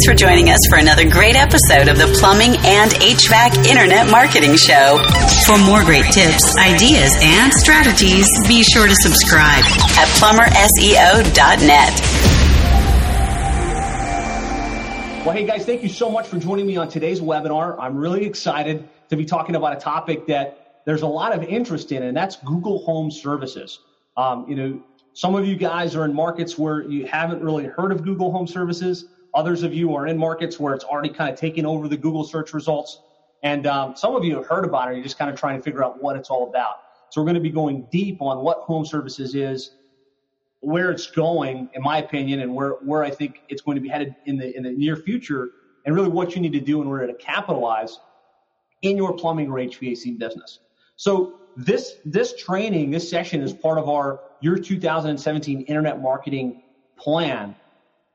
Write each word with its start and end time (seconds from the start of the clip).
Thanks 0.00 0.22
for 0.22 0.26
joining 0.26 0.48
us 0.48 0.60
for 0.70 0.78
another 0.78 1.06
great 1.06 1.36
episode 1.36 1.88
of 1.88 1.98
the 1.98 2.06
Plumbing 2.18 2.56
and 2.64 2.90
HVAC 2.90 3.66
Internet 3.68 4.10
Marketing 4.10 4.56
Show. 4.56 4.96
For 5.44 5.58
more 5.58 5.84
great 5.84 6.06
tips, 6.06 6.56
ideas, 6.56 7.14
and 7.20 7.52
strategies, 7.52 8.26
be 8.48 8.62
sure 8.62 8.86
to 8.86 8.94
subscribe 8.94 9.62
at 9.98 10.08
plumberseo.net. 10.16 12.00
Well, 15.26 15.36
hey 15.36 15.44
guys, 15.44 15.66
thank 15.66 15.82
you 15.82 15.90
so 15.90 16.08
much 16.08 16.28
for 16.28 16.38
joining 16.38 16.66
me 16.66 16.78
on 16.78 16.88
today's 16.88 17.20
webinar. 17.20 17.76
I'm 17.78 17.98
really 17.98 18.24
excited 18.24 18.88
to 19.10 19.16
be 19.16 19.26
talking 19.26 19.54
about 19.54 19.76
a 19.76 19.80
topic 19.80 20.26
that 20.28 20.80
there's 20.86 21.02
a 21.02 21.08
lot 21.08 21.34
of 21.34 21.42
interest 21.42 21.92
in, 21.92 22.02
and 22.04 22.16
that's 22.16 22.36
Google 22.36 22.78
Home 22.86 23.10
Services. 23.10 23.80
Um, 24.16 24.46
you 24.48 24.54
know, 24.54 24.82
some 25.12 25.34
of 25.34 25.44
you 25.44 25.56
guys 25.56 25.94
are 25.94 26.06
in 26.06 26.14
markets 26.14 26.56
where 26.56 26.80
you 26.80 27.04
haven't 27.06 27.42
really 27.42 27.66
heard 27.66 27.92
of 27.92 28.02
Google 28.02 28.32
Home 28.32 28.46
Services. 28.46 29.04
Others 29.34 29.62
of 29.62 29.72
you 29.72 29.94
are 29.94 30.06
in 30.06 30.18
markets 30.18 30.58
where 30.58 30.74
it's 30.74 30.84
already 30.84 31.10
kind 31.10 31.32
of 31.32 31.38
taken 31.38 31.64
over 31.64 31.88
the 31.88 31.96
Google 31.96 32.24
search 32.24 32.52
results. 32.52 33.00
And 33.42 33.66
um, 33.66 33.96
some 33.96 34.14
of 34.14 34.24
you 34.24 34.36
have 34.36 34.46
heard 34.46 34.64
about 34.64 34.90
it. 34.90 34.94
You're 34.94 35.04
just 35.04 35.18
kind 35.18 35.30
of 35.30 35.38
trying 35.38 35.56
to 35.56 35.62
figure 35.62 35.84
out 35.84 36.02
what 36.02 36.16
it's 36.16 36.30
all 36.30 36.48
about. 36.48 36.76
So 37.10 37.20
we're 37.20 37.26
going 37.26 37.34
to 37.34 37.40
be 37.40 37.50
going 37.50 37.86
deep 37.90 38.20
on 38.20 38.38
what 38.38 38.58
home 38.58 38.84
services 38.84 39.34
is, 39.34 39.72
where 40.60 40.90
it's 40.90 41.10
going, 41.10 41.70
in 41.74 41.82
my 41.82 41.98
opinion, 41.98 42.40
and 42.40 42.54
where, 42.54 42.72
where 42.82 43.02
I 43.02 43.10
think 43.10 43.42
it's 43.48 43.62
going 43.62 43.76
to 43.76 43.80
be 43.80 43.88
headed 43.88 44.14
in 44.26 44.36
the, 44.36 44.56
in 44.56 44.62
the 44.62 44.70
near 44.70 44.96
future, 44.96 45.50
and 45.84 45.94
really 45.94 46.08
what 46.08 46.34
you 46.34 46.40
need 46.40 46.52
to 46.52 46.60
do 46.60 46.82
in 46.82 46.88
order 46.88 47.06
to 47.06 47.14
capitalize 47.14 47.98
in 48.82 48.96
your 48.96 49.14
plumbing 49.14 49.50
or 49.50 49.54
HVAC 49.54 50.18
business. 50.18 50.60
So 50.96 51.40
this, 51.56 51.96
this 52.04 52.36
training, 52.36 52.90
this 52.90 53.08
session 53.08 53.42
is 53.42 53.52
part 53.52 53.78
of 53.78 53.88
our 53.88 54.20
year 54.40 54.56
2017 54.56 55.62
internet 55.62 56.00
marketing 56.00 56.62
plan. 56.96 57.56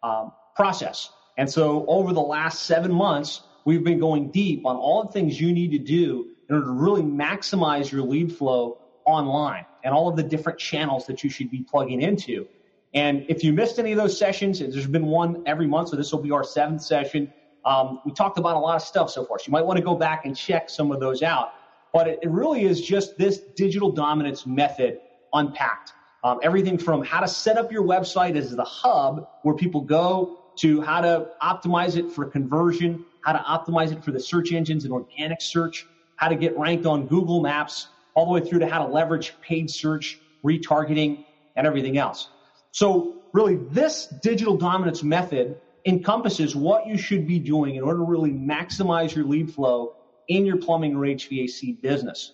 Um, 0.03 0.31
process. 0.55 1.09
And 1.37 1.49
so 1.49 1.85
over 1.87 2.13
the 2.13 2.21
last 2.21 2.63
seven 2.63 2.91
months, 2.91 3.41
we've 3.65 3.83
been 3.83 3.99
going 3.99 4.31
deep 4.31 4.65
on 4.65 4.77
all 4.77 5.03
the 5.03 5.11
things 5.11 5.39
you 5.39 5.51
need 5.51 5.71
to 5.71 5.79
do 5.79 6.27
in 6.47 6.55
order 6.55 6.67
to 6.67 6.71
really 6.71 7.01
maximize 7.01 7.91
your 7.91 8.03
lead 8.03 8.35
flow 8.35 8.77
online 9.05 9.65
and 9.83 9.93
all 9.93 10.07
of 10.07 10.15
the 10.15 10.23
different 10.23 10.57
channels 10.57 11.05
that 11.07 11.23
you 11.23 11.29
should 11.29 11.51
be 11.51 11.61
plugging 11.61 12.01
into. 12.01 12.47
And 12.93 13.25
if 13.27 13.43
you 13.43 13.51
missed 13.51 13.77
any 13.77 13.91
of 13.91 13.97
those 13.97 14.17
sessions, 14.17 14.59
there's 14.59 14.87
been 14.87 15.07
one 15.07 15.43
every 15.45 15.67
month, 15.67 15.89
so 15.89 15.97
this 15.97 16.11
will 16.11 16.21
be 16.21 16.31
our 16.31 16.43
seventh 16.43 16.81
session. 16.81 17.31
Um, 17.65 17.99
we 18.05 18.13
talked 18.13 18.37
about 18.37 18.55
a 18.55 18.59
lot 18.59 18.75
of 18.75 18.83
stuff 18.83 19.09
so 19.09 19.25
far, 19.25 19.37
so 19.37 19.45
you 19.47 19.51
might 19.51 19.65
want 19.65 19.77
to 19.77 19.83
go 19.83 19.95
back 19.95 20.25
and 20.25 20.35
check 20.35 20.69
some 20.69 20.91
of 20.91 20.99
those 20.99 21.21
out. 21.21 21.53
But 21.91 22.07
it, 22.07 22.19
it 22.23 22.29
really 22.29 22.63
is 22.63 22.79
just 22.81 23.17
this 23.17 23.39
digital 23.55 23.91
dominance 23.91 24.45
method 24.45 25.01
unpacked. 25.33 25.91
Um, 26.23 26.39
everything 26.41 26.77
from 26.77 27.03
how 27.03 27.19
to 27.19 27.27
set 27.27 27.57
up 27.57 27.71
your 27.71 27.83
website 27.83 28.35
as 28.35 28.55
the 28.55 28.63
hub 28.63 29.27
where 29.43 29.55
people 29.55 29.81
go 29.81 30.44
to 30.57 30.81
how 30.81 31.01
to 31.01 31.27
optimize 31.41 31.97
it 31.97 32.11
for 32.11 32.25
conversion, 32.25 33.05
how 33.21 33.33
to 33.33 33.39
optimize 33.39 33.91
it 33.91 34.03
for 34.03 34.11
the 34.11 34.19
search 34.19 34.51
engines 34.51 34.85
and 34.85 34.93
organic 34.93 35.41
search, 35.41 35.85
how 36.15 36.27
to 36.27 36.35
get 36.35 36.57
ranked 36.57 36.85
on 36.85 37.07
Google 37.07 37.41
Maps, 37.41 37.87
all 38.13 38.25
the 38.25 38.31
way 38.31 38.47
through 38.47 38.59
to 38.59 38.67
how 38.67 38.85
to 38.85 38.91
leverage 38.91 39.33
paid 39.41 39.69
search, 39.69 40.19
retargeting, 40.43 41.25
and 41.55 41.67
everything 41.67 41.97
else. 41.97 42.29
So 42.71 43.15
really 43.33 43.55
this 43.55 44.07
digital 44.21 44.57
dominance 44.57 45.03
method 45.03 45.57
encompasses 45.85 46.55
what 46.55 46.87
you 46.87 46.97
should 46.97 47.27
be 47.27 47.39
doing 47.39 47.75
in 47.75 47.83
order 47.83 47.99
to 47.99 48.05
really 48.05 48.31
maximize 48.31 49.15
your 49.15 49.25
lead 49.25 49.53
flow 49.53 49.93
in 50.27 50.45
your 50.45 50.57
plumbing 50.57 50.95
or 50.95 51.01
HVAC 51.01 51.81
business. 51.81 52.33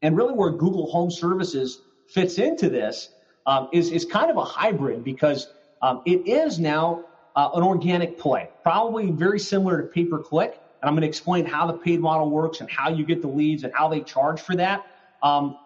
And 0.00 0.16
really 0.16 0.34
where 0.34 0.50
Google 0.50 0.90
Home 0.90 1.10
Services 1.10 1.80
fits 2.08 2.38
into 2.38 2.68
this 2.68 3.10
um, 3.46 3.68
is, 3.72 3.90
is 3.90 4.04
kind 4.04 4.30
of 4.30 4.36
a 4.36 4.44
hybrid 4.44 5.04
because 5.04 5.48
um, 5.80 6.02
it 6.04 6.26
is 6.26 6.58
now 6.58 7.04
uh, 7.36 7.50
an 7.54 7.62
organic 7.62 8.18
play, 8.18 8.48
probably 8.62 9.10
very 9.10 9.38
similar 9.38 9.80
to 9.80 9.88
pay 9.88 10.04
per 10.04 10.18
click. 10.18 10.60
And 10.80 10.88
I'm 10.88 10.94
going 10.94 11.02
to 11.02 11.08
explain 11.08 11.44
how 11.44 11.66
the 11.66 11.72
paid 11.72 12.00
model 12.00 12.28
works 12.30 12.60
and 12.60 12.70
how 12.70 12.90
you 12.90 13.04
get 13.04 13.22
the 13.22 13.28
leads 13.28 13.62
and 13.62 13.72
how 13.74 13.88
they 13.88 14.00
charge 14.00 14.40
for 14.40 14.56
that. 14.56 14.82
Um, 15.22 15.56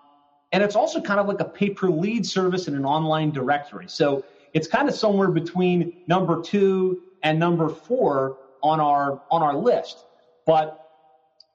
and 0.52 0.62
it's 0.62 0.76
also 0.76 1.00
kind 1.00 1.18
of 1.18 1.26
like 1.26 1.40
a 1.40 1.44
pay 1.44 1.70
per 1.70 1.90
lead 1.90 2.26
service 2.26 2.68
in 2.68 2.74
an 2.74 2.84
online 2.84 3.30
directory. 3.30 3.88
So 3.88 4.24
it's 4.52 4.66
kind 4.66 4.88
of 4.88 4.94
somewhere 4.94 5.28
between 5.28 5.92
number 6.06 6.40
two 6.40 6.98
and 7.22 7.38
number 7.38 7.68
four 7.68 8.36
on 8.62 8.80
our 8.80 9.20
on 9.30 9.42
our 9.42 9.54
list. 9.54 10.04
But 10.46 10.82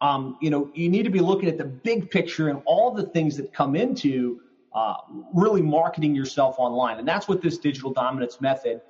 um, 0.02 0.38
you 0.42 0.50
know, 0.50 0.70
you 0.74 0.90
need 0.90 1.04
to 1.04 1.10
be 1.10 1.20
looking 1.20 1.48
at 1.48 1.58
the 1.58 1.66
big 1.66 2.10
picture 2.10 2.50
and 2.50 2.60
all 2.66 2.92
the 2.92 3.04
things 3.04 3.38
that 3.38 3.54
come 3.54 3.76
into 3.76 4.42
uh, 4.74 4.96
really 5.34 5.62
marketing 5.62 6.16
yourself 6.16 6.56
online, 6.58 6.98
and 6.98 7.08
that's 7.08 7.28
what 7.28 7.42
this 7.42 7.58
digital 7.58 7.92
dominance 7.92 8.42
method 8.42 8.82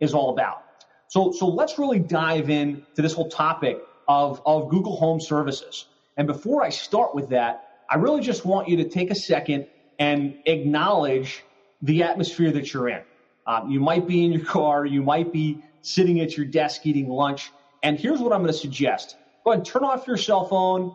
is 0.00 0.12
all 0.12 0.30
about. 0.30 0.62
So, 1.10 1.32
so 1.32 1.48
let's 1.48 1.76
really 1.76 1.98
dive 1.98 2.50
in 2.50 2.86
to 2.94 3.02
this 3.02 3.12
whole 3.12 3.28
topic 3.28 3.82
of, 4.06 4.40
of 4.46 4.68
Google 4.68 4.96
Home 4.96 5.20
Services. 5.20 5.86
And 6.16 6.28
before 6.28 6.62
I 6.62 6.68
start 6.68 7.16
with 7.16 7.30
that, 7.30 7.80
I 7.90 7.96
really 7.96 8.20
just 8.20 8.44
want 8.44 8.68
you 8.68 8.76
to 8.76 8.88
take 8.88 9.10
a 9.10 9.16
second 9.16 9.66
and 9.98 10.38
acknowledge 10.46 11.42
the 11.82 12.04
atmosphere 12.04 12.52
that 12.52 12.72
you're 12.72 12.90
in. 12.90 13.02
Um, 13.44 13.72
you 13.72 13.80
might 13.80 14.06
be 14.06 14.24
in 14.24 14.30
your 14.30 14.44
car, 14.44 14.86
you 14.86 15.02
might 15.02 15.32
be 15.32 15.58
sitting 15.82 16.20
at 16.20 16.36
your 16.36 16.46
desk 16.46 16.86
eating 16.86 17.08
lunch. 17.08 17.50
And 17.82 17.98
here's 17.98 18.20
what 18.20 18.32
I'm 18.32 18.42
going 18.42 18.52
to 18.52 18.58
suggest. 18.58 19.16
Go 19.42 19.50
ahead 19.50 19.58
and 19.58 19.66
turn 19.66 19.82
off 19.82 20.06
your 20.06 20.16
cell 20.16 20.44
phone, 20.44 20.94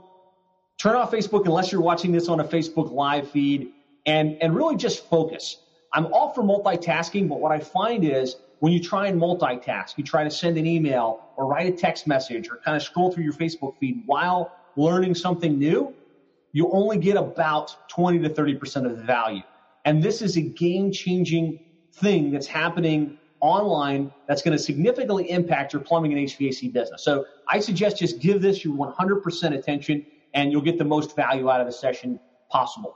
turn 0.78 0.96
off 0.96 1.12
Facebook 1.12 1.46
unless 1.46 1.74
you're 1.74 1.82
watching 1.82 2.14
this 2.14 2.30
on 2.30 2.40
a 2.40 2.46
Facebook 2.46 2.90
live 2.90 3.30
feed, 3.30 3.74
and, 4.06 4.38
and 4.42 4.56
really 4.56 4.78
just 4.78 5.10
focus. 5.10 5.58
I'm 5.92 6.06
all 6.14 6.34
for 6.34 6.42
multitasking, 6.42 7.28
but 7.28 7.42
what 7.42 7.52
I 7.52 7.60
find 7.60 8.06
is 8.06 8.38
when 8.60 8.74
you 8.74 8.82
try 8.82 9.08
and 9.08 9.20
multitask, 9.20 9.98
you 9.98 10.04
try 10.04 10.24
to 10.24 10.32
send 10.32 10.58
an 10.58 10.66
email 10.66 11.22
or 11.38 11.48
write 11.48 11.68
a 11.68 11.76
text 11.76 12.08
message 12.08 12.50
or 12.50 12.58
kind 12.58 12.76
of 12.78 12.84
scroll 12.84 13.12
through 13.12 13.24
your 13.24 13.34
Facebook 13.34 13.78
feed 13.80 14.04
while 14.06 14.52
learning 14.76 15.16
something 15.16 15.58
new, 15.58 15.94
you 16.52 16.70
only 16.72 16.98
get 16.98 17.18
about 17.18 17.90
20 17.90 18.20
to 18.20 18.30
30% 18.30 18.86
of 18.86 18.98
the 18.98 19.04
value. 19.04 19.44
And 19.84 20.02
this 20.02 20.22
is 20.22 20.38
a 20.38 20.42
game 20.42 20.92
changing 20.92 21.60
thing 21.94 22.32
that's 22.32 22.48
happening 22.48 23.18
online 23.42 24.12
that's 24.28 24.42
going 24.42 24.58
to 24.58 24.64
significantly 24.64 25.30
impact 25.30 25.74
your 25.74 25.82
plumbing 25.82 26.14
and 26.14 26.28
HVAC 26.28 26.74
business. 26.74 27.04
So 27.04 27.26
I 27.48 27.60
suggest 27.60 27.98
just 27.98 28.20
give 28.20 28.42
this 28.42 28.64
your 28.64 28.76
100% 28.76 29.56
attention 29.56 30.06
and 30.34 30.52
you'll 30.52 30.62
get 30.62 30.78
the 30.78 30.86
most 30.86 31.16
value 31.16 31.50
out 31.50 31.62
of 31.62 31.68
the 31.68 31.74
session 31.74 32.20
possible. 32.50 32.96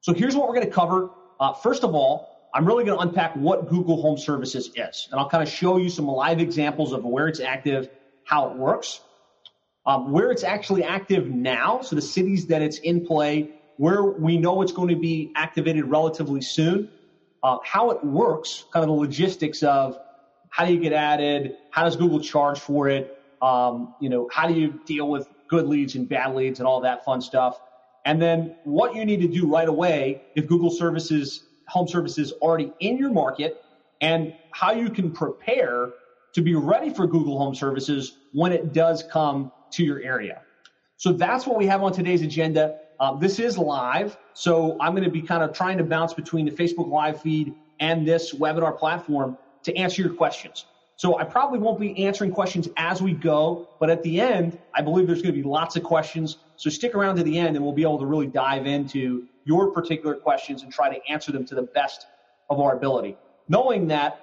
So 0.00 0.14
here's 0.14 0.34
what 0.34 0.48
we're 0.48 0.54
going 0.54 0.66
to 0.66 0.72
cover. 0.72 1.10
Uh, 1.38 1.52
first 1.52 1.84
of 1.84 1.94
all, 1.94 2.29
I'm 2.54 2.66
really 2.66 2.84
going 2.84 2.98
to 2.98 3.02
unpack 3.02 3.34
what 3.36 3.68
Google 3.68 4.00
Home 4.02 4.18
Services 4.18 4.70
is. 4.74 5.08
And 5.10 5.20
I'll 5.20 5.28
kind 5.28 5.42
of 5.42 5.48
show 5.48 5.76
you 5.76 5.88
some 5.88 6.06
live 6.06 6.40
examples 6.40 6.92
of 6.92 7.04
where 7.04 7.28
it's 7.28 7.40
active, 7.40 7.88
how 8.24 8.50
it 8.50 8.56
works, 8.56 9.00
um, 9.86 10.12
where 10.12 10.30
it's 10.30 10.44
actually 10.44 10.84
active 10.84 11.30
now, 11.30 11.80
so 11.80 11.96
the 11.96 12.02
cities 12.02 12.46
that 12.46 12.62
it's 12.62 12.78
in 12.78 13.06
play, 13.06 13.50
where 13.76 14.04
we 14.04 14.36
know 14.36 14.62
it's 14.62 14.72
going 14.72 14.88
to 14.88 15.00
be 15.00 15.32
activated 15.36 15.84
relatively 15.84 16.42
soon, 16.42 16.88
uh, 17.42 17.58
how 17.64 17.90
it 17.90 18.04
works, 18.04 18.64
kind 18.72 18.82
of 18.82 18.88
the 18.88 18.94
logistics 18.94 19.62
of 19.62 19.96
how 20.50 20.66
do 20.66 20.72
you 20.72 20.80
get 20.80 20.92
added, 20.92 21.56
how 21.70 21.84
does 21.84 21.96
Google 21.96 22.20
charge 22.20 22.58
for 22.58 22.88
it, 22.88 23.16
um, 23.40 23.94
you 24.00 24.08
know, 24.08 24.28
how 24.32 24.46
do 24.46 24.54
you 24.54 24.78
deal 24.84 25.08
with 25.08 25.26
good 25.48 25.66
leads 25.66 25.94
and 25.94 26.08
bad 26.08 26.34
leads 26.34 26.60
and 26.60 26.66
all 26.68 26.80
that 26.80 27.04
fun 27.04 27.20
stuff. 27.20 27.58
And 28.04 28.20
then 28.20 28.54
what 28.64 28.94
you 28.94 29.04
need 29.04 29.20
to 29.20 29.28
do 29.28 29.50
right 29.50 29.68
away 29.68 30.22
if 30.34 30.46
Google 30.46 30.70
services 30.70 31.44
home 31.70 31.88
services 31.88 32.32
already 32.42 32.72
in 32.80 32.98
your 32.98 33.10
market 33.10 33.62
and 34.00 34.34
how 34.50 34.72
you 34.72 34.90
can 34.90 35.10
prepare 35.12 35.90
to 36.32 36.42
be 36.42 36.54
ready 36.54 36.90
for 36.90 37.06
Google 37.06 37.38
Home 37.38 37.54
Services 37.54 38.16
when 38.32 38.52
it 38.52 38.72
does 38.72 39.02
come 39.10 39.52
to 39.72 39.84
your 39.84 40.00
area. 40.00 40.42
So 40.96 41.12
that's 41.12 41.46
what 41.46 41.56
we 41.56 41.66
have 41.66 41.82
on 41.82 41.92
today's 41.92 42.22
agenda. 42.22 42.78
Uh, 42.98 43.14
this 43.14 43.38
is 43.38 43.56
live, 43.56 44.18
so 44.34 44.76
I'm 44.80 44.92
going 44.92 45.04
to 45.04 45.10
be 45.10 45.22
kind 45.22 45.42
of 45.42 45.52
trying 45.52 45.78
to 45.78 45.84
bounce 45.84 46.12
between 46.12 46.44
the 46.44 46.50
Facebook 46.50 46.88
Live 46.88 47.22
feed 47.22 47.54
and 47.78 48.06
this 48.06 48.34
webinar 48.34 48.78
platform 48.78 49.38
to 49.62 49.74
answer 49.76 50.02
your 50.02 50.12
questions. 50.12 50.66
So 50.96 51.18
I 51.18 51.24
probably 51.24 51.58
won't 51.58 51.80
be 51.80 52.04
answering 52.04 52.30
questions 52.30 52.68
as 52.76 53.00
we 53.00 53.14
go, 53.14 53.70
but 53.80 53.88
at 53.88 54.02
the 54.02 54.20
end, 54.20 54.58
I 54.74 54.82
believe 54.82 55.06
there's 55.06 55.22
going 55.22 55.34
to 55.34 55.40
be 55.40 55.48
lots 55.48 55.76
of 55.76 55.82
questions. 55.82 56.36
So 56.56 56.68
stick 56.68 56.94
around 56.94 57.16
to 57.16 57.22
the 57.22 57.38
end 57.38 57.56
and 57.56 57.64
we'll 57.64 57.74
be 57.74 57.82
able 57.82 58.00
to 58.00 58.06
really 58.06 58.26
dive 58.26 58.66
into 58.66 59.26
your 59.44 59.70
particular 59.72 60.14
questions 60.14 60.62
and 60.62 60.72
try 60.72 60.92
to 60.92 61.00
answer 61.10 61.32
them 61.32 61.44
to 61.46 61.54
the 61.54 61.62
best 61.62 62.06
of 62.48 62.60
our 62.60 62.76
ability. 62.76 63.16
Knowing 63.48 63.88
that, 63.88 64.20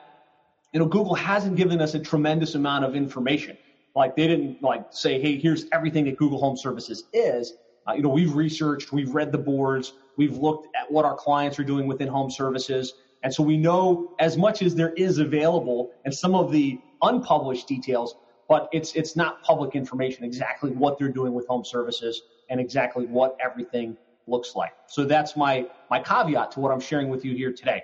you 0.74 0.80
know, 0.80 0.86
Google 0.86 1.16
hasn't 1.16 1.56
given 1.56 1.82
us 1.82 1.96
a 1.96 2.00
tremendous 2.00 2.56
amount 2.56 2.86
of 2.86 2.96
information. 2.96 3.58
Like 3.96 4.16
they 4.16 4.28
didn't 4.28 4.62
like 4.62 4.86
say, 4.92 5.20
hey, 5.20 5.38
here's 5.38 5.66
everything 5.72 6.06
that 6.06 6.18
Google 6.18 6.40
Home 6.40 6.56
Services 6.56 7.06
is. 7.14 7.54
Uh, 7.88 7.94
you 7.94 8.04
know, 8.04 8.10
we've 8.10 8.36
researched, 8.36 8.92
we've 8.92 9.14
read 9.16 9.32
the 9.32 9.38
boards, 9.38 9.94
we've 10.18 10.38
looked 10.38 10.68
at 10.76 10.92
what 10.92 11.06
our 11.06 11.16
clients 11.16 11.58
are 11.58 11.64
doing 11.64 11.88
within 11.88 12.08
home 12.08 12.30
services. 12.30 12.94
And 13.24 13.34
so 13.34 13.44
we 13.44 13.58
know 13.58 14.14
as 14.20 14.38
much 14.38 14.62
as 14.62 14.76
there 14.76 14.94
is 14.94 15.18
available 15.18 15.92
and 16.06 16.14
some 16.14 16.36
of 16.36 16.52
the 16.52 16.80
unpublished 17.02 17.68
details, 17.68 18.16
but 18.48 18.70
it's, 18.72 18.94
it's 18.94 19.16
not 19.16 19.42
public 19.42 19.76
information 19.76 20.24
exactly 20.24 20.70
what 20.72 21.00
they're 21.00 21.10
doing 21.10 21.34
with 21.34 21.48
home 21.48 21.66
services 21.66 22.22
and 22.50 22.60
exactly 22.60 23.06
what 23.06 23.36
everything 23.44 23.98
looks 24.28 24.56
like. 24.56 24.74
So 24.88 25.06
that's 25.06 25.36
my, 25.36 25.66
my 25.90 26.00
caveat 26.00 26.52
to 26.52 26.60
what 26.60 26.72
I'm 26.72 26.80
sharing 26.80 27.10
with 27.10 27.26
you 27.26 27.36
here 27.36 27.52
today. 27.52 27.84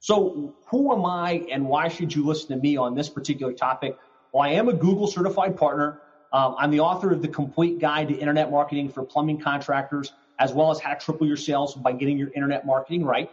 So, 0.00 0.54
who 0.68 0.92
am 0.92 1.04
I 1.04 1.44
and 1.50 1.66
why 1.66 1.88
should 1.88 2.14
you 2.14 2.24
listen 2.24 2.48
to 2.50 2.56
me 2.56 2.76
on 2.76 2.94
this 2.94 3.08
particular 3.08 3.52
topic? 3.52 3.98
Well, 4.32 4.44
I 4.44 4.50
am 4.50 4.68
a 4.68 4.72
Google 4.72 5.08
certified 5.08 5.56
partner. 5.56 6.00
Um, 6.32 6.54
I'm 6.58 6.70
the 6.70 6.80
author 6.80 7.10
of 7.10 7.20
the 7.20 7.28
complete 7.28 7.80
guide 7.80 8.08
to 8.08 8.14
internet 8.14 8.50
marketing 8.50 8.90
for 8.90 9.02
plumbing 9.02 9.40
contractors, 9.40 10.12
as 10.38 10.52
well 10.52 10.70
as 10.70 10.78
how 10.78 10.94
to 10.94 11.00
triple 11.00 11.26
your 11.26 11.36
sales 11.36 11.74
by 11.74 11.92
getting 11.92 12.16
your 12.16 12.30
internet 12.34 12.64
marketing 12.64 13.04
right. 13.04 13.30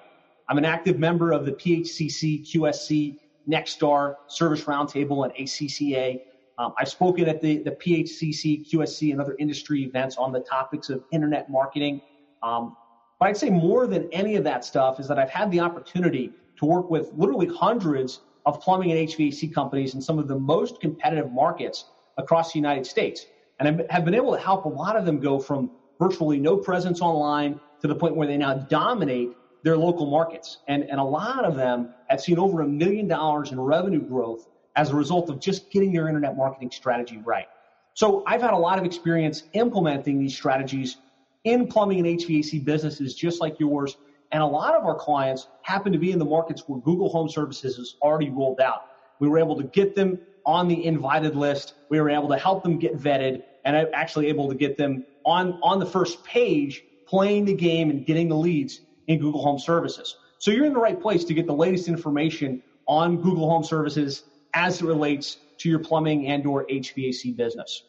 I'm 0.47 0.57
an 0.57 0.65
active 0.65 0.97
member 0.97 1.31
of 1.31 1.45
the 1.45 1.51
PHCC, 1.51 2.47
QSC, 2.47 3.17
Nexstar, 3.47 4.15
Service 4.27 4.63
Roundtable, 4.63 5.23
and 5.23 5.33
ACCA. 5.35 6.21
Um, 6.57 6.73
I've 6.77 6.89
spoken 6.89 7.27
at 7.27 7.41
the, 7.41 7.57
the 7.59 7.71
PHCC, 7.71 8.69
QSC, 8.69 9.11
and 9.11 9.19
other 9.19 9.35
industry 9.39 9.83
events 9.83 10.15
on 10.17 10.31
the 10.31 10.39
topics 10.39 10.89
of 10.89 11.03
internet 11.11 11.49
marketing. 11.49 12.01
Um, 12.43 12.75
but 13.19 13.29
I'd 13.29 13.37
say 13.37 13.49
more 13.49 13.87
than 13.87 14.09
any 14.11 14.35
of 14.35 14.43
that 14.45 14.63
stuff 14.63 14.99
is 14.99 15.07
that 15.07 15.19
I've 15.19 15.29
had 15.29 15.51
the 15.51 15.59
opportunity 15.59 16.31
to 16.57 16.65
work 16.65 16.89
with 16.89 17.11
literally 17.15 17.47
hundreds 17.47 18.21
of 18.45 18.61
plumbing 18.61 18.91
and 18.91 19.09
HVAC 19.09 19.53
companies 19.53 19.95
in 19.95 20.01
some 20.01 20.19
of 20.19 20.27
the 20.27 20.37
most 20.37 20.79
competitive 20.79 21.31
markets 21.31 21.85
across 22.17 22.53
the 22.53 22.59
United 22.59 22.85
States. 22.85 23.25
And 23.59 23.81
I 23.89 23.93
have 23.93 24.05
been 24.05 24.15
able 24.15 24.33
to 24.33 24.39
help 24.39 24.65
a 24.65 24.69
lot 24.69 24.95
of 24.95 25.05
them 25.05 25.19
go 25.19 25.39
from 25.39 25.71
virtually 25.99 26.39
no 26.39 26.57
presence 26.57 27.01
online 27.01 27.59
to 27.81 27.87
the 27.87 27.95
point 27.95 28.15
where 28.15 28.27
they 28.27 28.37
now 28.37 28.53
dominate 28.53 29.31
their 29.63 29.77
local 29.77 30.05
markets. 30.05 30.59
And, 30.67 30.83
and 30.83 30.99
a 30.99 31.03
lot 31.03 31.43
of 31.43 31.55
them 31.55 31.93
have 32.07 32.21
seen 32.21 32.37
over 32.37 32.61
a 32.61 32.67
million 32.67 33.07
dollars 33.07 33.51
in 33.51 33.59
revenue 33.59 34.01
growth 34.01 34.47
as 34.75 34.91
a 34.91 34.95
result 34.95 35.29
of 35.29 35.39
just 35.39 35.71
getting 35.71 35.93
their 35.93 36.07
internet 36.07 36.35
marketing 36.35 36.71
strategy 36.71 37.21
right. 37.23 37.47
So 37.93 38.23
I've 38.27 38.41
had 38.41 38.53
a 38.53 38.57
lot 38.57 38.77
of 38.77 38.85
experience 38.85 39.43
implementing 39.53 40.19
these 40.19 40.35
strategies 40.35 40.97
in 41.45 41.67
plumbing 41.67 42.05
and 42.05 42.19
HVAC 42.19 42.65
businesses 42.65 43.15
just 43.15 43.39
like 43.39 43.59
yours. 43.59 43.95
And 44.31 44.43
a 44.43 44.45
lot 44.45 44.75
of 44.75 44.85
our 44.85 44.95
clients 44.95 45.47
happen 45.61 45.93
to 45.93 45.97
be 45.97 46.11
in 46.11 46.19
the 46.19 46.25
markets 46.25 46.63
where 46.67 46.79
Google 46.81 47.09
Home 47.09 47.29
Services 47.29 47.77
is 47.77 47.95
already 48.01 48.29
rolled 48.29 48.59
out. 48.59 48.87
We 49.19 49.29
were 49.29 49.39
able 49.39 49.55
to 49.57 49.63
get 49.63 49.95
them 49.95 50.19
on 50.45 50.67
the 50.67 50.85
invited 50.85 51.35
list. 51.35 51.75
We 51.89 52.01
were 52.01 52.09
able 52.09 52.27
to 52.29 52.37
help 52.37 52.63
them 52.63 52.77
get 52.77 52.97
vetted 52.97 53.43
and 53.63 53.75
actually 53.93 54.27
able 54.27 54.49
to 54.49 54.55
get 54.55 54.77
them 54.77 55.05
on, 55.23 55.59
on 55.63 55.79
the 55.79 55.85
first 55.85 56.23
page 56.23 56.83
playing 57.07 57.45
the 57.45 57.53
game 57.53 57.89
and 57.89 58.05
getting 58.05 58.27
the 58.27 58.35
leads 58.35 58.81
in 59.07 59.19
Google 59.19 59.41
Home 59.43 59.59
Services. 59.59 60.17
So 60.37 60.51
you're 60.51 60.65
in 60.65 60.73
the 60.73 60.79
right 60.79 60.99
place 60.99 61.23
to 61.25 61.33
get 61.33 61.47
the 61.47 61.53
latest 61.53 61.87
information 61.87 62.61
on 62.87 63.21
Google 63.21 63.49
Home 63.49 63.63
Services 63.63 64.23
as 64.55 64.81
it 64.81 64.85
relates 64.85 65.37
to 65.59 65.69
your 65.69 65.79
plumbing 65.79 66.27
and 66.27 66.45
or 66.47 66.65
HVAC 66.65 67.35
business. 67.35 67.83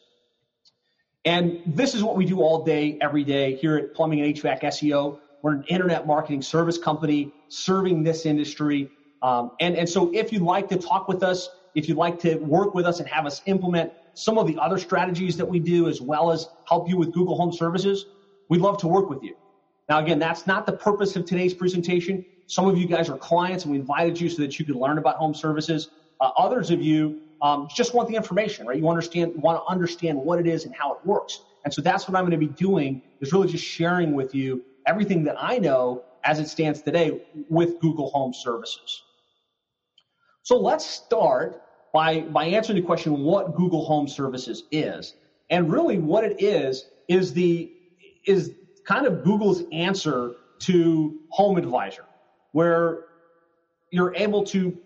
And 1.25 1.61
this 1.67 1.95
is 1.95 2.05
what 2.05 2.17
we 2.17 2.25
do 2.25 2.41
all 2.41 2.65
day, 2.65 2.99
every 3.01 3.25
day 3.25 3.57
here 3.57 3.77
at 3.77 3.95
Plumbing 3.95 4.21
and 4.21 4.35
HVAC 4.35 4.63
SEO. 4.63 5.19
We're 5.43 5.55
an 5.55 5.65
internet 5.69 6.07
marketing 6.07 6.43
service 6.43 6.79
company 6.79 7.33
serving 7.49 8.05
this 8.05 8.27
industry. 8.27 8.91
Um, 9.23 9.51
and, 9.61 9.77
and 9.77 9.89
so 9.89 10.13
if 10.15 10.33
you'd 10.33 10.43
like 10.43 10.69
to 10.69 10.77
talk 10.77 11.09
with 11.09 11.23
us, 11.23 11.49
if 11.75 11.89
you'd 11.89 11.99
like 11.99 12.21
to 12.21 12.37
work 12.37 12.75
with 12.75 12.87
us 12.87 13.01
and 13.01 13.09
have 13.09 13.27
us 13.27 13.43
implement 13.47 13.91
some 14.15 14.39
of 14.39 14.47
the 14.47 14.57
other 14.59 14.79
strategies 14.79 15.37
that 15.37 15.47
we 15.47 15.59
do, 15.59 15.89
as 15.89 16.01
well 16.01 16.31
as 16.31 16.47
help 16.69 16.89
you 16.89 16.97
with 16.97 17.13
Google 17.13 17.37
Home 17.37 17.53
Services, 17.53 18.07
we'd 18.49 18.61
love 18.61 18.79
to 18.79 18.89
work 18.89 19.11
with 19.11 19.23
you. 19.23 19.35
Now, 19.89 19.99
again, 19.99 20.19
that's 20.19 20.47
not 20.47 20.65
the 20.65 20.73
purpose 20.73 21.17
of 21.17 21.27
today's 21.27 21.55
presentation. 21.55 22.25
Some 22.47 22.67
of 22.67 22.79
you 22.79 22.87
guys 22.87 23.09
are 23.09 23.19
clients 23.19 23.65
and 23.65 23.73
we 23.73 23.79
invited 23.79 24.21
you 24.21 24.29
so 24.29 24.43
that 24.43 24.59
you 24.59 24.65
could 24.65 24.77
learn 24.77 24.99
about 24.99 25.17
home 25.17 25.35
services. 25.35 25.89
Uh, 26.21 26.31
others 26.39 26.71
of 26.71 26.81
you 26.83 27.21
um, 27.43 27.69
just 27.75 27.95
want 27.95 28.09
the 28.09 28.15
information, 28.15 28.67
right? 28.67 28.79
You 28.79 28.89
understand, 28.89 29.33
want 29.37 29.59
to 29.59 29.71
understand 29.71 30.19
what 30.19 30.39
it 30.39 30.47
is 30.47 30.65
and 30.65 30.75
how 30.75 30.93
it 30.93 30.99
works. 31.05 31.41
And 31.65 31.75
so 31.75 31.83
that's 31.83 32.09
what 32.09 32.17
I'm 32.17 32.23
going 32.23 32.39
to 32.39 32.47
be 32.47 32.53
doing 32.53 33.03
is 33.21 33.33
really 33.33 33.49
just 33.49 33.65
sharing 33.65 34.15
with 34.15 34.35
you 34.35 34.63
everything 34.87 35.25
that 35.25 35.37
I 35.39 35.59
know 35.59 36.03
as 36.25 36.39
it 36.39 36.49
stands 36.49 36.83
today 36.83 37.21
with 37.49 37.79
Google 37.81 38.11
Home 38.11 38.33
Services. 38.33 39.03
So 40.43 40.57
let's 40.59 40.87
start 40.87 41.61
by, 41.93 42.21
by 42.21 42.47
answering 42.47 42.81
the 42.81 42.87
question 42.87 43.19
what 43.21 43.55
Google 43.57 43.85
Home 43.85 44.07
Services 44.09 44.65
is. 44.71 45.15
And 45.51 45.71
really 45.71 45.99
what 45.99 46.25
it 46.25 46.43
is 46.43 46.85
is 47.09 47.33
the 47.33 47.73
is 48.27 48.51
kind 48.85 49.07
of 49.07 49.23
Google's 49.23 49.63
answer 49.73 50.33
to 50.61 51.19
Home 51.31 51.59
Advisor, 51.59 52.05
where 52.53 53.05
you're 53.91 54.15
able 54.15 54.45
to 54.45 54.77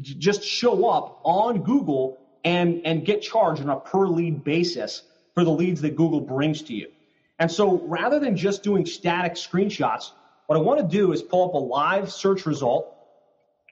just 0.00 0.42
show 0.42 0.88
up 0.88 1.20
on 1.24 1.62
Google 1.62 2.18
and, 2.44 2.82
and 2.84 3.04
get 3.04 3.22
charged 3.22 3.62
on 3.62 3.68
a 3.68 3.78
per 3.78 4.06
lead 4.06 4.44
basis 4.44 5.02
for 5.34 5.44
the 5.44 5.50
leads 5.50 5.80
that 5.82 5.96
Google 5.96 6.20
brings 6.20 6.62
to 6.62 6.74
you. 6.74 6.90
And 7.38 7.50
so 7.50 7.78
rather 7.86 8.18
than 8.18 8.36
just 8.36 8.62
doing 8.62 8.84
static 8.84 9.34
screenshots, 9.34 10.12
what 10.46 10.56
I 10.58 10.60
want 10.62 10.80
to 10.80 10.86
do 10.86 11.12
is 11.12 11.22
pull 11.22 11.48
up 11.48 11.54
a 11.54 11.58
live 11.58 12.10
search 12.10 12.44
result 12.46 12.94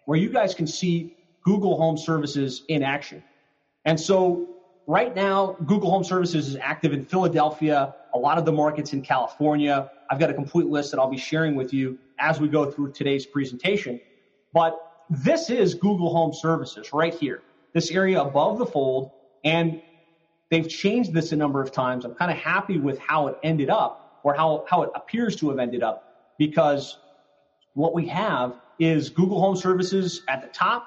where 0.06 0.18
you 0.18 0.30
guys 0.30 0.54
can 0.54 0.66
see 0.66 1.16
Google 1.42 1.76
Home 1.76 1.98
Services 1.98 2.62
in 2.68 2.82
action. 2.82 3.22
And 3.84 3.98
so 3.98 4.48
right 4.86 5.14
now, 5.14 5.56
Google 5.66 5.90
Home 5.90 6.04
Services 6.04 6.48
is 6.48 6.56
active 6.56 6.92
in 6.92 7.04
Philadelphia, 7.04 7.94
a 8.14 8.18
lot 8.18 8.38
of 8.38 8.44
the 8.44 8.52
markets 8.52 8.92
in 8.92 9.02
California. 9.02 9.90
I've 10.10 10.18
got 10.18 10.30
a 10.30 10.34
complete 10.34 10.66
list 10.66 10.92
that 10.92 11.00
I'll 11.00 11.10
be 11.10 11.18
sharing 11.18 11.54
with 11.56 11.74
you 11.74 11.98
as 12.18 12.40
we 12.40 12.48
go 12.48 12.70
through 12.70 12.92
today's 12.92 13.26
presentation. 13.26 14.00
But 14.54 14.80
this 15.10 15.50
is 15.50 15.74
Google 15.74 16.12
Home 16.12 16.32
Services 16.32 16.92
right 16.92 17.14
here, 17.14 17.42
this 17.72 17.90
area 17.90 18.20
above 18.20 18.58
the 18.58 18.66
fold. 18.66 19.10
And 19.44 19.80
they've 20.50 20.68
changed 20.68 21.12
this 21.12 21.32
a 21.32 21.36
number 21.36 21.62
of 21.62 21.72
times. 21.72 22.04
I'm 22.04 22.14
kind 22.14 22.30
of 22.30 22.36
happy 22.36 22.78
with 22.78 22.98
how 22.98 23.28
it 23.28 23.38
ended 23.42 23.70
up 23.70 24.20
or 24.22 24.34
how, 24.34 24.64
how 24.68 24.82
it 24.82 24.90
appears 24.94 25.36
to 25.36 25.50
have 25.50 25.58
ended 25.58 25.82
up 25.82 26.34
because 26.38 26.98
what 27.74 27.94
we 27.94 28.06
have 28.08 28.54
is 28.78 29.10
Google 29.10 29.40
Home 29.40 29.56
Services 29.56 30.22
at 30.28 30.42
the 30.42 30.48
top, 30.48 30.86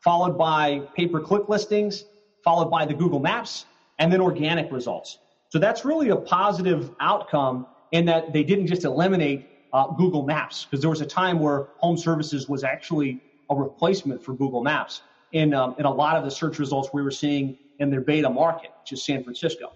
followed 0.00 0.38
by 0.38 0.82
pay 0.94 1.06
per 1.06 1.20
click 1.20 1.48
listings, 1.48 2.04
followed 2.44 2.70
by 2.70 2.86
the 2.86 2.94
Google 2.94 3.18
Maps, 3.18 3.66
and 3.98 4.12
then 4.12 4.20
organic 4.20 4.70
results. 4.70 5.18
So 5.48 5.58
that's 5.58 5.84
really 5.84 6.10
a 6.10 6.16
positive 6.16 6.90
outcome 7.00 7.66
in 7.92 8.06
that 8.06 8.32
they 8.32 8.42
didn't 8.42 8.66
just 8.66 8.84
eliminate 8.84 9.48
uh, 9.72 9.88
Google 9.88 10.24
Maps 10.24 10.64
because 10.64 10.80
there 10.80 10.90
was 10.90 11.00
a 11.00 11.06
time 11.06 11.40
where 11.40 11.68
home 11.78 11.96
services 11.96 12.48
was 12.48 12.64
actually 12.64 13.22
a 13.50 13.54
replacement 13.54 14.22
for 14.22 14.34
Google 14.34 14.62
Maps 14.62 15.02
in, 15.32 15.54
um, 15.54 15.74
in 15.78 15.84
a 15.84 15.92
lot 15.92 16.16
of 16.16 16.24
the 16.24 16.30
search 16.30 16.58
results 16.58 16.90
we 16.92 17.02
were 17.02 17.10
seeing 17.10 17.58
in 17.78 17.90
their 17.90 18.00
beta 18.00 18.28
market, 18.28 18.70
which 18.80 18.92
is 18.92 19.04
San 19.04 19.22
Francisco. 19.22 19.72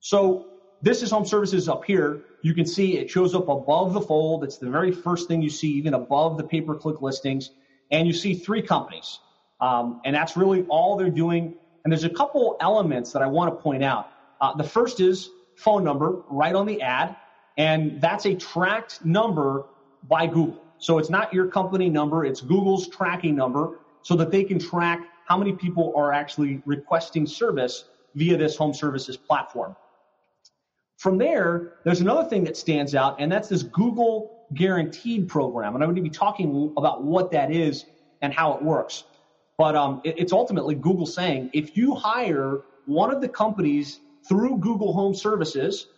So 0.00 0.46
this 0.80 1.02
is 1.02 1.10
home 1.10 1.26
services 1.26 1.68
up 1.68 1.84
here. 1.84 2.22
You 2.42 2.54
can 2.54 2.66
see 2.66 2.98
it 2.98 3.10
shows 3.10 3.34
up 3.34 3.48
above 3.48 3.94
the 3.94 4.00
fold. 4.00 4.44
It's 4.44 4.58
the 4.58 4.70
very 4.70 4.92
first 4.92 5.28
thing 5.28 5.42
you 5.42 5.50
see, 5.50 5.68
even 5.72 5.94
above 5.94 6.36
the 6.36 6.44
pay-per-click 6.44 7.02
listings. 7.02 7.50
And 7.90 8.06
you 8.06 8.12
see 8.12 8.34
three 8.34 8.62
companies. 8.62 9.18
Um, 9.60 10.00
and 10.04 10.14
that's 10.14 10.36
really 10.36 10.64
all 10.68 10.96
they're 10.96 11.10
doing. 11.10 11.54
And 11.82 11.92
there's 11.92 12.04
a 12.04 12.10
couple 12.10 12.56
elements 12.60 13.12
that 13.12 13.22
I 13.22 13.26
want 13.26 13.56
to 13.56 13.60
point 13.60 13.82
out. 13.82 14.08
Uh, 14.40 14.54
the 14.54 14.64
first 14.64 15.00
is 15.00 15.30
phone 15.56 15.82
number 15.82 16.22
right 16.30 16.54
on 16.54 16.66
the 16.66 16.82
ad, 16.82 17.16
and 17.56 18.00
that's 18.00 18.24
a 18.26 18.34
tracked 18.34 19.04
number 19.04 19.64
by 20.06 20.28
Google. 20.28 20.62
So 20.78 20.98
it's 20.98 21.10
not 21.10 21.32
your 21.32 21.48
company 21.48 21.88
number, 21.88 22.24
it's 22.24 22.40
Google's 22.40 22.88
tracking 22.88 23.34
number 23.34 23.80
so 24.02 24.16
that 24.16 24.30
they 24.30 24.44
can 24.44 24.58
track 24.58 25.00
how 25.26 25.36
many 25.36 25.52
people 25.52 25.92
are 25.96 26.12
actually 26.12 26.62
requesting 26.64 27.26
service 27.26 27.84
via 28.14 28.36
this 28.36 28.56
home 28.56 28.72
services 28.72 29.16
platform. 29.16 29.76
From 30.96 31.18
there, 31.18 31.74
there's 31.84 32.00
another 32.00 32.28
thing 32.28 32.42
that 32.44 32.56
stands 32.56 32.94
out, 32.94 33.20
and 33.20 33.30
that's 33.30 33.48
this 33.48 33.62
Google 33.62 34.46
Guaranteed 34.54 35.28
program. 35.28 35.74
And 35.74 35.84
I'm 35.84 35.88
going 35.88 36.02
to 36.02 36.02
be 36.02 36.10
talking 36.10 36.72
about 36.76 37.04
what 37.04 37.30
that 37.32 37.52
is 37.52 37.84
and 38.22 38.32
how 38.32 38.54
it 38.54 38.62
works. 38.62 39.04
But 39.58 39.76
um, 39.76 40.00
it, 40.04 40.18
it's 40.18 40.32
ultimately 40.32 40.74
Google 40.74 41.06
saying 41.06 41.50
if 41.52 41.76
you 41.76 41.94
hire 41.94 42.62
one 42.86 43.14
of 43.14 43.20
the 43.20 43.28
companies 43.28 44.00
through 44.28 44.58
Google 44.58 44.92
Home 44.92 45.14
Services, 45.14 45.88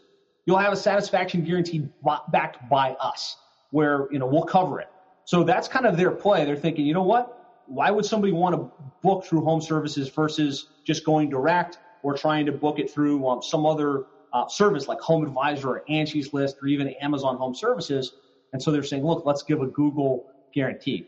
you'll 0.46 0.58
have 0.58 0.72
a 0.72 0.76
satisfaction 0.76 1.44
guarantee 1.44 1.88
backed 2.32 2.68
by 2.68 2.92
us, 2.94 3.36
where 3.70 4.08
you 4.10 4.18
know 4.18 4.26
we'll 4.26 4.44
cover 4.44 4.80
it. 4.80 4.88
So 5.24 5.44
that's 5.44 5.68
kind 5.68 5.86
of 5.86 5.96
their 5.96 6.10
play. 6.10 6.44
They're 6.44 6.56
thinking, 6.56 6.86
you 6.86 6.94
know 6.94 7.02
what? 7.02 7.62
Why 7.66 7.90
would 7.90 8.04
somebody 8.04 8.32
want 8.32 8.56
to 8.56 8.70
book 9.02 9.24
through 9.24 9.44
Home 9.44 9.60
Services 9.60 10.08
versus 10.08 10.66
just 10.84 11.04
going 11.04 11.30
direct 11.30 11.78
or 12.02 12.16
trying 12.16 12.46
to 12.46 12.52
book 12.52 12.78
it 12.78 12.90
through 12.90 13.26
um, 13.28 13.42
some 13.42 13.64
other 13.64 14.06
uh, 14.32 14.48
service 14.48 14.88
like 14.88 14.98
Home 15.00 15.24
Advisor 15.24 15.68
or 15.68 15.84
Angie's 15.88 16.32
List 16.32 16.56
or 16.62 16.68
even 16.68 16.88
Amazon 17.00 17.36
Home 17.36 17.54
Services? 17.54 18.14
And 18.52 18.60
so 18.60 18.72
they're 18.72 18.82
saying, 18.82 19.04
look, 19.04 19.24
let's 19.24 19.42
give 19.44 19.60
a 19.60 19.66
Google 19.66 20.26
guarantee. 20.52 21.06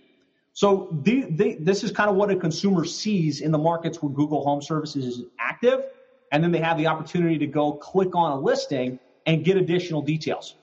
So 0.53 0.97
the, 1.03 1.23
the, 1.31 1.57
this 1.59 1.83
is 1.83 1.91
kind 1.91 2.11
of 2.11 2.17
what 2.17 2.31
a 2.31 2.37
consumer 2.37 2.85
sees 2.85 3.41
in 3.41 3.51
the 3.51 3.59
markets 3.59 4.03
where 4.03 4.13
Google 4.13 4.45
Home 4.45 4.63
Services 4.63 5.19
is 5.19 5.25
active 5.41 5.85
and 6.31 6.45
then 6.45 6.53
they 6.53 6.61
have 6.61 6.79
the 6.79 6.87
opportunity 6.87 7.39
to 7.39 7.47
go 7.47 7.73
click 7.73 8.15
on 8.15 8.33
a 8.33 8.41
listing 8.41 8.99
and 9.27 9.45
get 9.45 9.57
additional 9.57 10.03
details. 10.03 10.57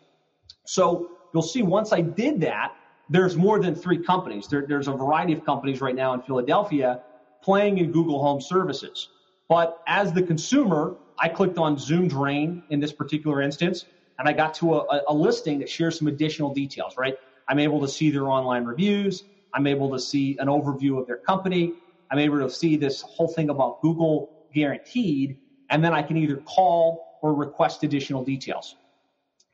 So 0.66 1.10
you'll 1.34 1.44
see 1.44 1.64
once 1.64 1.94
I 1.94 2.02
did 2.02 2.42
that, 2.42 2.74
there's 3.10 3.36
more 3.36 3.60
than 3.60 3.76
three 3.76 3.98
companies. 3.98 4.48
There, 4.48 4.66
there's 4.68 4.88
a 4.88 4.94
variety 4.94 5.34
of 5.34 5.44
companies 5.44 5.82
right 5.82 5.96
now 5.96 6.14
in 6.14 6.22
Philadelphia 6.22 7.02
playing 7.42 7.80
in 7.80 7.92
Google 7.92 8.22
Home 8.22 8.42
Services. 8.42 9.10
But 9.48 9.82
as 9.88 10.14
the 10.14 10.22
consumer, 10.22 10.96
I 11.18 11.28
clicked 11.28 11.58
on 11.58 11.78
Zoom 11.78 12.08
Drain 12.08 12.64
in 12.70 12.80
this 12.80 12.94
particular 12.94 13.42
instance, 13.42 13.86
and 14.20 14.28
I 14.28 14.34
got 14.34 14.54
to 14.56 14.76
a, 14.76 15.02
a 15.08 15.14
listing 15.14 15.60
that 15.60 15.70
shares 15.70 15.98
some 15.98 16.08
additional 16.08 16.54
details, 16.54 16.98
right? 16.98 17.16
I'm 17.48 17.60
able 17.60 17.82
to 17.82 17.88
see 17.88 18.12
their 18.12 18.28
online 18.28 18.64
reviews. 18.66 19.24
I'm 19.54 19.66
able 19.66 19.90
to 19.92 20.00
see 20.00 20.38
an 20.40 20.48
overview 20.48 21.00
of 21.00 21.08
their 21.08 21.18
company. 21.18 21.74
I'm 22.12 22.20
able 22.20 22.40
to 22.40 22.50
see 22.50 22.76
this 22.78 23.02
whole 23.02 23.28
thing 23.28 23.50
about 23.50 23.82
Google 23.82 24.30
guaranteed, 24.54 25.38
and 25.70 25.84
then 25.84 25.94
I 25.94 26.04
can 26.04 26.18
either 26.18 26.38
call 26.38 27.18
or 27.22 27.34
request 27.34 27.84
additional 27.84 28.24
details. 28.24 28.76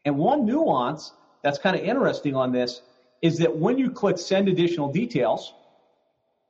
And 0.04 0.18
one 0.18 0.46
nuance 0.46 1.14
that's 1.46 1.60
kind 1.60 1.76
of 1.76 1.84
interesting 1.84 2.36
on 2.36 2.52
this 2.52 2.82
is 3.22 3.38
that 3.38 3.56
when 3.56 3.78
you 3.78 3.92
click 3.92 4.18
send 4.18 4.50
additional 4.50 4.92
details, 4.92 5.54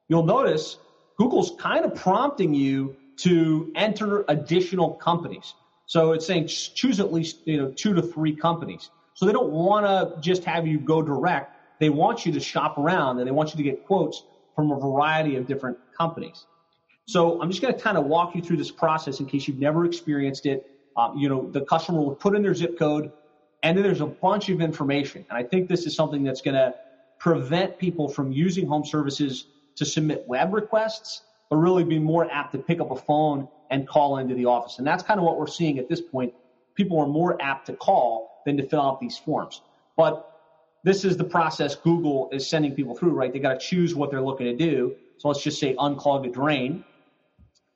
you'll 0.08 0.24
notice 0.24 0.78
Google's 1.18 1.52
kind 1.60 1.84
of 1.84 1.94
prompting 1.96 2.54
you 2.54 2.96
to 3.18 3.74
enter 3.76 4.24
additional 4.30 4.92
companies. 4.92 5.54
So 5.86 6.14
it's 6.14 6.26
saying 6.26 6.48
choose 6.48 7.02
at 7.02 7.12
least 7.12 7.40
you 7.44 7.58
know 7.58 7.72
two 7.72 7.94
to 7.94 8.02
three 8.02 8.34
companies. 8.38 8.90
So 9.16 9.26
they 9.26 9.34
don't 9.34 9.52
want 9.52 9.86
to 9.86 10.22
just 10.22 10.46
have 10.46 10.66
you 10.66 10.80
go 10.80 11.02
direct. 11.02 11.52
They 11.82 11.90
want 11.90 12.26
you 12.26 12.32
to 12.32 12.40
shop 12.40 12.78
around 12.78 13.20
and 13.20 13.28
they 13.28 13.32
want 13.32 13.50
you 13.50 13.58
to 13.58 13.64
get 13.64 13.86
quotes 13.86 14.24
from 14.56 14.72
a 14.72 14.80
variety 14.80 15.36
of 15.36 15.46
different 15.46 15.78
companies. 15.98 16.46
So 17.06 17.42
I'm 17.42 17.50
just 17.50 17.62
going 17.62 17.74
to 17.74 17.80
kind 17.80 17.98
of 17.98 18.06
walk 18.06 18.34
you 18.34 18.42
through 18.42 18.58
this 18.58 18.72
process 18.72 19.20
in 19.20 19.26
case 19.26 19.46
you've 19.46 19.60
never 19.60 19.84
experienced 19.84 20.46
it. 20.46 20.66
Um, 20.96 21.18
you 21.18 21.28
know, 21.28 21.52
the 21.52 21.62
customer 21.62 22.00
will 22.00 22.16
put 22.16 22.34
in 22.34 22.42
their 22.42 22.56
zip 22.56 22.80
code, 22.80 23.12
and 23.66 23.76
then 23.76 23.84
there's 23.84 24.02
a 24.02 24.06
bunch 24.06 24.50
of 24.50 24.62
information. 24.62 25.26
And 25.28 25.36
I 25.40 25.42
think 25.42 25.68
this 25.68 25.88
is 25.88 25.96
something 25.96 26.24
that's 26.24 26.42
going 26.42 26.54
to 26.54 26.76
prevent 27.18 27.80
people 27.80 28.08
from 28.08 28.32
using 28.32 28.68
home 28.68 28.86
services 28.86 29.48
to 29.78 29.86
submit 29.86 30.24
web 30.28 30.54
requests, 30.54 31.24
but 31.50 31.56
really 31.56 31.84
be 31.84 31.98
more 31.98 32.32
apt 32.32 32.52
to 32.52 32.60
pick 32.60 32.80
up 32.80 32.92
a 32.92 32.96
phone 32.96 33.48
and 33.72 33.88
call 33.88 34.20
into 34.20 34.36
the 34.36 34.46
office. 34.46 34.78
And 34.78 34.86
that's 34.86 35.02
kind 35.02 35.20
of 35.20 35.26
what 35.26 35.40
we're 35.40 35.48
seeing 35.48 35.80
at 35.80 35.90
this 35.90 36.00
point. 36.00 36.32
People 36.76 37.00
are 37.00 37.08
more 37.08 37.42
apt 37.42 37.66
to 37.66 37.74
call 37.74 38.30
than 38.46 38.56
to 38.58 38.64
fill 38.68 38.82
out 38.82 39.00
these 39.00 39.18
forms. 39.18 39.62
But 39.98 40.32
this 40.84 41.04
is 41.04 41.18
the 41.18 41.24
process 41.24 41.76
Google 41.76 42.30
is 42.32 42.48
sending 42.48 42.76
people 42.76 42.96
through, 42.96 43.14
right? 43.14 43.34
They 43.34 43.40
got 43.40 43.60
to 43.60 43.66
choose 43.66 43.96
what 43.96 44.12
they're 44.12 44.22
looking 44.22 44.46
to 44.46 44.56
do. 44.56 44.94
So 45.18 45.30
let's 45.30 45.42
just 45.42 45.60
say 45.60 45.74
unclog 45.74 46.28
a 46.28 46.30
drain, 46.30 46.86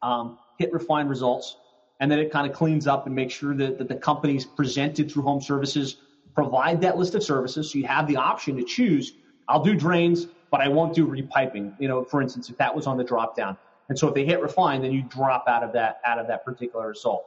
um, 0.04 0.38
hit 0.60 0.72
refine 0.72 1.08
results, 1.08 1.58
and 2.00 2.12
then 2.12 2.20
it 2.20 2.32
kind 2.32 2.50
of 2.50 2.56
cleans 2.56 2.88
up 2.88 3.06
and 3.06 3.16
makes 3.16 3.34
sure 3.34 3.54
that, 3.56 3.78
that 3.78 3.88
the 3.88 3.96
companies 3.96 4.46
presented 4.46 5.12
through 5.12 5.24
home 5.24 5.42
services 5.42 5.98
provide 6.34 6.82
that 6.82 6.98
list 6.98 7.16
of 7.16 7.24
services. 7.24 7.72
So 7.72 7.78
you 7.78 7.88
have 7.88 8.08
the 8.08 8.16
option 8.16 8.56
to 8.58 8.64
choose, 8.64 9.14
I'll 9.48 9.64
do 9.64 9.76
drains, 9.76 10.28
but 10.52 10.62
I 10.62 10.68
won't 10.68 10.94
do 10.94 11.08
repiping. 11.08 11.74
You 11.80 11.88
know, 11.88 12.04
for 12.04 12.22
instance, 12.22 12.50
if 12.50 12.58
that 12.58 12.74
was 12.74 12.88
on 12.88 12.98
the 12.98 13.04
drop 13.04 13.36
down. 13.36 13.58
And 13.90 13.98
so 13.98 14.08
if 14.08 14.14
they 14.14 14.26
hit 14.26 14.40
refine, 14.42 14.82
then 14.82 14.92
you 14.92 15.02
drop 15.02 15.46
out 15.48 15.64
of 15.64 15.74
that 15.74 16.00
out 16.06 16.20
of 16.20 16.28
that 16.28 16.46
particular 16.46 16.88
result. 16.88 17.26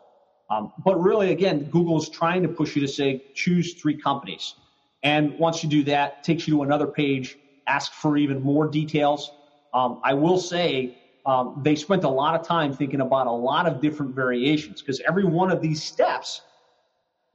Um, 0.48 0.72
but 0.84 1.00
really, 1.00 1.32
again, 1.32 1.64
Google 1.64 1.98
is 1.98 2.08
trying 2.08 2.42
to 2.42 2.48
push 2.48 2.76
you 2.76 2.82
to 2.82 2.88
say 2.88 3.22
choose 3.34 3.74
three 3.74 3.96
companies. 3.96 4.54
And 5.02 5.38
once 5.38 5.64
you 5.64 5.68
do 5.68 5.82
that, 5.84 6.22
takes 6.22 6.46
you 6.46 6.56
to 6.56 6.62
another 6.62 6.86
page, 6.86 7.36
ask 7.66 7.92
for 7.92 8.16
even 8.16 8.40
more 8.40 8.68
details. 8.68 9.32
Um, 9.74 10.00
I 10.04 10.14
will 10.14 10.38
say 10.38 11.01
um, 11.24 11.60
they 11.62 11.76
spent 11.76 12.04
a 12.04 12.08
lot 12.08 12.38
of 12.38 12.46
time 12.46 12.74
thinking 12.74 13.00
about 13.00 13.26
a 13.26 13.32
lot 13.32 13.66
of 13.66 13.80
different 13.80 14.14
variations 14.14 14.80
because 14.80 15.00
every 15.06 15.24
one 15.24 15.50
of 15.50 15.62
these 15.62 15.82
steps 15.82 16.42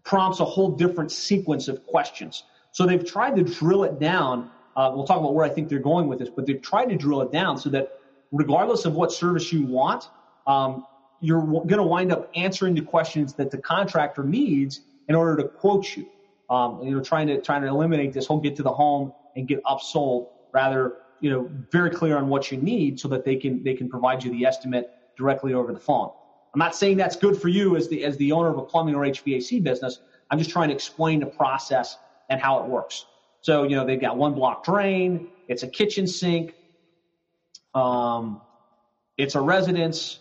prompts 0.03 0.39
a 0.39 0.46
whole 0.46 0.72
different 0.72 1.12
sequence 1.12 1.67
of 1.67 1.86
questions. 1.86 2.44
So 2.72 2.86
they've 2.86 3.06
tried 3.06 3.36
to 3.38 3.44
drill 3.44 3.84
it 3.84 4.00
down. 4.00 4.51
Uh, 4.75 4.91
we'll 4.94 5.06
talk 5.06 5.20
about 5.20 5.34
where 5.34 5.46
I 5.46 5.50
think 5.50 5.70
they're 5.70 5.79
going 5.79 6.08
with 6.08 6.20
this, 6.20 6.29
but 6.29 6.46
they've 6.46 6.62
tried 6.62 6.88
to 6.88 6.96
drill 6.96 7.22
it 7.22 7.32
down 7.32 7.58
so 7.58 7.70
that 7.70 8.00
regardless 8.32 8.86
of 8.86 8.94
what 8.94 9.12
service 9.12 9.51
you 9.51 9.65
want, 9.65 10.10
um, 10.46 10.86
you're 11.20 11.41
going 11.41 11.77
to 11.77 11.84
wind 11.84 12.12
up 12.12 12.29
answering 12.36 12.75
the 12.75 12.82
questions 12.82 13.34
that 13.34 13.51
the 13.51 13.58
contractor 13.58 14.24
needs 14.24 14.82
in 15.08 15.15
order 15.15 15.41
to 15.41 15.48
quote 15.48 15.96
you. 15.96 16.08
Um, 16.50 16.82
you 16.84 16.91
know, 16.91 17.01
trying 17.01 17.27
to 17.27 17.41
trying 17.41 17.62
to 17.63 17.67
eliminate 17.67 18.13
this 18.13 18.25
whole 18.25 18.39
get 18.39 18.56
to 18.58 18.63
the 18.63 18.72
home 18.72 19.12
and 19.36 19.48
get 19.48 19.62
upsold. 19.63 20.27
Rather, 20.53 20.94
you 21.20 21.30
know, 21.30 21.50
very 21.72 21.90
clear 21.90 22.18
on 22.18 22.28
what 22.28 22.52
you 22.52 22.58
need 22.58 23.00
so 23.00 23.08
that 23.10 23.26
they 23.26 23.36
can 23.36 23.64
they 23.64 23.74
can 23.74 23.90
provide 23.90 24.24
you 24.24 24.32
the 24.32 24.46
estimate 24.46 24.88
directly 25.18 25.54
over 25.54 25.74
the 25.74 25.80
phone. 25.80 26.10
I'm 26.54 26.60
not 26.60 26.76
saying 26.76 26.98
that's 26.98 27.16
good 27.16 27.40
for 27.40 27.50
you 27.50 27.76
as 27.76 27.88
the 27.90 28.04
as 28.04 28.18
the 28.18 28.32
owner 28.32 28.50
of 28.50 28.58
a 28.58 28.64
plumbing 28.64 28.96
or 28.96 29.02
HVAC 29.04 29.64
business. 29.64 30.00
I'm 30.30 30.38
just 30.38 30.50
trying 30.50 30.70
to 30.70 30.76
explain 30.76 31.20
the 31.20 31.28
process 31.28 31.98
and 32.30 32.42
how 32.42 32.60
it 32.60 32.68
works. 32.68 33.06
So, 33.42 33.64
you 33.64 33.76
know, 33.76 33.86
they've 33.86 34.02
got 34.02 34.18
one 34.18 34.34
block 34.34 34.64
drain, 34.64 35.28
it's 35.48 35.64
a 35.64 35.68
kitchen 35.68 36.08
sink, 36.08 36.54
um, 37.74 38.42
it's 39.18 39.36
a 39.36 39.42
residence, 39.42 40.20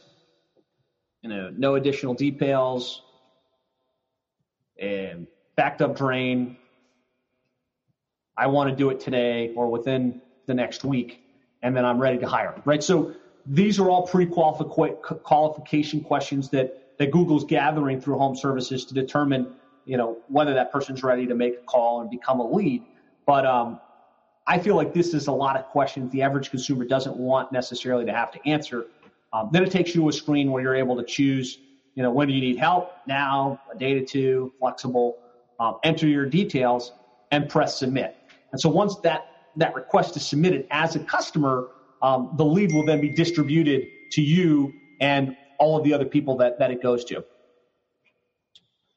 you 1.22 1.30
know, 1.30 1.50
no 1.56 1.74
additional 1.74 2.14
details, 2.14 3.02
and 4.80 5.26
backed 5.56 5.82
up 5.82 5.96
drain. 5.96 6.56
I 8.36 8.48
want 8.48 8.70
to 8.70 8.76
do 8.76 8.90
it 8.90 9.00
today 9.00 9.52
or 9.56 9.70
within 9.70 10.20
the 10.46 10.54
next 10.54 10.84
week, 10.84 11.22
and 11.62 11.76
then 11.76 11.84
I'm 11.84 11.98
ready 11.98 12.18
to 12.18 12.28
hire. 12.28 12.60
Right. 12.64 12.82
So 12.82 13.14
these 13.46 13.78
are 13.78 13.90
all 13.90 14.06
pre-qualification 14.06 16.00
questions 16.00 16.48
that 16.50 16.82
that 16.98 17.10
Google's 17.10 17.44
gathering 17.44 18.00
through 18.00 18.16
home 18.18 18.34
services 18.34 18.84
to 18.86 18.94
determine, 18.94 19.48
you 19.84 19.96
know, 19.96 20.18
whether 20.28 20.54
that 20.54 20.72
person's 20.72 21.02
ready 21.02 21.26
to 21.26 21.34
make 21.34 21.54
a 21.54 21.62
call 21.64 22.00
and 22.00 22.10
become 22.10 22.40
a 22.40 22.50
lead. 22.50 22.82
But 23.26 23.44
um, 23.44 23.80
I 24.46 24.58
feel 24.58 24.76
like 24.76 24.94
this 24.94 25.12
is 25.12 25.26
a 25.26 25.32
lot 25.32 25.56
of 25.56 25.66
questions 25.66 26.10
the 26.12 26.22
average 26.22 26.50
consumer 26.50 26.84
doesn't 26.84 27.16
want 27.16 27.52
necessarily 27.52 28.04
to 28.06 28.12
have 28.12 28.30
to 28.32 28.48
answer. 28.48 28.86
Um, 29.32 29.50
then 29.52 29.62
it 29.62 29.70
takes 29.70 29.94
you 29.94 30.02
to 30.02 30.08
a 30.08 30.12
screen 30.12 30.50
where 30.50 30.62
you're 30.62 30.76
able 30.76 30.96
to 30.96 31.04
choose, 31.04 31.58
you 31.94 32.02
know, 32.02 32.10
when 32.10 32.28
do 32.28 32.34
you 32.34 32.40
need 32.40 32.56
help? 32.56 32.92
Now, 33.06 33.60
a 33.70 33.76
day 33.76 33.94
to 33.94 34.06
two, 34.06 34.52
flexible. 34.58 35.18
Um, 35.58 35.76
enter 35.82 36.06
your 36.06 36.26
details 36.26 36.92
and 37.30 37.48
press 37.48 37.78
submit. 37.78 38.16
And 38.52 38.60
so 38.60 38.68
once 38.68 38.96
that 39.00 39.35
that 39.56 39.74
request 39.74 40.16
is 40.16 40.26
submitted 40.26 40.66
as 40.70 40.96
a 40.96 41.00
customer, 41.00 41.68
um, 42.02 42.34
the 42.36 42.44
lead 42.44 42.72
will 42.72 42.84
then 42.84 43.00
be 43.00 43.08
distributed 43.08 43.88
to 44.12 44.22
you 44.22 44.72
and 45.00 45.36
all 45.58 45.76
of 45.76 45.84
the 45.84 45.94
other 45.94 46.04
people 46.04 46.36
that 46.36 46.58
that 46.58 46.70
it 46.70 46.82
goes 46.82 47.04
to. 47.04 47.24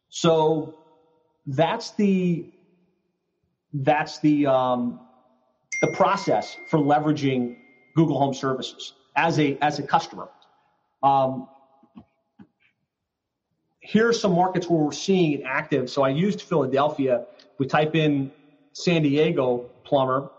So 0.09 0.75
that's 1.47 1.91
the 1.91 2.45
that's 3.73 4.19
the 4.19 4.47
um, 4.47 4.99
the 5.81 5.87
process 5.87 6.57
for 6.69 6.79
leveraging 6.79 7.57
Google 7.95 8.19
Home 8.19 8.33
Services 8.33 8.93
as 9.15 9.39
a 9.39 9.57
as 9.61 9.79
a 9.79 9.83
customer. 9.83 10.29
Um, 11.01 11.47
here 13.81 14.07
are 14.07 14.13
some 14.13 14.33
markets 14.33 14.69
where 14.69 14.79
we're 14.79 14.91
seeing 14.91 15.31
it 15.31 15.41
active. 15.45 15.89
So 15.89 16.03
I 16.03 16.09
used 16.09 16.41
Philadelphia. 16.43 17.25
We 17.57 17.65
type 17.65 17.95
in 17.95 18.31
San 18.73 19.01
Diego 19.01 19.69
plumber. 19.83 20.29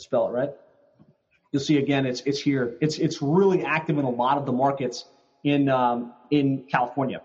Spell 0.00 0.28
it 0.28 0.32
right. 0.32 0.50
You'll 1.52 1.62
see 1.62 1.78
again, 1.78 2.06
it's 2.06 2.20
it's 2.22 2.40
here. 2.40 2.76
It's 2.80 2.98
it's 2.98 3.22
really 3.22 3.64
active 3.64 3.98
in 3.98 4.04
a 4.04 4.10
lot 4.10 4.36
of 4.36 4.46
the 4.46 4.52
markets 4.52 5.06
in 5.44 5.68
um, 5.68 6.12
in 6.30 6.64
California. 6.70 7.22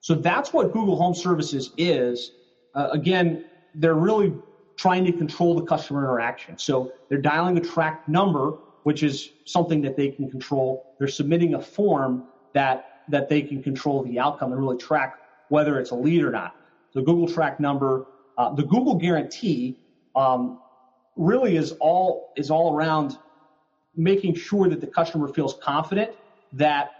So 0.00 0.14
that's 0.14 0.52
what 0.52 0.72
Google 0.72 0.96
Home 0.96 1.14
Services 1.14 1.72
is. 1.76 2.32
Uh, 2.74 2.88
again, 2.92 3.44
they're 3.74 3.94
really 3.94 4.32
trying 4.76 5.04
to 5.04 5.12
control 5.12 5.54
the 5.54 5.62
customer 5.62 6.04
interaction. 6.04 6.56
So 6.58 6.92
they're 7.08 7.18
dialing 7.18 7.56
a 7.56 7.60
track 7.60 8.08
number, 8.08 8.52
which 8.84 9.02
is 9.02 9.30
something 9.44 9.82
that 9.82 9.96
they 9.96 10.08
can 10.08 10.30
control. 10.30 10.94
They're 10.98 11.08
submitting 11.08 11.54
a 11.54 11.60
form 11.60 12.24
that 12.54 13.02
that 13.08 13.28
they 13.28 13.42
can 13.42 13.62
control 13.62 14.02
the 14.02 14.18
outcome 14.18 14.52
and 14.52 14.60
really 14.60 14.78
track 14.78 15.16
whether 15.48 15.78
it's 15.78 15.90
a 15.90 15.94
lead 15.94 16.24
or 16.24 16.30
not. 16.30 16.56
The 16.94 17.02
Google 17.02 17.28
track 17.28 17.60
number, 17.60 18.06
uh, 18.36 18.54
the 18.54 18.64
Google 18.64 18.94
guarantee, 18.96 19.78
um, 20.14 20.58
really 21.16 21.56
is 21.56 21.72
all 21.72 22.32
is 22.36 22.50
all 22.50 22.74
around 22.74 23.18
making 23.96 24.34
sure 24.34 24.68
that 24.68 24.80
the 24.80 24.86
customer 24.86 25.28
feels 25.28 25.54
confident 25.62 26.10
that 26.52 26.90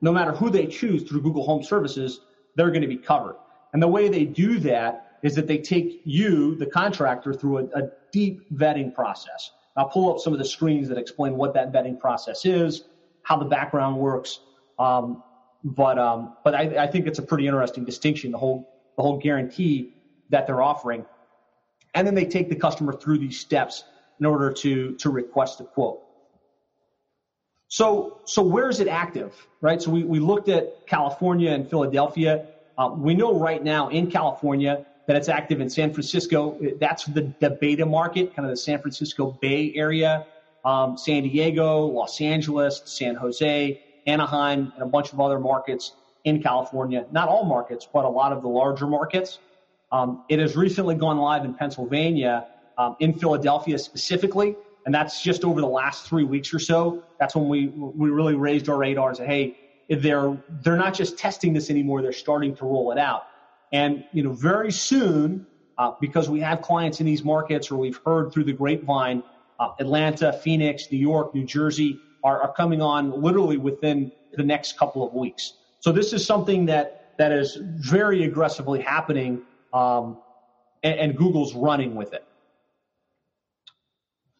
no 0.00 0.12
matter 0.12 0.32
who 0.32 0.50
they 0.50 0.66
choose 0.66 1.02
through 1.02 1.20
Google 1.22 1.44
Home 1.44 1.62
Services, 1.62 2.20
they're 2.56 2.70
going 2.70 2.82
to 2.82 2.88
be 2.88 2.96
covered. 2.96 3.36
And 3.72 3.82
the 3.82 3.88
way 3.88 4.08
they 4.08 4.24
do 4.24 4.58
that 4.60 5.18
is 5.22 5.34
that 5.34 5.46
they 5.46 5.58
take 5.58 6.00
you, 6.04 6.56
the 6.56 6.66
contractor, 6.66 7.32
through 7.32 7.58
a, 7.58 7.64
a 7.78 7.90
deep 8.12 8.50
vetting 8.52 8.94
process. 8.94 9.52
I'll 9.76 9.88
pull 9.88 10.12
up 10.12 10.18
some 10.18 10.32
of 10.32 10.38
the 10.38 10.44
screens 10.44 10.88
that 10.88 10.98
explain 10.98 11.36
what 11.36 11.54
that 11.54 11.72
vetting 11.72 11.98
process 11.98 12.44
is, 12.44 12.84
how 13.22 13.36
the 13.36 13.44
background 13.44 13.96
works. 13.96 14.40
Um, 14.78 15.22
but 15.64 15.98
um, 15.98 16.36
but 16.44 16.54
I, 16.54 16.84
I 16.84 16.86
think 16.88 17.06
it's 17.06 17.20
a 17.20 17.22
pretty 17.22 17.46
interesting 17.46 17.84
distinction, 17.84 18.32
the 18.32 18.38
whole 18.38 18.68
the 18.96 19.02
whole 19.02 19.18
guarantee 19.18 19.94
that 20.30 20.46
they're 20.46 20.62
offering. 20.62 21.06
And 21.94 22.06
then 22.06 22.14
they 22.14 22.24
take 22.24 22.48
the 22.48 22.56
customer 22.56 22.92
through 22.92 23.18
these 23.18 23.38
steps 23.38 23.84
in 24.18 24.26
order 24.26 24.52
to 24.52 24.94
to 24.96 25.10
request 25.10 25.60
a 25.60 25.64
quote. 25.64 26.00
So, 27.68 28.18
so 28.26 28.42
where 28.42 28.68
is 28.68 28.80
it 28.80 28.88
active, 28.88 29.34
right? 29.62 29.80
So 29.80 29.90
we, 29.90 30.04
we 30.04 30.20
looked 30.20 30.50
at 30.50 30.86
California 30.86 31.52
and 31.52 31.68
Philadelphia. 31.68 32.46
Uh, 32.76 32.90
we 32.94 33.14
know 33.14 33.38
right 33.38 33.64
now 33.64 33.88
in 33.88 34.10
California 34.10 34.84
that 35.06 35.16
it's 35.16 35.30
active 35.30 35.58
in 35.60 35.70
San 35.70 35.90
Francisco. 35.92 36.58
That's 36.78 37.06
the, 37.06 37.32
the 37.40 37.48
beta 37.48 37.86
market, 37.86 38.36
kind 38.36 38.44
of 38.44 38.50
the 38.50 38.58
San 38.58 38.78
Francisco 38.82 39.38
Bay 39.40 39.72
Area, 39.74 40.26
um, 40.66 40.98
San 40.98 41.22
Diego, 41.22 41.86
Los 41.86 42.20
Angeles, 42.20 42.82
San 42.84 43.14
Jose, 43.14 43.80
Anaheim, 44.06 44.70
and 44.74 44.82
a 44.82 44.86
bunch 44.86 45.14
of 45.14 45.20
other 45.20 45.40
markets 45.40 45.92
in 46.24 46.42
California, 46.42 47.06
not 47.10 47.28
all 47.28 47.44
markets, 47.44 47.88
but 47.90 48.04
a 48.04 48.08
lot 48.08 48.32
of 48.32 48.42
the 48.42 48.48
larger 48.48 48.86
markets. 48.86 49.38
Um, 49.92 50.24
it 50.30 50.38
has 50.38 50.56
recently 50.56 50.94
gone 50.94 51.18
live 51.18 51.44
in 51.44 51.54
Pennsylvania, 51.54 52.46
um, 52.78 52.96
in 53.00 53.12
Philadelphia 53.12 53.78
specifically, 53.78 54.56
and 54.86 54.94
that's 54.94 55.22
just 55.22 55.44
over 55.44 55.60
the 55.60 55.66
last 55.66 56.08
three 56.08 56.24
weeks 56.24 56.52
or 56.52 56.58
so. 56.58 57.04
That's 57.20 57.36
when 57.36 57.48
we 57.48 57.68
we 57.68 58.10
really 58.10 58.34
raised 58.34 58.68
our 58.68 58.78
radar 58.78 59.08
and 59.08 59.16
said, 59.18 59.28
hey, 59.28 59.56
they're 59.90 60.36
they're 60.62 60.78
not 60.78 60.94
just 60.94 61.18
testing 61.18 61.52
this 61.52 61.68
anymore; 61.68 62.00
they're 62.00 62.12
starting 62.12 62.56
to 62.56 62.64
roll 62.64 62.90
it 62.90 62.98
out. 62.98 63.24
And 63.70 64.04
you 64.12 64.22
know, 64.22 64.32
very 64.32 64.72
soon, 64.72 65.46
uh, 65.76 65.92
because 66.00 66.30
we 66.30 66.40
have 66.40 66.62
clients 66.62 67.00
in 67.00 67.06
these 67.06 67.22
markets, 67.22 67.70
or 67.70 67.76
we've 67.76 68.00
heard 68.04 68.32
through 68.32 68.44
the 68.44 68.52
grapevine, 68.54 69.22
uh, 69.60 69.68
Atlanta, 69.78 70.32
Phoenix, 70.32 70.90
New 70.90 70.98
York, 70.98 71.34
New 71.34 71.44
Jersey 71.44 72.00
are, 72.24 72.42
are 72.42 72.52
coming 72.54 72.80
on 72.80 73.20
literally 73.22 73.58
within 73.58 74.10
the 74.32 74.42
next 74.42 74.78
couple 74.78 75.06
of 75.06 75.12
weeks. 75.12 75.52
So 75.80 75.92
this 75.92 76.14
is 76.14 76.24
something 76.24 76.64
that 76.66 77.14
that 77.18 77.30
is 77.30 77.58
very 77.60 78.24
aggressively 78.24 78.80
happening 78.80 79.42
um, 79.72 80.18
and, 80.82 80.98
and 80.98 81.16
Google's 81.16 81.54
running 81.54 81.94
with 81.94 82.12
it. 82.12 82.24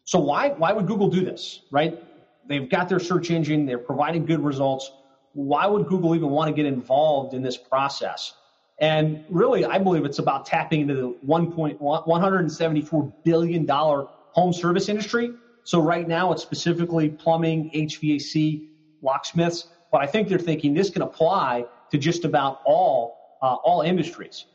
So 0.05 0.19
why 0.19 0.49
why 0.49 0.73
would 0.73 0.87
Google 0.87 1.09
do 1.09 1.23
this, 1.23 1.61
right? 1.71 2.01
They've 2.47 2.69
got 2.69 2.89
their 2.89 2.99
search 2.99 3.31
engine, 3.31 3.65
they're 3.65 3.77
providing 3.77 4.25
good 4.25 4.43
results. 4.43 4.91
Why 5.33 5.65
would 5.65 5.87
Google 5.87 6.13
even 6.15 6.29
want 6.29 6.49
to 6.49 6.53
get 6.53 6.65
involved 6.65 7.33
in 7.33 7.41
this 7.41 7.57
process? 7.57 8.33
And 8.79 9.23
really, 9.29 9.65
I 9.65 9.77
believe 9.79 10.03
it's 10.03 10.19
about 10.19 10.45
tapping 10.45 10.81
into 10.81 10.95
the 10.95 11.15
1.174 11.25 13.13
billion 13.23 13.65
dollar 13.65 14.07
home 14.31 14.51
service 14.51 14.89
industry. 14.89 15.31
So 15.63 15.79
right 15.79 16.07
now, 16.07 16.33
it's 16.33 16.41
specifically 16.41 17.09
plumbing, 17.09 17.71
HVAC, 17.73 18.67
locksmiths. 19.01 19.67
But 19.91 20.01
I 20.01 20.07
think 20.07 20.27
they're 20.27 20.37
thinking 20.39 20.73
this 20.73 20.89
can 20.89 21.01
apply 21.01 21.65
to 21.91 21.97
just 21.97 22.25
about 22.25 22.61
all 22.65 23.37
uh, 23.41 23.55
all 23.55 23.81
industries 23.81 24.45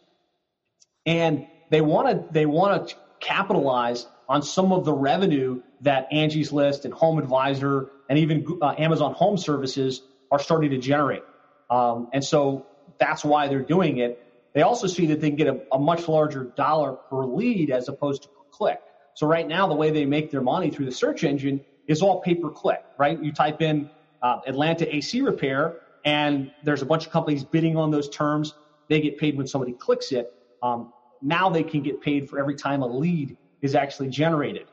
and 1.09 1.47
they 1.71 1.81
want 1.81 2.09
to 2.09 2.33
they 2.33 2.45
want 2.47 2.89
to 2.89 2.97
capitalize 3.19 4.07
on 4.29 4.43
some 4.43 4.73
of 4.73 4.85
the 4.85 4.93
revenue 4.93 5.63
that 5.81 6.07
Angie's 6.13 6.53
List 6.53 6.85
and 6.85 6.93
Home 6.93 7.19
Advisor 7.19 7.89
and 8.11 8.19
even 8.19 8.47
uh, 8.61 8.75
Amazon 8.79 9.15
Home 9.15 9.39
Services 9.39 10.03
are 10.31 10.39
starting 10.39 10.71
to 10.71 10.79
generate. 10.79 11.23
Um, 11.71 12.09
and 12.13 12.23
so 12.23 12.67
that's 12.99 13.25
why 13.25 13.49
they're 13.49 13.63
doing 13.63 13.99
it. 13.99 14.23
They 14.55 14.63
also 14.63 14.87
see 14.87 15.07
that 15.07 15.21
they 15.21 15.29
can 15.31 15.37
get 15.37 15.47
a, 15.47 15.61
a 15.73 15.79
much 15.79 16.09
larger 16.09 16.45
dollar 16.45 16.93
per 16.93 17.25
lead 17.25 17.71
as 17.71 17.89
opposed 17.89 18.25
to 18.25 18.29
click. 18.51 18.79
So 19.15 19.27
right 19.27 19.49
now, 19.49 19.67
the 19.67 19.75
way 19.75 19.91
they 19.91 20.05
make 20.05 20.31
their 20.31 20.43
money 20.43 20.71
through 20.71 20.87
the 20.87 20.93
search 20.93 21.25
engine 21.25 21.63
is 21.87 22.03
all 22.03 22.21
pay 22.21 22.35
per 22.35 22.51
click, 22.51 22.81
right? 22.99 23.23
You 23.23 23.33
type 23.33 23.63
in 23.63 23.89
uh, 24.23 24.41
Atlanta 24.47 24.95
AC 24.95 25.23
repair, 25.23 25.77
and 26.05 26.51
there's 26.65 26.83
a 26.83 26.87
bunch 26.87 27.07
of 27.07 27.13
companies 27.13 27.45
bidding 27.45 27.79
on 27.79 27.91
those 27.91 28.11
terms. 28.11 28.55
They 28.89 29.01
get 29.01 29.17
paid 29.17 29.37
when 29.39 29.47
somebody 29.47 29.73
clicks 29.73 30.13
it. 30.13 30.31
Um, 30.63 30.93
now 31.23 31.49
they 31.51 31.63
can 31.63 31.83
get 31.83 32.01
paid 32.01 32.29
for 32.29 32.39
every 32.39 32.55
time 32.55 32.83
a 32.83 32.87
lead 32.87 33.37
is 33.63 33.75
actually 33.75 34.09
generated. 34.09 34.67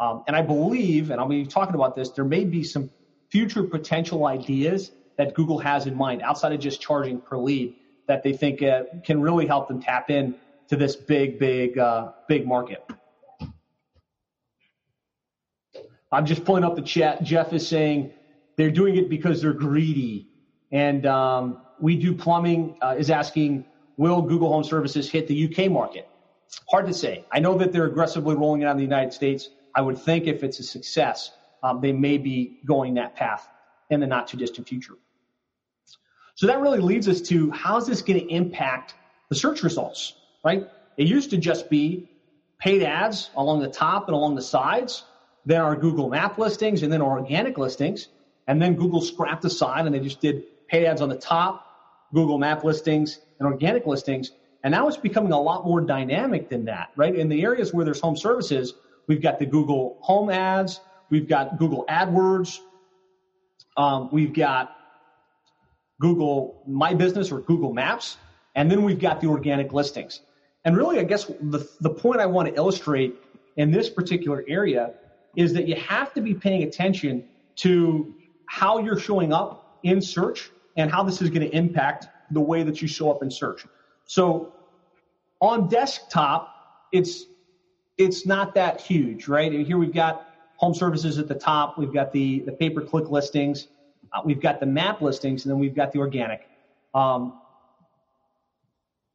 Um, 0.00 0.22
and 0.26 0.36
I 0.36 0.42
believe, 0.42 1.10
and 1.10 1.20
I'll 1.20 1.28
be 1.28 1.44
talking 1.44 1.74
about 1.74 1.96
this, 1.96 2.10
there 2.10 2.24
may 2.24 2.44
be 2.44 2.62
some 2.62 2.90
future 3.30 3.64
potential 3.64 4.26
ideas 4.26 4.92
that 5.16 5.34
Google 5.34 5.58
has 5.58 5.86
in 5.86 5.96
mind 5.96 6.22
outside 6.22 6.52
of 6.52 6.60
just 6.60 6.80
charging 6.80 7.20
per 7.20 7.36
lead 7.36 7.74
that 8.06 8.22
they 8.22 8.32
think 8.32 8.62
uh, 8.62 8.84
can 9.04 9.20
really 9.20 9.46
help 9.46 9.68
them 9.68 9.82
tap 9.82 10.10
in 10.10 10.34
to 10.68 10.76
this 10.76 10.96
big, 10.96 11.38
big, 11.38 11.78
uh, 11.78 12.12
big 12.28 12.46
market. 12.46 12.84
I'm 16.10 16.24
just 16.24 16.44
pulling 16.44 16.64
up 16.64 16.76
the 16.76 16.82
chat. 16.82 17.22
Jeff 17.22 17.52
is 17.52 17.66
saying 17.66 18.12
they're 18.56 18.70
doing 18.70 18.96
it 18.96 19.10
because 19.10 19.42
they're 19.42 19.52
greedy. 19.52 20.28
And 20.72 21.04
um, 21.06 21.58
we 21.80 21.96
do 21.96 22.14
plumbing 22.14 22.76
uh, 22.80 22.96
is 22.98 23.10
asking 23.10 23.66
Will 23.98 24.22
Google 24.22 24.50
Home 24.52 24.64
Services 24.64 25.10
hit 25.10 25.26
the 25.26 25.44
UK 25.44 25.70
market? 25.70 26.08
Hard 26.70 26.86
to 26.86 26.94
say. 26.94 27.26
I 27.32 27.40
know 27.40 27.58
that 27.58 27.72
they're 27.72 27.86
aggressively 27.86 28.36
rolling 28.36 28.62
it 28.62 28.64
out 28.64 28.70
in 28.70 28.76
the 28.78 28.84
United 28.84 29.12
States. 29.12 29.50
I 29.74 29.82
would 29.82 29.98
think 29.98 30.26
if 30.26 30.44
it's 30.44 30.60
a 30.60 30.62
success, 30.62 31.32
um, 31.64 31.80
they 31.80 31.92
may 31.92 32.16
be 32.16 32.60
going 32.64 32.94
that 32.94 33.16
path 33.16 33.48
in 33.90 33.98
the 33.98 34.06
not 34.06 34.28
too 34.28 34.36
distant 34.36 34.68
future. 34.68 34.94
So 36.36 36.46
that 36.46 36.60
really 36.60 36.78
leads 36.78 37.08
us 37.08 37.20
to 37.22 37.50
how's 37.50 37.88
this 37.88 38.00
going 38.00 38.20
to 38.20 38.26
impact 38.32 38.94
the 39.30 39.34
search 39.34 39.64
results, 39.64 40.14
right? 40.44 40.68
It 40.96 41.08
used 41.08 41.30
to 41.30 41.36
just 41.36 41.68
be 41.68 42.08
paid 42.60 42.84
ads 42.84 43.30
along 43.36 43.60
the 43.60 43.68
top 43.68 44.06
and 44.06 44.14
along 44.14 44.36
the 44.36 44.42
sides, 44.42 45.04
then 45.44 45.60
our 45.60 45.74
Google 45.74 46.08
map 46.08 46.38
listings, 46.38 46.84
and 46.84 46.92
then 46.92 47.02
our 47.02 47.18
organic 47.18 47.58
listings. 47.58 48.08
And 48.46 48.62
then 48.62 48.76
Google 48.76 49.00
scrapped 49.00 49.44
aside 49.44 49.86
and 49.86 49.94
they 49.94 50.00
just 50.00 50.20
did 50.20 50.44
paid 50.68 50.86
ads 50.86 51.00
on 51.00 51.08
the 51.08 51.16
top, 51.16 51.66
Google 52.14 52.38
map 52.38 52.62
listings, 52.62 53.18
and 53.38 53.46
organic 53.46 53.86
listings. 53.86 54.32
And 54.64 54.72
now 54.72 54.88
it's 54.88 54.96
becoming 54.96 55.32
a 55.32 55.40
lot 55.40 55.64
more 55.64 55.80
dynamic 55.80 56.48
than 56.48 56.64
that, 56.64 56.90
right? 56.96 57.14
In 57.14 57.28
the 57.28 57.42
areas 57.42 57.72
where 57.72 57.84
there's 57.84 58.00
home 58.00 58.16
services, 58.16 58.74
we've 59.06 59.22
got 59.22 59.38
the 59.38 59.46
Google 59.46 59.98
Home 60.00 60.30
ads, 60.30 60.80
we've 61.10 61.28
got 61.28 61.58
Google 61.58 61.84
AdWords, 61.88 62.58
um, 63.76 64.08
we've 64.12 64.34
got 64.34 64.76
Google 66.00 66.62
My 66.66 66.94
Business 66.94 67.30
or 67.30 67.40
Google 67.40 67.72
Maps, 67.72 68.16
and 68.56 68.70
then 68.70 68.82
we've 68.82 68.98
got 68.98 69.20
the 69.20 69.28
organic 69.28 69.72
listings. 69.72 70.20
And 70.64 70.76
really, 70.76 70.98
I 70.98 71.04
guess 71.04 71.24
the, 71.24 71.68
the 71.80 71.90
point 71.90 72.20
I 72.20 72.26
want 72.26 72.48
to 72.48 72.54
illustrate 72.54 73.14
in 73.56 73.70
this 73.70 73.88
particular 73.88 74.44
area 74.48 74.92
is 75.36 75.52
that 75.52 75.68
you 75.68 75.76
have 75.76 76.12
to 76.14 76.20
be 76.20 76.34
paying 76.34 76.64
attention 76.64 77.24
to 77.56 78.14
how 78.46 78.78
you're 78.78 78.98
showing 78.98 79.32
up 79.32 79.78
in 79.84 80.00
search 80.00 80.50
and 80.76 80.90
how 80.90 81.02
this 81.02 81.22
is 81.22 81.30
going 81.30 81.48
to 81.48 81.56
impact 81.56 82.08
the 82.30 82.40
way 82.40 82.62
that 82.62 82.80
you 82.82 82.88
show 82.88 83.10
up 83.10 83.22
in 83.22 83.30
search. 83.30 83.66
So 84.04 84.52
on 85.40 85.68
desktop, 85.68 86.54
it's 86.92 87.24
it's 87.96 88.26
not 88.26 88.54
that 88.54 88.80
huge, 88.80 89.28
right? 89.28 89.52
And 89.52 89.66
here 89.66 89.76
we've 89.76 89.92
got 89.92 90.24
home 90.56 90.74
services 90.74 91.18
at 91.18 91.28
the 91.28 91.34
top. 91.34 91.78
We've 91.78 91.92
got 91.92 92.12
the 92.12 92.40
the 92.40 92.52
pay 92.52 92.70
per 92.70 92.82
click 92.82 93.10
listings. 93.10 93.66
Uh, 94.12 94.20
we've 94.24 94.40
got 94.40 94.60
the 94.60 94.66
map 94.66 95.00
listings, 95.00 95.44
and 95.44 95.52
then 95.52 95.58
we've 95.58 95.74
got 95.74 95.92
the 95.92 95.98
organic. 95.98 96.40
Um, 96.94 97.40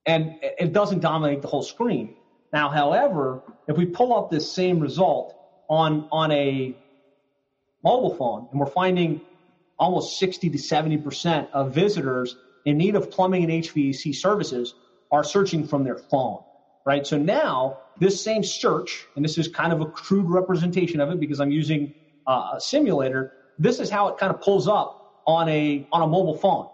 and 0.05 0.35
it 0.41 0.73
doesn't 0.73 0.99
dominate 0.99 1.41
the 1.41 1.47
whole 1.47 1.63
screen. 1.63 2.15
Now, 2.51 2.69
however, 2.69 3.41
if 3.67 3.77
we 3.77 3.85
pull 3.85 4.13
up 4.13 4.29
this 4.29 4.51
same 4.51 4.79
result 4.79 5.35
on 5.69 6.07
on 6.11 6.31
a 6.31 6.75
mobile 7.83 8.15
phone, 8.15 8.47
and 8.51 8.59
we're 8.59 8.65
finding 8.67 9.21
almost 9.79 10.19
60 10.19 10.51
to 10.51 10.57
70 10.57 10.97
percent 10.97 11.49
of 11.53 11.73
visitors 11.73 12.35
in 12.65 12.77
need 12.77 12.95
of 12.95 13.09
plumbing 13.11 13.43
and 13.43 13.51
HVAC 13.63 14.15
services 14.15 14.75
are 15.11 15.23
searching 15.23 15.65
from 15.65 15.83
their 15.83 15.97
phone, 15.97 16.39
right? 16.85 17.05
So 17.05 17.17
now 17.17 17.77
this 17.99 18.23
same 18.23 18.43
search, 18.43 19.09
and 19.15 19.23
this 19.23 19.37
is 19.37 19.47
kind 19.47 19.73
of 19.73 19.81
a 19.81 19.85
crude 19.85 20.29
representation 20.29 20.99
of 20.99 21.11
it 21.11 21.19
because 21.19 21.39
I'm 21.39 21.51
using 21.51 21.93
uh, 22.27 22.51
a 22.55 22.59
simulator. 22.59 23.31
This 23.57 23.79
is 23.79 23.89
how 23.89 24.07
it 24.07 24.17
kind 24.17 24.31
of 24.31 24.41
pulls 24.41 24.67
up 24.67 24.97
on 25.27 25.47
a 25.49 25.85
on 25.91 26.01
a 26.01 26.07
mobile 26.07 26.35
phone. 26.35 26.67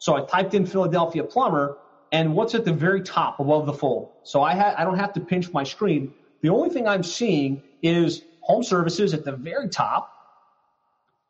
So 0.00 0.14
I 0.16 0.20
typed 0.22 0.54
in 0.54 0.66
Philadelphia 0.66 1.24
plumber, 1.24 1.76
and 2.12 2.34
what's 2.34 2.54
at 2.54 2.64
the 2.64 2.72
very 2.72 3.00
top 3.02 3.40
above 3.40 3.66
the 3.66 3.72
fold? 3.72 4.08
So 4.24 4.42
I 4.42 4.54
ha- 4.54 4.74
I 4.76 4.84
don't 4.84 4.98
have 4.98 5.12
to 5.14 5.20
pinch 5.20 5.52
my 5.52 5.64
screen. 5.64 6.12
The 6.42 6.50
only 6.50 6.68
thing 6.68 6.86
I'm 6.86 7.02
seeing 7.02 7.62
is 7.82 8.22
home 8.40 8.62
services 8.62 9.14
at 9.14 9.24
the 9.24 9.32
very 9.32 9.68
top, 9.68 10.08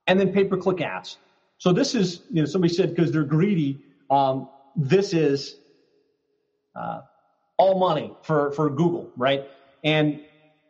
and 0.06 0.18
then 0.18 0.32
pay-per-click 0.32 0.80
ads. 0.80 1.18
So 1.58 1.72
this 1.72 1.94
is, 1.94 2.22
you 2.30 2.42
know, 2.42 2.46
somebody 2.46 2.72
said 2.72 2.94
because 2.94 3.12
they're 3.12 3.24
greedy, 3.24 3.78
um, 4.10 4.48
this 4.74 5.12
is 5.12 5.56
uh, 6.74 7.00
all 7.56 7.78
money 7.78 8.12
for, 8.22 8.52
for 8.52 8.70
Google, 8.70 9.10
right? 9.16 9.44
And 9.84 10.20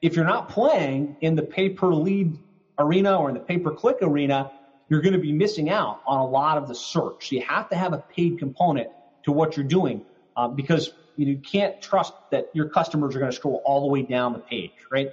if 0.03 0.15
you're 0.15 0.25
not 0.25 0.49
playing 0.49 1.17
in 1.21 1.35
the 1.35 1.43
pay 1.43 1.69
per 1.69 1.93
lead 1.93 2.39
arena 2.79 3.17
or 3.17 3.29
in 3.29 3.35
the 3.35 3.41
pay 3.41 3.59
per 3.59 3.73
click 3.73 3.99
arena, 4.03 4.51
you're 4.89 5.01
going 5.01 5.15
to 5.15 5.19
be 5.19 5.33
missing 5.33 5.71
out 5.71 6.01
on 6.07 6.21
a 6.21 6.27
lot 6.27 6.59
of 6.59 6.69
the 6.69 6.75
search. 6.75 7.33
You 7.33 7.43
have 7.43 7.69
to 7.71 7.77
have 7.77 7.93
a 7.93 7.99
paid 7.99 8.39
component 8.39 8.89
to 9.25 9.33
what 9.33 9.57
you're 9.57 9.67
doing 9.67 10.05
uh, 10.37 10.49
because 10.49 10.93
you 11.17 11.39
can't 11.39 11.81
trust 11.81 12.13
that 12.31 12.51
your 12.53 12.69
customers 12.69 13.17
are 13.17 13.19
going 13.19 13.31
to 13.31 13.37
scroll 13.37 13.63
all 13.65 13.81
the 13.81 13.87
way 13.87 14.03
down 14.03 14.33
the 14.33 14.39
page, 14.39 14.73
right? 14.93 15.09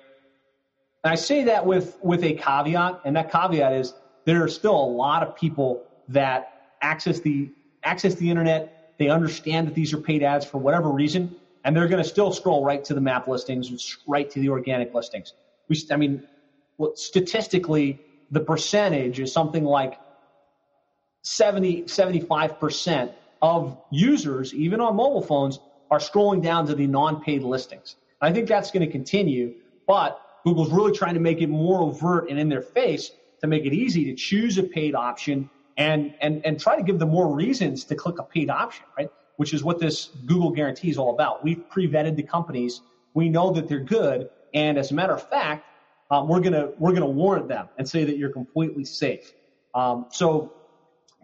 And 1.03 1.11
I 1.11 1.15
say 1.15 1.43
that 1.45 1.65
with, 1.65 1.97
with 2.01 2.23
a 2.23 2.33
caveat, 2.33 3.01
and 3.05 3.15
that 3.15 3.31
caveat 3.31 3.73
is 3.73 3.93
there 4.25 4.43
are 4.43 4.47
still 4.47 4.75
a 4.75 4.85
lot 4.85 5.23
of 5.23 5.35
people 5.35 5.83
that 6.09 6.49
access 6.81 7.19
the 7.19 7.49
access 7.83 8.15
the 8.15 8.29
internet. 8.29 8.95
They 8.97 9.09
understand 9.09 9.67
that 9.67 9.75
these 9.75 9.93
are 9.93 9.97
paid 9.97 10.23
ads 10.23 10.45
for 10.45 10.57
whatever 10.57 10.89
reason, 10.89 11.35
and 11.63 11.75
they're 11.75 11.87
going 11.87 12.03
to 12.03 12.07
still 12.07 12.31
scroll 12.31 12.63
right 12.63 12.83
to 12.85 12.93
the 12.93 13.01
map 13.01 13.27
listings, 13.27 13.97
right 14.07 14.29
to 14.29 14.39
the 14.39 14.49
organic 14.49 14.93
listings. 14.93 15.33
We, 15.67 15.81
I 15.91 15.97
mean, 15.97 16.23
statistically, 16.95 17.99
the 18.31 18.39
percentage 18.39 19.19
is 19.19 19.31
something 19.31 19.63
like 19.63 19.99
70, 21.23 21.83
75% 21.83 23.13
of 23.41 23.77
users, 23.91 24.53
even 24.53 24.81
on 24.81 24.95
mobile 24.95 25.21
phones, 25.21 25.59
are 25.91 25.99
scrolling 25.99 26.41
down 26.41 26.65
to 26.67 26.75
the 26.75 26.87
non-paid 26.87 27.43
listings. 27.43 27.95
I 28.21 28.31
think 28.31 28.47
that's 28.47 28.71
going 28.71 28.85
to 28.85 28.91
continue, 28.91 29.53
but 29.85 30.19
Google's 30.45 30.71
really 30.71 30.93
trying 30.93 31.13
to 31.13 31.19
make 31.19 31.41
it 31.41 31.49
more 31.49 31.81
overt 31.81 32.29
and 32.29 32.39
in 32.39 32.49
their 32.49 32.61
face 32.61 33.11
to 33.41 33.47
make 33.47 33.65
it 33.65 33.73
easy 33.73 34.05
to 34.05 34.15
choose 34.15 34.57
a 34.57 34.63
paid 34.63 34.95
option 34.95 35.49
and 35.77 36.13
and 36.21 36.45
and 36.45 36.59
try 36.59 36.75
to 36.75 36.83
give 36.83 36.99
them 36.99 37.09
more 37.09 37.33
reasons 37.33 37.83
to 37.85 37.95
click 37.95 38.19
a 38.19 38.23
paid 38.23 38.49
option, 38.49 38.85
right? 38.97 39.09
Which 39.37 39.53
is 39.53 39.63
what 39.63 39.79
this 39.79 40.09
Google 40.25 40.51
guarantee 40.51 40.89
is 40.89 40.97
all 40.97 41.13
about. 41.13 41.43
We've 41.43 41.67
pre-vetted 41.69 42.15
the 42.15 42.23
companies. 42.23 42.81
We 43.13 43.29
know 43.29 43.51
that 43.51 43.67
they're 43.67 43.79
good, 43.79 44.29
and 44.53 44.77
as 44.77 44.91
a 44.91 44.93
matter 44.93 45.13
of 45.13 45.27
fact, 45.29 45.65
um, 46.11 46.27
we're 46.27 46.39
gonna 46.39 46.71
we're 46.77 46.93
gonna 46.93 47.05
warrant 47.07 47.47
them 47.47 47.69
and 47.77 47.87
say 47.87 48.03
that 48.03 48.17
you're 48.17 48.31
completely 48.31 48.85
safe. 48.85 49.33
Um, 49.73 50.05
so 50.11 50.53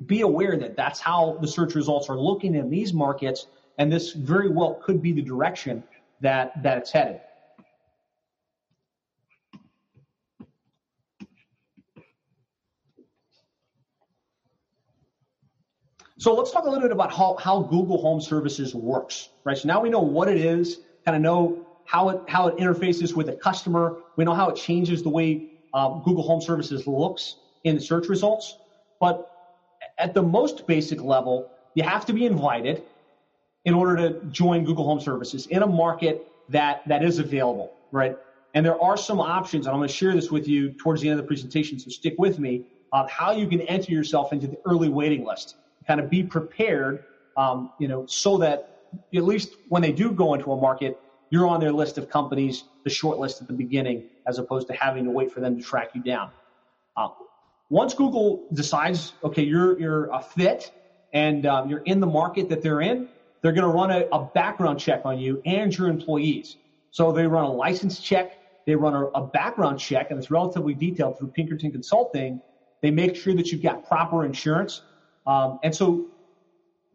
be 0.05 0.21
aware 0.21 0.57
that 0.57 0.75
that's 0.75 0.99
how 0.99 1.37
the 1.41 1.47
search 1.47 1.75
results 1.75 2.09
are 2.09 2.17
looking 2.19 2.55
in 2.55 2.69
these 2.69 2.93
markets, 2.93 3.47
and 3.77 3.91
this 3.91 4.13
very 4.13 4.49
well 4.49 4.75
could 4.75 5.01
be 5.01 5.11
the 5.11 5.21
direction 5.21 5.83
that 6.21 6.61
that 6.63 6.77
it's 6.77 6.91
headed. 6.91 7.21
So 16.19 16.35
let's 16.35 16.51
talk 16.51 16.65
a 16.65 16.69
little 16.69 16.81
bit 16.81 16.91
about 16.91 17.13
how, 17.13 17.37
how 17.39 17.61
Google 17.61 17.97
Home 18.01 18.19
Services 18.19 18.75
works, 18.75 19.29
right? 19.45 19.57
So 19.57 19.69
now 19.69 19.79
we 19.79 19.89
know 19.89 20.01
what 20.01 20.27
it 20.27 20.37
is, 20.37 20.79
kind 21.05 21.15
of 21.15 21.21
know 21.21 21.65
how 21.85 22.09
it 22.09 22.19
how 22.27 22.47
it 22.47 22.57
interfaces 22.57 23.15
with 23.15 23.27
the 23.27 23.37
customer. 23.37 23.95
We 24.17 24.25
know 24.25 24.33
how 24.33 24.49
it 24.49 24.57
changes 24.57 25.01
the 25.01 25.07
way 25.07 25.47
um, 25.73 26.01
Google 26.03 26.23
Home 26.23 26.41
Services 26.41 26.85
looks 26.85 27.37
in 27.63 27.75
the 27.75 27.81
search 27.81 28.09
results. 28.09 28.57
But 28.99 29.31
at 29.97 30.13
the 30.13 30.21
most 30.21 30.67
basic 30.67 31.01
level, 31.01 31.49
you 31.73 31.83
have 31.83 32.05
to 32.07 32.11
be 32.11 32.25
invited 32.25 32.83
in 33.63 33.73
order 33.73 33.95
to 33.95 34.25
join 34.25 34.65
Google 34.65 34.83
Home 34.83 34.99
Services 34.99 35.47
in 35.47 35.63
a 35.63 35.67
market 35.67 36.27
that 36.49 36.81
that 36.85 37.01
is 37.01 37.19
available, 37.19 37.71
right? 37.93 38.13
And 38.55 38.65
there 38.65 38.81
are 38.81 38.97
some 38.97 39.21
options, 39.21 39.67
and 39.67 39.73
I'm 39.73 39.79
going 39.79 39.87
to 39.87 39.95
share 39.95 40.13
this 40.13 40.29
with 40.29 40.49
you 40.49 40.71
towards 40.71 41.01
the 41.01 41.07
end 41.07 41.17
of 41.17 41.23
the 41.23 41.27
presentation. 41.27 41.79
So 41.79 41.89
stick 41.89 42.15
with 42.17 42.39
me 42.39 42.65
on 42.91 43.07
how 43.07 43.31
you 43.31 43.47
can 43.47 43.61
enter 43.61 43.93
yourself 43.93 44.33
into 44.33 44.47
the 44.47 44.57
early 44.65 44.89
waiting 44.89 45.23
list 45.23 45.55
kind 45.89 45.99
of 45.99 46.07
be 46.07 46.21
prepared, 46.21 47.03
um, 47.35 47.71
you 47.79 47.87
know, 47.87 48.05
so 48.05 48.37
that 48.37 48.83
at 49.15 49.23
least 49.23 49.55
when 49.69 49.81
they 49.81 49.91
do 49.91 50.11
go 50.11 50.35
into 50.35 50.51
a 50.51 50.61
market, 50.61 50.99
you're 51.31 51.47
on 51.47 51.59
their 51.59 51.71
list 51.71 51.97
of 51.97 52.09
companies, 52.09 52.63
the 52.83 52.91
short 52.91 53.17
list 53.17 53.41
at 53.41 53.47
the 53.47 53.53
beginning, 53.53 54.03
as 54.27 54.37
opposed 54.37 54.67
to 54.67 54.73
having 54.73 55.05
to 55.05 55.11
wait 55.11 55.31
for 55.31 55.39
them 55.39 55.57
to 55.57 55.63
track 55.63 55.89
you 55.95 56.03
down. 56.03 56.29
Uh, 56.95 57.09
once 57.71 57.95
Google 57.95 58.45
decides, 58.53 59.13
okay, 59.23 59.41
you're 59.43 59.79
you're 59.79 60.11
a 60.11 60.21
fit 60.21 60.71
and 61.11 61.47
um, 61.47 61.69
you're 61.69 61.85
in 61.85 61.99
the 61.99 62.07
market 62.07 62.49
that 62.49 62.61
they're 62.61 62.81
in, 62.81 63.09
they're 63.41 63.51
going 63.51 63.67
to 63.67 63.75
run 63.75 63.89
a, 63.89 64.05
a, 64.11 64.25
background 64.25 64.79
check 64.79 65.01
on 65.05 65.17
you 65.17 65.41
and 65.43 65.75
your 65.75 65.87
employees. 65.87 66.57
So 66.91 67.11
they 67.11 67.25
run 67.25 67.45
a 67.45 67.51
license 67.51 67.99
check, 67.99 68.37
they 68.67 68.75
run 68.75 68.93
a, 68.93 69.05
a 69.05 69.25
background 69.25 69.79
check, 69.79 70.11
and 70.11 70.19
it's 70.19 70.29
relatively 70.29 70.75
detailed 70.75 71.17
through 71.17 71.29
Pinkerton 71.29 71.71
Consulting. 71.71 72.41
They 72.81 72.91
make 72.91 73.15
sure 73.15 73.33
that 73.33 73.51
you've 73.51 73.63
got 73.63 73.87
proper 73.87 74.23
insurance. 74.23 74.81
Um, 75.29 75.59
and 75.61 75.73
so 75.73 76.07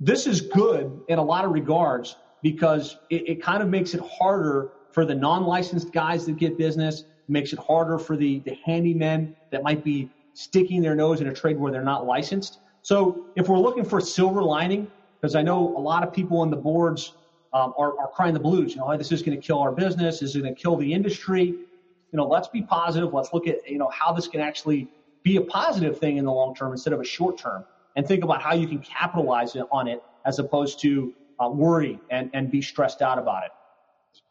this 0.00 0.26
is 0.26 0.40
good 0.40 1.00
in 1.08 1.18
a 1.18 1.22
lot 1.22 1.44
of 1.44 1.52
regards 1.52 2.16
because 2.42 2.96
it, 3.08 3.28
it 3.28 3.42
kind 3.42 3.62
of 3.62 3.68
makes 3.68 3.94
it 3.94 4.00
harder 4.00 4.70
for 4.90 5.04
the 5.04 5.14
non-licensed 5.14 5.92
guys 5.92 6.26
that 6.26 6.36
get 6.36 6.58
business, 6.58 7.04
makes 7.28 7.52
it 7.52 7.60
harder 7.60 7.96
for 7.96 8.16
the, 8.16 8.40
the 8.40 8.58
handymen 8.66 9.32
that 9.52 9.62
might 9.62 9.84
be 9.84 10.10
sticking 10.34 10.82
their 10.82 10.96
nose 10.96 11.20
in 11.20 11.28
a 11.28 11.32
trade 11.32 11.56
where 11.56 11.70
they're 11.70 11.84
not 11.84 12.06
licensed. 12.06 12.58
So 12.82 13.24
if 13.36 13.48
we're 13.48 13.58
looking 13.58 13.84
for 13.84 14.00
silver 14.00 14.42
lining, 14.42 14.88
because 15.20 15.36
I 15.36 15.42
know 15.42 15.76
a 15.76 15.80
lot 15.80 16.02
of 16.02 16.12
people 16.12 16.40
on 16.40 16.50
the 16.50 16.56
boards 16.56 17.14
um, 17.52 17.72
are, 17.78 17.96
are 18.00 18.08
crying 18.08 18.34
the 18.34 18.40
blues, 18.40 18.74
you 18.74 18.80
know, 18.80 18.96
this 18.96 19.12
is 19.12 19.22
going 19.22 19.40
to 19.40 19.46
kill 19.46 19.60
our 19.60 19.70
business, 19.70 20.18
this 20.18 20.34
is 20.34 20.42
going 20.42 20.52
to 20.52 20.60
kill 20.60 20.76
the 20.76 20.92
industry. 20.92 21.46
You 21.46 22.16
know, 22.18 22.26
let's 22.26 22.48
be 22.48 22.62
positive. 22.62 23.14
Let's 23.14 23.32
look 23.32 23.46
at, 23.46 23.68
you 23.68 23.78
know, 23.78 23.90
how 23.92 24.12
this 24.12 24.26
can 24.26 24.40
actually 24.40 24.88
be 25.22 25.36
a 25.36 25.40
positive 25.40 26.00
thing 26.00 26.16
in 26.16 26.24
the 26.24 26.32
long 26.32 26.54
term 26.54 26.72
instead 26.72 26.92
of 26.92 27.00
a 27.00 27.04
short 27.04 27.38
term 27.38 27.64
and 27.96 28.06
think 28.06 28.24
about 28.24 28.42
how 28.42 28.54
you 28.54 28.66
can 28.66 28.80
capitalize 28.80 29.56
on 29.70 29.88
it 29.88 30.02
as 30.24 30.38
opposed 30.38 30.80
to 30.80 31.12
uh, 31.40 31.48
worry 31.48 31.98
and, 32.10 32.30
and 32.32 32.50
be 32.50 32.62
stressed 32.62 33.02
out 33.02 33.18
about 33.18 33.44
it. 33.44 33.50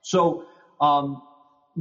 So, 0.02 0.46
um, 0.82 1.22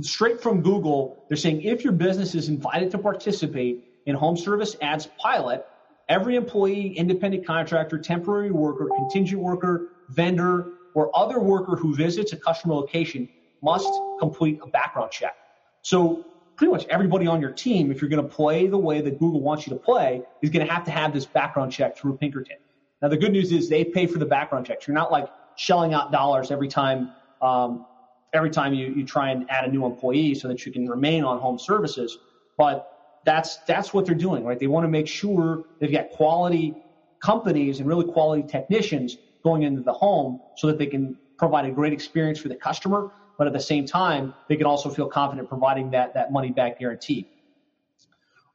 straight 0.01 0.41
from 0.41 0.63
Google, 0.63 1.25
they're 1.29 1.37
saying 1.37 1.63
if 1.63 1.85
your 1.85 1.93
business 1.93 2.35
is 2.35 2.49
invited 2.49 2.91
to 2.93 2.99
participate 2.99 3.85
in 4.07 4.15
home 4.15 4.37
service 4.37 4.77
ads 4.81 5.09
pilot, 5.19 5.65
every 6.09 6.37
employee, 6.37 6.95
independent 6.97 7.47
contractor, 7.47 7.99
temporary 7.99 8.51
worker, 8.51 8.89
contingent 8.97 9.41
worker, 9.41 9.89
vendor, 10.11 10.73
or 10.95 11.11
other 11.17 11.41
worker 11.41 11.77
who 11.77 11.95
visits 11.95 12.33
a 12.33 12.37
customer 12.37 12.75
location 12.75 13.29
must 13.63 13.91
complete 14.19 14.59
a 14.63 14.67
background 14.67 15.11
check. 15.11 15.35
So 15.83 16.25
pretty 16.57 16.73
much 16.73 16.87
everybody 16.89 17.27
on 17.27 17.41
your 17.41 17.51
team, 17.51 17.91
if 17.91 18.01
you're 18.01 18.11
going 18.11 18.23
to 18.23 18.29
play 18.29 18.67
the 18.67 18.79
way 18.79 19.01
that 19.01 19.19
Google 19.19 19.41
wants 19.41 19.67
you 19.67 19.73
to 19.73 19.79
play, 19.79 20.23
is 20.43 20.51
going 20.51 20.67
to 20.67 20.73
have 20.73 20.85
to 20.85 20.91
have 20.91 21.13
this 21.13 21.27
background 21.27 21.73
check 21.73 21.97
through 21.97 22.17
Pinkerton. 22.17 22.57
Now, 23.01 23.09
the 23.09 23.17
good 23.17 23.33
news 23.33 23.53
is 23.53 23.69
they 23.69 23.85
pay 23.85 24.07
for 24.07 24.19
the 24.19 24.27
background 24.27 24.67
checks. 24.67 24.87
You're 24.87 24.95
not 24.95 25.11
like 25.11 25.29
shelling 25.57 25.93
out 25.93 26.13
dollars 26.13 26.51
every 26.51 26.69
time, 26.69 27.13
um, 27.41 27.87
every 28.33 28.51
time 28.51 28.75
you, 28.75 28.89
you 28.89 29.05
try 29.05 29.31
and 29.31 29.51
add 29.51 29.65
a 29.65 29.71
new 29.71 29.85
employee 29.85 30.35
so 30.35 30.49
that 30.49 30.65
you 30.65 30.73
can 30.73 30.89
remain 30.89 31.25
on 31.25 31.39
home 31.39 31.59
services. 31.59 32.19
But 32.57 32.89
that's, 33.25 33.57
that's 33.67 33.93
what 33.93 34.07
they're 34.07 34.15
doing, 34.15 34.45
right? 34.45 34.59
They 34.59 34.67
want 34.67 34.85
to 34.85 34.89
make 34.89 35.09
sure 35.09 35.65
they've 35.81 35.93
got 35.93 36.11
quality 36.11 36.75
companies 37.21 37.81
and 37.81 37.89
really 37.89 38.05
quality 38.05 38.43
technicians 38.43 39.17
going 39.43 39.63
into 39.63 39.81
the 39.81 39.93
home 39.93 40.41
so 40.57 40.67
that 40.69 40.79
they 40.79 40.87
can 40.87 41.17
provide 41.39 41.65
a 41.65 41.71
great 41.71 41.93
experience 41.93 42.39
for 42.39 42.49
the 42.49 42.55
customer 42.55 43.11
but 43.39 43.47
at 43.47 43.53
the 43.53 43.61
same 43.61 43.87
time, 43.87 44.35
they 44.49 44.57
can 44.57 44.67
also 44.67 44.91
feel 44.91 45.09
confident 45.09 45.49
providing 45.49 45.91
that, 45.91 46.15
that 46.15 46.33
money 46.33 46.51
back 46.51 46.79
guarantee. 46.79 47.29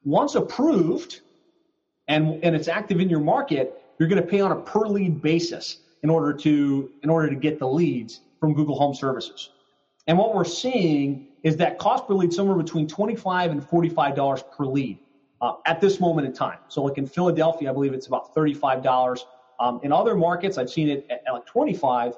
Once 0.03 0.35
approved 0.35 1.21
and, 2.07 2.43
and 2.43 2.55
it's 2.55 2.67
active 2.67 2.99
in 2.99 3.09
your 3.09 3.19
market, 3.19 3.81
you're 3.99 4.07
going 4.07 4.21
to 4.21 4.27
pay 4.27 4.39
on 4.39 4.51
a 4.51 4.55
per 4.55 4.87
lead 4.87 5.21
basis 5.21 5.79
in 6.03 6.09
order 6.09 6.31
to, 6.33 6.91
in 7.03 7.09
order 7.09 7.29
to 7.29 7.35
get 7.35 7.59
the 7.59 7.67
leads 7.67 8.21
from 8.39 8.53
Google 8.53 8.77
Home 8.77 8.93
Services. 8.93 9.49
And 10.05 10.17
what 10.17 10.33
we're 10.33 10.45
seeing 10.45 11.27
is 11.43 11.57
that 11.57 11.79
cost 11.79 12.07
per 12.07 12.13
lead 12.13 12.31
somewhere 12.31 12.55
between 12.55 12.87
25 12.87 13.51
and 13.51 13.61
$45 13.61 14.51
per 14.51 14.65
lead 14.65 14.99
uh, 15.41 15.53
at 15.65 15.81
this 15.81 15.99
moment 15.99 16.27
in 16.27 16.33
time. 16.33 16.59
So 16.67 16.83
like 16.83 16.97
in 16.97 17.07
Philadelphia, 17.07 17.69
I 17.69 17.73
believe 17.73 17.93
it's 17.93 18.07
about 18.07 18.33
$35. 18.33 19.19
Um, 19.59 19.79
in 19.83 19.91
other 19.91 20.15
markets, 20.15 20.57
I've 20.57 20.69
seen 20.69 20.87
it 20.89 21.05
at, 21.09 21.23
at 21.27 21.33
like 21.33 21.45
25 21.45 22.13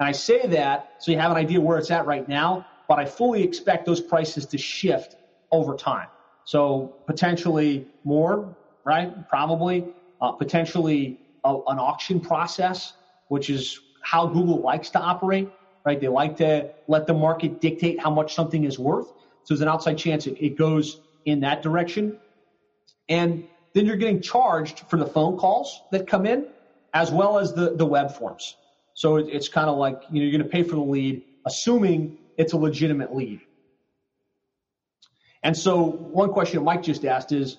and 0.00 0.08
I 0.08 0.12
say 0.12 0.46
that 0.46 0.88
so 0.98 1.12
you 1.12 1.18
have 1.18 1.30
an 1.30 1.36
idea 1.36 1.60
where 1.60 1.78
it's 1.78 1.90
at 1.90 2.06
right 2.06 2.26
now, 2.26 2.66
but 2.88 2.98
I 2.98 3.04
fully 3.04 3.42
expect 3.42 3.84
those 3.84 4.00
prices 4.00 4.46
to 4.46 4.58
shift 4.58 5.16
over 5.52 5.76
time. 5.76 6.08
So 6.44 6.94
potentially 7.06 7.86
more, 8.02 8.56
right? 8.84 9.12
Probably, 9.28 9.84
uh, 10.20 10.32
potentially 10.32 11.18
a, 11.44 11.54
an 11.68 11.78
auction 11.78 12.20
process, 12.20 12.94
which 13.28 13.50
is 13.50 13.78
how 14.02 14.26
Google 14.26 14.60
likes 14.62 14.90
to 14.90 14.98
operate, 14.98 15.52
right? 15.84 16.00
They 16.00 16.08
like 16.08 16.36
to 16.36 16.70
let 16.88 17.06
the 17.06 17.14
market 17.14 17.60
dictate 17.60 18.00
how 18.00 18.10
much 18.10 18.34
something 18.34 18.64
is 18.64 18.78
worth. 18.78 19.06
So 19.44 19.54
there's 19.54 19.60
an 19.60 19.68
outside 19.68 19.98
chance 19.98 20.26
it, 20.26 20.36
it 20.40 20.56
goes 20.56 21.00
in 21.26 21.40
that 21.40 21.62
direction. 21.62 22.16
And 23.10 23.44
then 23.74 23.84
you're 23.84 23.96
getting 23.96 24.22
charged 24.22 24.80
for 24.88 24.96
the 24.98 25.06
phone 25.06 25.36
calls 25.36 25.82
that 25.90 26.06
come 26.06 26.24
in 26.24 26.46
as 26.94 27.10
well 27.10 27.38
as 27.38 27.52
the, 27.52 27.74
the 27.76 27.86
web 27.86 28.12
forms. 28.12 28.56
So 29.00 29.16
it's 29.16 29.48
kind 29.48 29.70
of 29.70 29.78
like, 29.78 30.02
you 30.10 30.20
know, 30.20 30.28
you're 30.28 30.38
going 30.38 30.42
to 30.42 30.56
pay 30.56 30.62
for 30.62 30.74
the 30.76 30.82
lead, 30.82 31.22
assuming 31.46 32.18
it's 32.36 32.52
a 32.52 32.58
legitimate 32.58 33.16
lead. 33.16 33.40
And 35.42 35.56
so 35.56 35.82
one 35.82 36.30
question 36.30 36.62
Mike 36.62 36.82
just 36.82 37.06
asked 37.06 37.32
is, 37.32 37.56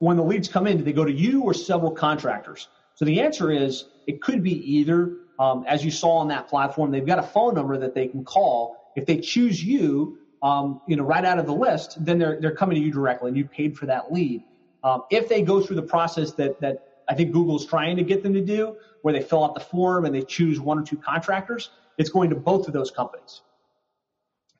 when 0.00 0.16
the 0.16 0.24
leads 0.24 0.48
come 0.48 0.66
in, 0.66 0.78
do 0.78 0.82
they 0.82 0.92
go 0.92 1.04
to 1.04 1.12
you 1.12 1.42
or 1.42 1.54
several 1.54 1.92
contractors? 1.92 2.66
So 2.96 3.04
the 3.04 3.20
answer 3.20 3.52
is, 3.52 3.84
it 4.08 4.20
could 4.20 4.42
be 4.42 4.50
either. 4.78 5.12
Um, 5.38 5.64
as 5.68 5.84
you 5.84 5.92
saw 5.92 6.16
on 6.16 6.26
that 6.28 6.48
platform, 6.48 6.90
they've 6.90 7.06
got 7.06 7.20
a 7.20 7.22
phone 7.22 7.54
number 7.54 7.78
that 7.78 7.94
they 7.94 8.08
can 8.08 8.24
call. 8.24 8.76
If 8.96 9.06
they 9.06 9.18
choose 9.18 9.62
you, 9.62 10.18
um, 10.42 10.80
you 10.88 10.96
know, 10.96 11.04
right 11.04 11.24
out 11.24 11.38
of 11.38 11.46
the 11.46 11.54
list, 11.54 12.04
then 12.04 12.18
they're 12.18 12.40
they're 12.40 12.56
coming 12.56 12.74
to 12.74 12.82
you 12.82 12.90
directly, 12.90 13.28
and 13.28 13.36
you 13.36 13.44
paid 13.44 13.78
for 13.78 13.86
that 13.86 14.12
lead. 14.12 14.42
Um, 14.82 15.02
if 15.08 15.28
they 15.28 15.42
go 15.42 15.60
through 15.60 15.76
the 15.76 15.82
process 15.82 16.32
that 16.32 16.60
that 16.60 16.82
I 17.08 17.14
think 17.14 17.30
Google's 17.30 17.64
trying 17.64 17.96
to 17.96 18.02
get 18.02 18.24
them 18.24 18.34
to 18.34 18.40
do, 18.40 18.76
where 19.04 19.12
they 19.12 19.20
fill 19.20 19.44
out 19.44 19.52
the 19.52 19.60
form 19.60 20.06
and 20.06 20.14
they 20.14 20.22
choose 20.22 20.58
one 20.58 20.78
or 20.78 20.82
two 20.82 20.96
contractors, 20.96 21.68
it's 21.98 22.08
going 22.08 22.30
to 22.30 22.36
both 22.36 22.66
of 22.66 22.72
those 22.72 22.90
companies. 22.90 23.42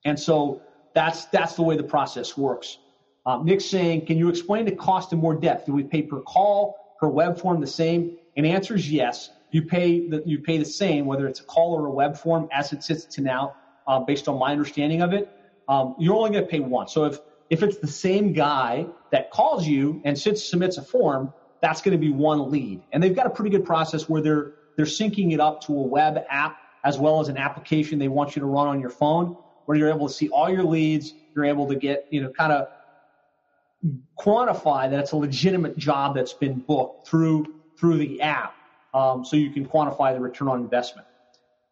And 0.05 0.21
so 0.21 0.61
that's 0.95 1.25
that's 1.27 1.55
the 1.55 1.63
way 1.63 1.79
the 1.79 1.83
process 1.83 2.37
works. 2.37 2.77
Um, 3.25 3.47
Nick's 3.47 3.65
saying, 3.65 4.05
can 4.05 4.19
you 4.19 4.29
explain 4.29 4.67
the 4.67 4.73
cost 4.77 5.15
in 5.15 5.19
more 5.19 5.35
depth? 5.35 5.65
Do 5.65 5.73
we 5.73 5.83
pay 5.83 6.03
per 6.03 6.21
call, 6.21 6.77
per 7.01 7.09
web 7.09 7.41
form, 7.41 7.59
the 7.63 7.67
same? 7.67 8.19
And 8.37 8.45
answer 8.45 8.75
is 8.75 8.93
yes. 8.93 9.31
You 9.51 9.63
pay 9.63 10.11
the 10.11 10.23
you 10.27 10.41
pay 10.41 10.59
the 10.59 10.67
same 10.67 11.07
whether 11.07 11.27
it's 11.27 11.41
a 11.41 11.45
call 11.45 11.73
or 11.73 11.87
a 11.87 11.91
web 11.91 12.15
form 12.15 12.47
as 12.53 12.75
it 12.75 12.83
sits 12.85 13.07
to 13.15 13.23
now, 13.23 13.57
uh, 13.87 14.01
based 14.01 14.29
on 14.29 14.39
my 14.39 14.53
understanding 14.53 15.01
of 15.01 15.15
it. 15.15 15.27
Um, 15.69 15.95
you're 15.99 16.17
only 16.17 16.33
going 16.33 16.45
to 16.45 16.51
pay 16.51 16.61
once. 16.61 16.93
So 16.93 17.07
if 17.07 17.19
if 17.49 17.63
it's 17.63 17.79
the 17.79 17.87
same 17.87 18.35
guy 18.35 18.89
that 19.11 19.31
calls 19.31 19.67
you 19.67 20.03
and 20.05 20.19
sits 20.19 20.45
submits 20.45 20.77
a 20.77 20.83
form, 20.83 21.33
that's 21.65 21.81
going 21.81 21.93
to 21.93 21.99
be 21.99 22.11
one 22.11 22.51
lead. 22.51 22.83
And 22.93 23.03
they've 23.03 23.15
got 23.15 23.27
a 23.27 23.31
pretty 23.31 23.51
good 23.51 23.65
process 23.65 24.09
where 24.09 24.21
they're 24.21 24.53
they're 24.77 24.87
syncing 24.87 25.33
it 25.33 25.41
up 25.41 25.63
to 25.63 25.73
a 25.73 25.83
web 25.83 26.19
app 26.29 26.57
as 26.85 26.99
well 26.99 27.21
as 27.21 27.29
an 27.29 27.39
application 27.39 27.99
they 27.99 28.09
want 28.09 28.37
you 28.37 28.41
to 28.41 28.47
run 28.47 28.69
on 28.69 28.81
your 28.81 28.91
phone 28.91 29.37
where 29.65 29.79
you're 29.79 29.89
able 29.89 30.09
to 30.09 30.13
see 30.13 30.29
all 30.29 30.51
your 30.51 30.65
leads, 30.65 31.15
you're 31.35 31.45
able 31.47 31.67
to 31.69 31.77
get, 31.77 32.05
you 32.11 32.21
know, 32.21 32.31
kind 32.31 32.53
of 32.53 32.67
quantify 34.19 34.91
that 34.91 34.99
it's 35.01 35.13
a 35.13 35.17
legitimate 35.17 35.77
job 35.77 36.15
that's 36.15 36.35
been 36.35 36.59
booked 36.67 37.07
through 37.07 37.47
through 37.79 37.99
the 37.99 38.21
app, 38.21 38.55
um, 38.95 39.25
so 39.25 39.37
you 39.37 39.51
can 39.51 39.67
quantify 39.67 40.15
the 40.15 40.21
return 40.21 40.49
on 40.49 40.61
investment. 40.61 41.07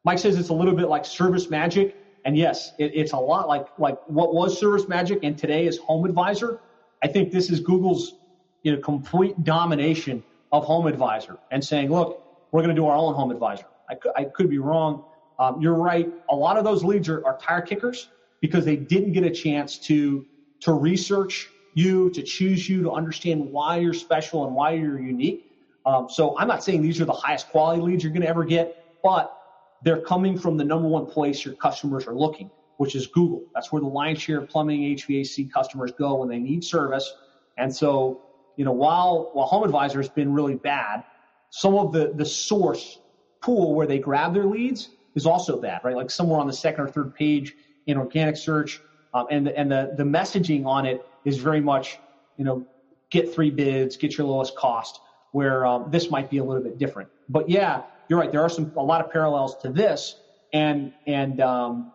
Mike 0.05 0.19
says 0.19 0.37
it's 0.37 0.49
a 0.49 0.55
little 0.55 0.75
bit 0.75 0.89
like 0.89 1.05
Service 1.05 1.49
Magic, 1.49 1.95
and 2.25 2.37
yes, 2.37 2.73
it, 2.79 2.93
it's 2.95 3.13
a 3.13 3.19
lot 3.19 3.49
like 3.49 3.67
like 3.79 3.97
what 4.07 4.35
was 4.35 4.59
Service 4.59 4.89
Magic 4.89 5.21
and 5.23 5.39
today 5.39 5.67
is 5.67 5.79
Home 5.79 6.05
Advisor. 6.05 6.59
I 7.03 7.09
think 7.09 7.31
this 7.31 7.51
is 7.51 7.61
Google's 7.61 8.15
you 8.63 8.73
know 8.73 8.81
complete 8.81 9.43
domination 9.45 10.23
of 10.53 10.65
Home 10.65 10.87
Advisor 10.87 11.39
and 11.51 11.65
saying, 11.65 11.91
look, 11.91 12.23
we're 12.51 12.61
going 12.61 12.75
to 12.75 12.81
do 12.81 12.87
our 12.87 12.97
own 12.97 13.15
Home 13.15 13.31
Advisor. 13.31 13.65
I 13.89 13.95
could, 13.95 14.13
I 14.17 14.25
could 14.25 14.51
be 14.51 14.59
wrong. 14.59 15.05
Um, 15.39 15.61
you're 15.61 15.75
right. 15.75 16.09
A 16.31 16.37
lot 16.37 16.57
of 16.57 16.65
those 16.65 16.85
leads 16.85 17.09
are, 17.09 17.25
are 17.27 17.39
tire 17.39 17.63
kickers 17.63 18.09
because 18.41 18.65
they 18.65 18.77
didn't 18.77 19.13
get 19.13 19.25
a 19.25 19.31
chance 19.31 19.79
to 19.79 20.27
to 20.61 20.73
research 20.73 21.49
you, 21.75 22.11
to 22.11 22.23
choose 22.23 22.69
you, 22.69 22.83
to 22.83 22.93
understand 22.93 23.51
why 23.51 23.79
you're 23.79 23.95
special 23.95 24.47
and 24.47 24.55
why 24.55 24.73
you're 24.73 25.01
unique. 25.01 25.47
Um, 25.85 26.09
so 26.09 26.39
I'm 26.39 26.47
not 26.47 26.63
saying 26.63 26.83
these 26.83 27.01
are 27.01 27.05
the 27.05 27.13
highest 27.13 27.49
quality 27.49 27.81
leads 27.81 28.05
you're 28.05 28.13
going 28.13 28.23
to 28.23 28.29
ever 28.29 28.45
get, 28.45 29.01
but 29.03 29.37
they're 29.83 30.01
coming 30.03 30.39
from 30.39 30.57
the 30.57 30.65
number 30.65 30.87
one 30.87 31.07
place 31.07 31.45
your 31.45 31.55
customers 31.55 32.07
are 32.07 32.15
looking, 32.15 32.51
which 32.77 32.95
is 32.95 33.09
Google. 33.09 33.43
That's 33.55 33.73
where 33.73 33.81
the 33.81 33.89
lion's 33.89 34.23
share 34.23 34.41
of 34.43 34.49
plumbing 34.49 34.83
HVAC 34.97 35.51
customers 35.51 35.91
go 35.99 36.15
when 36.17 36.29
they 36.29 36.39
need 36.39 36.63
service. 36.63 37.13
And 37.57 37.75
so, 37.75 38.21
you 38.57 38.65
know, 38.65 38.73
while 38.73 39.31
while 39.33 39.47
Home 39.47 39.65
Advisor 39.65 39.99
has 39.99 40.09
been 40.09 40.33
really 40.33 40.55
bad, 40.55 41.05
some 41.51 41.75
of 41.75 41.93
the 41.93 42.13
the 42.15 42.25
source 42.25 42.99
pool 43.41 43.75
where 43.75 43.87
they 43.87 43.99
grab 43.99 44.35
their 44.35 44.47
leads 44.47 44.89
is 45.15 45.27
also 45.27 45.61
bad, 45.61 45.81
right? 45.85 45.97
Like 45.97 46.11
somewhere 46.11 46.41
on 46.41 46.47
the 46.47 46.53
second 46.53 46.85
or 46.85 46.89
third 46.89 47.15
page 47.15 47.55
in 47.87 47.99
organic 47.99 48.37
search, 48.37 48.81
um, 49.13 49.27
and 49.31 49.47
the, 49.47 49.59
and 49.59 49.71
the 49.71 49.95
the 49.97 50.05
messaging 50.05 50.67
on 50.67 50.87
it 50.87 51.05
is 51.25 51.39
very 51.39 51.61
much, 51.61 51.99
you 52.37 52.45
know, 52.45 52.67
get 53.11 53.35
three 53.35 53.51
bids, 53.51 53.97
get 53.97 54.17
your 54.17 54.27
lowest 54.27 54.57
cost. 54.57 55.01
Where 55.33 55.65
um, 55.65 55.91
this 55.91 56.11
might 56.11 56.29
be 56.29 56.39
a 56.39 56.45
little 56.45 56.63
bit 56.63 56.77
different, 56.77 57.09
but 57.27 57.49
yeah, 57.49 57.85
you're 58.09 58.19
right. 58.19 58.31
There 58.31 58.43
are 58.43 58.51
some 58.51 58.73
a 58.77 58.83
lot 58.83 59.03
of 59.03 59.11
parallels 59.11 59.57
to 59.63 59.71
this 59.71 60.15
and 60.53 60.93
and 61.07 61.41
um, 61.41 61.93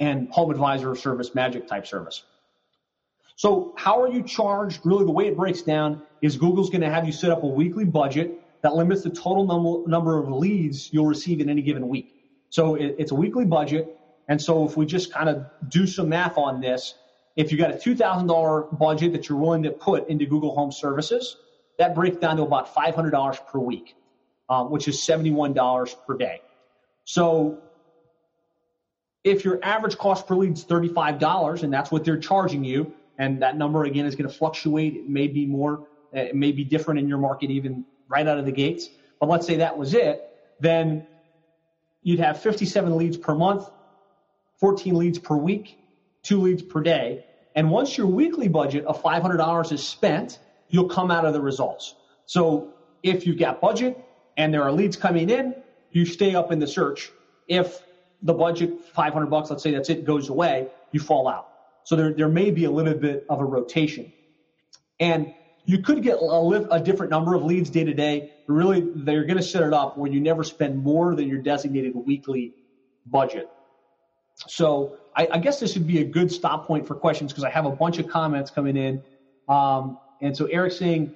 and 0.00 0.28
Home 0.30 0.50
Advisor 0.50 0.96
Service 0.96 1.34
Magic 1.34 1.68
type 1.68 1.86
service. 1.86 2.24
So 3.42 3.72
how 3.76 4.00
are 4.00 4.08
you 4.08 4.22
charged? 4.22 4.86
Really, 4.86 5.04
the 5.04 5.10
way 5.10 5.26
it 5.26 5.36
breaks 5.36 5.62
down 5.62 6.00
is 6.20 6.36
Google's 6.36 6.70
going 6.70 6.82
to 6.82 6.88
have 6.88 7.04
you 7.04 7.10
set 7.10 7.32
up 7.32 7.42
a 7.42 7.46
weekly 7.48 7.84
budget 7.84 8.40
that 8.62 8.76
limits 8.76 9.02
the 9.02 9.10
total 9.10 9.44
number 9.44 9.90
number 9.90 10.16
of 10.16 10.30
leads 10.30 10.92
you'll 10.92 11.06
receive 11.06 11.40
in 11.40 11.50
any 11.50 11.62
given 11.62 11.88
week. 11.88 12.14
So 12.50 12.76
it, 12.76 12.94
it's 13.00 13.10
a 13.10 13.16
weekly 13.16 13.44
budget, 13.44 13.98
and 14.28 14.40
so 14.40 14.64
if 14.64 14.76
we 14.76 14.86
just 14.86 15.12
kind 15.12 15.28
of 15.28 15.44
do 15.68 15.88
some 15.88 16.08
math 16.08 16.38
on 16.38 16.60
this, 16.60 16.94
if 17.34 17.50
you've 17.50 17.60
got 17.60 17.72
a 17.72 17.78
two 17.78 17.96
thousand 17.96 18.28
dollar 18.28 18.62
budget 18.62 19.10
that 19.14 19.28
you're 19.28 19.38
willing 19.38 19.64
to 19.64 19.72
put 19.72 20.08
into 20.08 20.24
Google 20.24 20.54
Home 20.54 20.70
Services, 20.70 21.36
that 21.78 21.96
breaks 21.96 22.18
down 22.18 22.36
to 22.36 22.44
about 22.44 22.72
five 22.72 22.94
hundred 22.94 23.10
dollars 23.10 23.38
per 23.50 23.58
week 23.58 23.96
um, 24.48 24.70
which 24.70 24.86
is 24.86 24.98
$71 24.98 25.96
per 26.06 26.16
day. 26.16 26.42
So 27.04 27.58
if 29.24 29.44
your 29.44 29.58
average 29.64 29.98
cost 29.98 30.28
per 30.28 30.36
lead 30.36 30.52
is 30.52 30.64
$35 30.64 31.64
and 31.64 31.72
that's 31.72 31.90
what 31.90 32.04
they're 32.04 32.18
charging 32.18 32.62
you, 32.62 32.92
and 33.18 33.42
that 33.42 33.56
number 33.56 33.84
again 33.84 34.06
is 34.06 34.14
going 34.14 34.28
to 34.28 34.34
fluctuate, 34.34 34.94
it 34.94 35.08
may 35.08 35.28
be 35.28 35.46
more, 35.46 35.86
eh, 36.12 36.22
it 36.22 36.36
may 36.36 36.52
be 36.52 36.64
different 36.64 37.00
in 37.00 37.08
your 37.08 37.18
market 37.18 37.50
even 37.50 37.84
right 38.08 38.26
out 38.26 38.38
of 38.38 38.44
the 38.44 38.52
gates. 38.52 38.88
But 39.20 39.28
let's 39.28 39.46
say 39.46 39.56
that 39.56 39.76
was 39.76 39.94
it, 39.94 40.22
then 40.60 41.06
you'd 42.02 42.20
have 42.20 42.40
57 42.40 42.96
leads 42.96 43.16
per 43.16 43.34
month, 43.34 43.68
14 44.58 44.96
leads 44.96 45.18
per 45.18 45.36
week, 45.36 45.78
two 46.22 46.40
leads 46.40 46.62
per 46.62 46.80
day. 46.80 47.24
And 47.54 47.70
once 47.70 47.96
your 47.96 48.06
weekly 48.06 48.48
budget 48.48 48.84
of 48.86 49.02
$500 49.02 49.72
is 49.72 49.86
spent, 49.86 50.38
you'll 50.68 50.88
come 50.88 51.10
out 51.10 51.24
of 51.24 51.32
the 51.34 51.40
results. 51.40 51.94
So 52.26 52.72
if 53.02 53.26
you've 53.26 53.38
got 53.38 53.60
budget, 53.60 53.98
and 54.36 54.52
there 54.52 54.62
are 54.62 54.72
leads 54.72 54.96
coming 54.96 55.30
in, 55.30 55.54
you 55.90 56.06
stay 56.06 56.34
up 56.34 56.52
in 56.52 56.58
the 56.58 56.66
search. 56.66 57.10
If 57.48 57.82
the 58.22 58.32
budget, 58.32 58.84
500 58.94 59.26
bucks, 59.26 59.50
let's 59.50 59.62
say 59.62 59.72
that's 59.72 59.90
it, 59.90 60.04
goes 60.04 60.28
away, 60.28 60.68
you 60.92 61.00
fall 61.00 61.28
out. 61.28 61.48
So 61.84 61.96
there, 61.96 62.12
there 62.12 62.28
may 62.28 62.50
be 62.50 62.64
a 62.64 62.70
little 62.70 62.94
bit 62.94 63.24
of 63.28 63.40
a 63.40 63.44
rotation. 63.44 64.12
And 65.00 65.34
you 65.64 65.78
could 65.78 66.02
get 66.02 66.18
a, 66.20 66.66
a 66.70 66.80
different 66.80 67.10
number 67.10 67.34
of 67.34 67.44
leads 67.44 67.70
day 67.70 67.84
to 67.84 67.94
day. 67.94 68.32
Really, 68.46 68.88
they're 68.94 69.24
going 69.24 69.36
to 69.36 69.42
set 69.42 69.62
it 69.62 69.72
up 69.72 69.96
where 69.96 70.10
you 70.10 70.20
never 70.20 70.44
spend 70.44 70.78
more 70.78 71.14
than 71.14 71.28
your 71.28 71.40
designated 71.40 71.94
weekly 71.94 72.54
budget. 73.06 73.48
So 74.48 74.98
I, 75.14 75.28
I 75.32 75.38
guess 75.38 75.60
this 75.60 75.74
would 75.74 75.86
be 75.86 75.98
a 75.98 76.04
good 76.04 76.32
stop 76.32 76.66
point 76.66 76.86
for 76.86 76.94
questions 76.94 77.32
because 77.32 77.44
I 77.44 77.50
have 77.50 77.66
a 77.66 77.70
bunch 77.70 77.98
of 77.98 78.08
comments 78.08 78.50
coming 78.50 78.76
in. 78.76 79.02
Um, 79.48 79.98
and 80.20 80.36
so 80.36 80.46
Eric's 80.46 80.78
saying, 80.78 81.14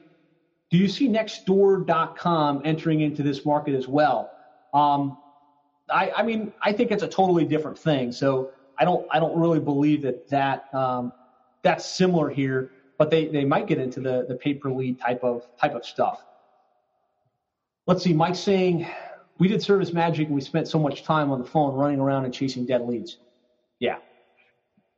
do 0.70 0.78
you 0.78 0.88
see 0.88 1.08
Nextdoor.com 1.08 2.62
entering 2.64 3.00
into 3.00 3.22
this 3.22 3.44
market 3.44 3.74
as 3.74 3.86
well? 3.86 4.30
Um, 4.74 5.16
I, 5.88 6.10
I, 6.16 6.22
mean, 6.22 6.52
I 6.60 6.72
think 6.72 6.90
it's 6.90 7.04
a 7.04 7.08
totally 7.08 7.44
different 7.44 7.78
thing. 7.78 8.12
So 8.12 8.50
I 8.78 8.84
don't, 8.84 9.06
I 9.10 9.18
don't 9.18 9.38
really 9.38 9.60
believe 9.60 10.02
that 10.02 10.28
that 10.28 10.72
um, 10.74 11.12
that's 11.62 11.84
similar 11.84 12.28
here. 12.28 12.70
But 12.98 13.10
they, 13.10 13.26
they 13.26 13.44
might 13.44 13.66
get 13.66 13.78
into 13.78 14.00
the 14.00 14.24
the 14.26 14.34
pay 14.34 14.54
per 14.54 14.70
lead 14.70 14.98
type 14.98 15.22
of 15.22 15.46
type 15.60 15.74
of 15.74 15.84
stuff. 15.84 16.24
Let's 17.86 18.02
see. 18.02 18.14
Mike 18.14 18.36
saying 18.36 18.86
we 19.38 19.48
did 19.48 19.62
Service 19.62 19.92
Magic 19.92 20.26
and 20.26 20.34
we 20.34 20.40
spent 20.40 20.66
so 20.66 20.78
much 20.78 21.02
time 21.02 21.30
on 21.30 21.38
the 21.38 21.44
phone 21.44 21.74
running 21.74 22.00
around 22.00 22.24
and 22.24 22.32
chasing 22.32 22.64
dead 22.64 22.86
leads. 22.86 23.18
Yeah, 23.78 23.98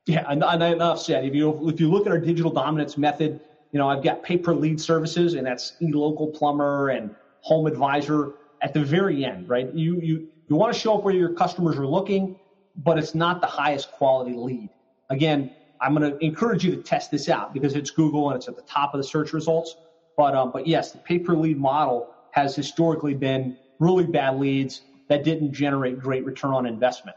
yeah. 0.07 0.31
Enough 0.31 1.01
said. 1.01 1.25
If 1.25 1.35
you 1.35 1.69
if 1.69 1.81
you 1.81 1.91
look 1.91 2.07
at 2.07 2.13
our 2.13 2.19
digital 2.19 2.53
dominance 2.53 2.97
method 2.97 3.41
you 3.73 3.79
know, 3.79 3.89
I've 3.89 4.03
got 4.03 4.23
pay 4.23 4.39
per 4.39 4.55
lead 4.55 4.81
services, 4.81 5.35
and 5.35 5.47
that's 5.47 5.75
eLocal 5.83 6.35
Plumber 6.35 6.89
and 6.91 7.15
Home 7.43 7.67
Advisor 7.67 8.33
at 8.63 8.73
the 8.73 8.83
very 8.83 9.25
end, 9.25 9.49
right? 9.49 9.73
You 9.73 10.01
you 10.01 10.29
you 10.49 10.57
want 10.57 10.73
to 10.73 10.79
show 10.79 10.97
up 10.97 11.05
where 11.05 11.15
your 11.15 11.35
customers 11.35 11.77
are 11.77 11.87
looking, 11.87 12.37
but 12.79 12.99
it's 12.99 13.15
not 13.15 13.41
the 13.41 13.47
highest 13.47 13.91
quality 13.91 14.35
lead. 14.37 14.71
Again, 15.11 15.51
I'm 15.81 15.95
going 15.95 16.11
to 16.11 16.25
encourage 16.25 16.65
you 16.65 16.71
to 16.73 16.83
test 16.83 17.11
this 17.11 17.29
out 17.29 17.53
because 17.53 17.75
it's 17.75 17.91
Google 17.91 18.31
and 18.31 18.37
it's 18.37 18.49
at 18.49 18.57
the 18.57 18.63
top 18.63 18.95
of 18.95 18.99
the 18.99 19.05
search 19.05 19.33
results. 19.33 19.77
But 20.17 20.35
um, 20.35 20.51
but 20.53 20.67
yes, 20.67 20.93
the 20.93 20.99
pay 20.99 21.19
per 21.19 21.35
lead 21.37 21.59
model 21.59 22.09
has 22.31 22.57
historically 22.57 23.15
been 23.15 23.57
really 23.79 24.07
bad 24.07 24.37
leads 24.37 24.83
that 25.09 25.25
didn't 25.25 25.53
generate 25.53 25.99
great 25.99 26.25
return 26.25 26.53
on 26.53 26.67
investment. 26.67 27.17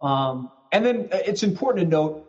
Um, 0.00 0.50
and 0.72 0.84
then 0.84 1.08
it's 1.12 1.42
important 1.42 1.84
to 1.84 1.90
note 1.90 2.26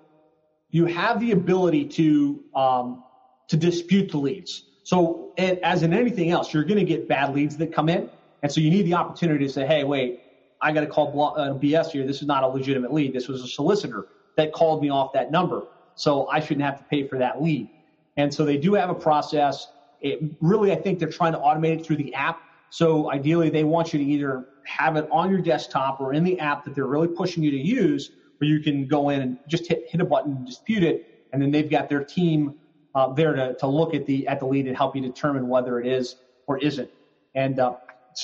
you 0.70 0.86
have 0.86 1.20
the 1.20 1.32
ability 1.32 1.86
to 1.86 2.44
um, 2.56 3.04
to 3.48 3.58
dispute 3.58 4.12
the 4.12 4.18
leads. 4.18 4.66
So 4.84 5.30
as 5.38 5.82
in 5.84 5.94
anything 5.94 6.32
else, 6.32 6.54
you're 6.54 6.66
going 6.66 6.80
to 6.80 6.86
get 6.86 7.08
bad 7.08 7.34
leads 7.34 7.58
that 7.58 7.74
come 7.74 7.88
in, 7.88 8.10
and 8.42 8.52
so 8.52 8.60
you 8.60 8.70
need 8.70 8.86
the 8.86 8.96
opportunity 8.96 9.46
to 9.46 9.52
say, 9.52 9.66
"Hey, 9.66 9.86
wait, 9.86 10.20
I 10.64 10.72
got 10.72 10.82
to 10.82 10.88
call 10.88 11.36
uh, 11.38 11.54
BS 11.54 11.92
here. 11.92 12.08
This 12.08 12.22
is 12.22 12.28
not 12.28 12.44
a 12.44 12.48
legitimate 12.48 12.94
lead. 12.94 13.14
This 13.14 13.28
was 13.28 13.44
a 13.44 13.48
solicitor 13.48 14.08
that 14.38 14.54
called 14.54 14.82
me 14.82 14.90
off 14.90 15.14
that 15.14 15.30
number, 15.30 15.64
so 15.96 16.28
I 16.28 16.40
shouldn't 16.40 16.66
have 16.66 16.78
to 16.78 16.84
pay 16.86 17.08
for 17.08 17.18
that 17.20 17.44
lead." 17.44 17.70
And 18.18 18.34
so 18.34 18.46
they 18.46 18.58
do 18.58 18.74
have 18.74 18.90
a 18.90 18.96
process. 18.96 19.68
It 20.02 20.22
really, 20.42 20.72
I 20.72 20.76
think 20.76 21.00
they're 21.00 21.10
trying 21.10 21.34
to 21.34 21.40
automate 21.40 21.80
it 21.80 21.86
through 21.86 21.98
the 21.98 22.14
app. 22.14 22.42
So 22.70 23.12
ideally, 23.12 23.50
they 23.50 23.64
want 23.64 23.94
you 23.94 24.00
to 24.00 24.06
either 24.06 24.46
have 24.66 24.96
it 24.96 25.08
on 25.12 25.30
your 25.30 25.42
desktop 25.42 26.00
or 26.00 26.14
in 26.14 26.24
the 26.24 26.40
app 26.40 26.64
that 26.66 26.74
they're 26.74 26.88
really 26.88 27.08
pushing 27.08 27.44
you 27.44 27.52
to 27.52 27.58
use 27.58 28.12
where 28.38 28.50
you 28.50 28.60
can 28.60 28.88
go 28.88 29.10
in 29.10 29.22
and 29.22 29.38
just 29.48 29.68
hit, 29.68 29.86
hit 29.88 30.02
a 30.02 30.06
button 30.06 30.32
and 30.38 30.46
dispute 30.46 30.84
it, 30.84 31.28
and 31.32 31.42
then 31.42 31.52
they've 31.52 31.70
got 31.70 31.90
their 31.90 32.04
team 32.04 32.56
uh, 32.96 33.12
there 33.14 33.34
to, 33.34 33.56
to 33.56 33.68
look 33.68 33.94
at 33.94 34.06
the 34.06 34.28
at 34.28 34.40
the 34.40 34.46
lead 34.46 34.68
and 34.68 34.78
help 34.78 34.96
you 34.96 35.02
determine 35.02 35.48
whether 35.48 35.80
it 35.80 35.88
is 35.88 36.18
or 36.48 36.58
isn't. 36.60 36.90
And 37.36 37.60
uh, 37.60 37.76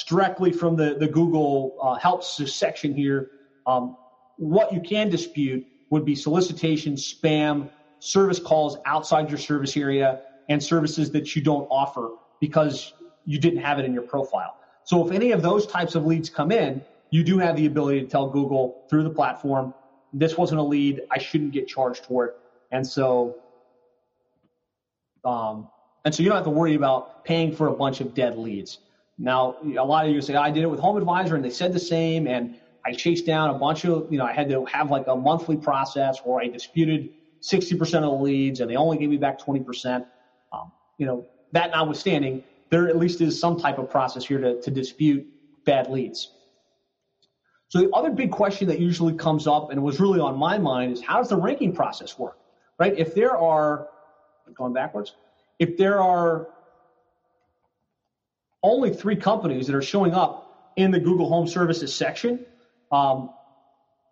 directly 0.08 0.52
from 0.52 0.76
the 0.76 0.96
the 1.00 1.08
Google 1.08 1.78
uh, 1.82 1.96
helps 1.96 2.42
section 2.54 2.94
here, 2.94 3.32
um, 3.66 3.96
what 4.38 4.74
you 4.74 4.82
can 4.82 5.10
dispute 5.10 5.66
would 5.90 6.06
be 6.06 6.16
solicitation, 6.16 6.94
spam, 6.94 7.70
service 8.00 8.40
calls 8.40 8.78
outside 8.86 9.30
your 9.30 9.40
service 9.40 9.76
area, 9.76 10.22
and 10.50 10.64
services 10.64 11.12
that 11.12 11.36
you 11.36 11.42
don't 11.42 11.68
offer 11.70 12.12
because 12.40 12.94
you 13.26 13.40
didn't 13.40 13.62
have 13.62 13.80
it 13.80 13.86
in 13.86 13.94
your 13.94 14.04
profile. 14.04 14.58
So 14.84 15.06
if 15.06 15.14
any 15.14 15.32
of 15.32 15.42
those 15.42 15.68
types 15.68 15.96
of 15.96 16.06
leads 16.06 16.30
come 16.30 16.52
in, 16.52 16.82
you 17.12 17.24
do 17.24 17.38
have 17.40 17.56
the 17.56 17.66
ability 17.66 18.02
to 18.02 18.08
tell 18.08 18.30
Google 18.30 18.86
through 18.90 19.04
the 19.04 19.10
platform, 19.10 19.74
this 20.14 20.38
wasn't 20.38 20.60
a 20.60 20.64
lead. 20.64 21.02
I 21.12 21.20
shouldn't 21.20 21.52
get 21.52 21.68
charged 21.68 22.06
for 22.06 22.26
it. 22.26 22.36
And 22.72 22.86
so, 22.86 23.36
um, 25.24 25.68
and 26.06 26.14
so 26.14 26.24
you 26.24 26.30
don't 26.30 26.38
have 26.38 26.46
to 26.46 26.52
worry 26.52 26.76
about 26.76 27.26
paying 27.26 27.56
for 27.56 27.68
a 27.68 27.74
bunch 27.74 28.02
of 28.02 28.14
dead 28.14 28.38
leads. 28.38 28.80
Now, 29.20 29.58
a 29.64 29.84
lot 29.84 30.06
of 30.06 30.12
you 30.12 30.22
say, 30.22 30.36
I 30.36 30.50
did 30.50 30.64
it 30.64 30.70
with 30.70 30.80
Home 30.80 30.98
Advisor 30.98 31.36
and 31.36 31.44
they 31.44 31.50
said 31.50 31.74
the 31.74 31.80
same. 31.80 32.26
And 32.28 32.56
I 32.86 32.94
chased 32.94 33.26
down 33.26 33.50
a 33.50 33.54
bunch 33.54 33.86
of, 33.86 34.12
you 34.12 34.18
know, 34.18 34.26
I 34.26 34.32
had 34.32 34.50
to 34.50 34.66
have 34.66 34.90
like 34.90 35.08
a 35.08 35.16
monthly 35.16 35.58
process 35.58 36.20
where 36.24 36.42
I 36.42 36.48
disputed 36.48 37.10
60% 37.42 37.82
of 37.82 38.02
the 38.02 38.10
leads 38.12 38.62
and 38.62 38.70
they 38.72 38.76
only 38.76 38.98
gave 38.98 39.10
me 39.10 39.18
back 39.18 39.40
20%. 39.40 40.06
Um, 40.54 40.72
you 40.98 41.06
know, 41.06 41.28
that 41.52 41.72
notwithstanding, 41.72 42.44
there 42.70 42.88
at 42.88 42.98
least 42.98 43.22
is 43.22 43.40
some 43.40 43.60
type 43.60 43.78
of 43.78 43.90
process 43.90 44.26
here 44.26 44.40
to, 44.40 44.62
to 44.62 44.72
dispute 44.72 45.28
bad 45.66 45.90
leads. 45.90 46.32
So 47.68 47.80
the 47.80 47.90
other 47.92 48.10
big 48.10 48.32
question 48.32 48.68
that 48.70 48.80
usually 48.80 49.14
comes 49.14 49.46
up 49.46 49.70
and 49.70 49.84
was 49.84 50.00
really 50.00 50.20
on 50.20 50.38
my 50.38 50.58
mind 50.58 50.94
is 50.94 51.02
how 51.04 51.18
does 51.18 51.30
the 51.30 51.36
ranking 51.36 51.76
process 51.76 52.18
work? 52.18 52.40
right? 52.80 52.98
If 52.98 53.14
there 53.14 53.38
are, 53.38 53.88
going 54.56 54.74
backwards, 54.74 55.14
if 55.60 55.78
there 55.78 56.02
are 56.02 56.48
only 58.64 58.94
three 58.94 59.16
companies 59.16 59.68
that 59.68 59.76
are 59.76 59.82
showing 59.82 60.14
up 60.14 60.72
in 60.76 60.92
the 60.92 61.00
Google 61.00 61.28
Home 61.30 61.48
Services 61.48 61.94
section, 61.94 62.46
um, 62.92 63.30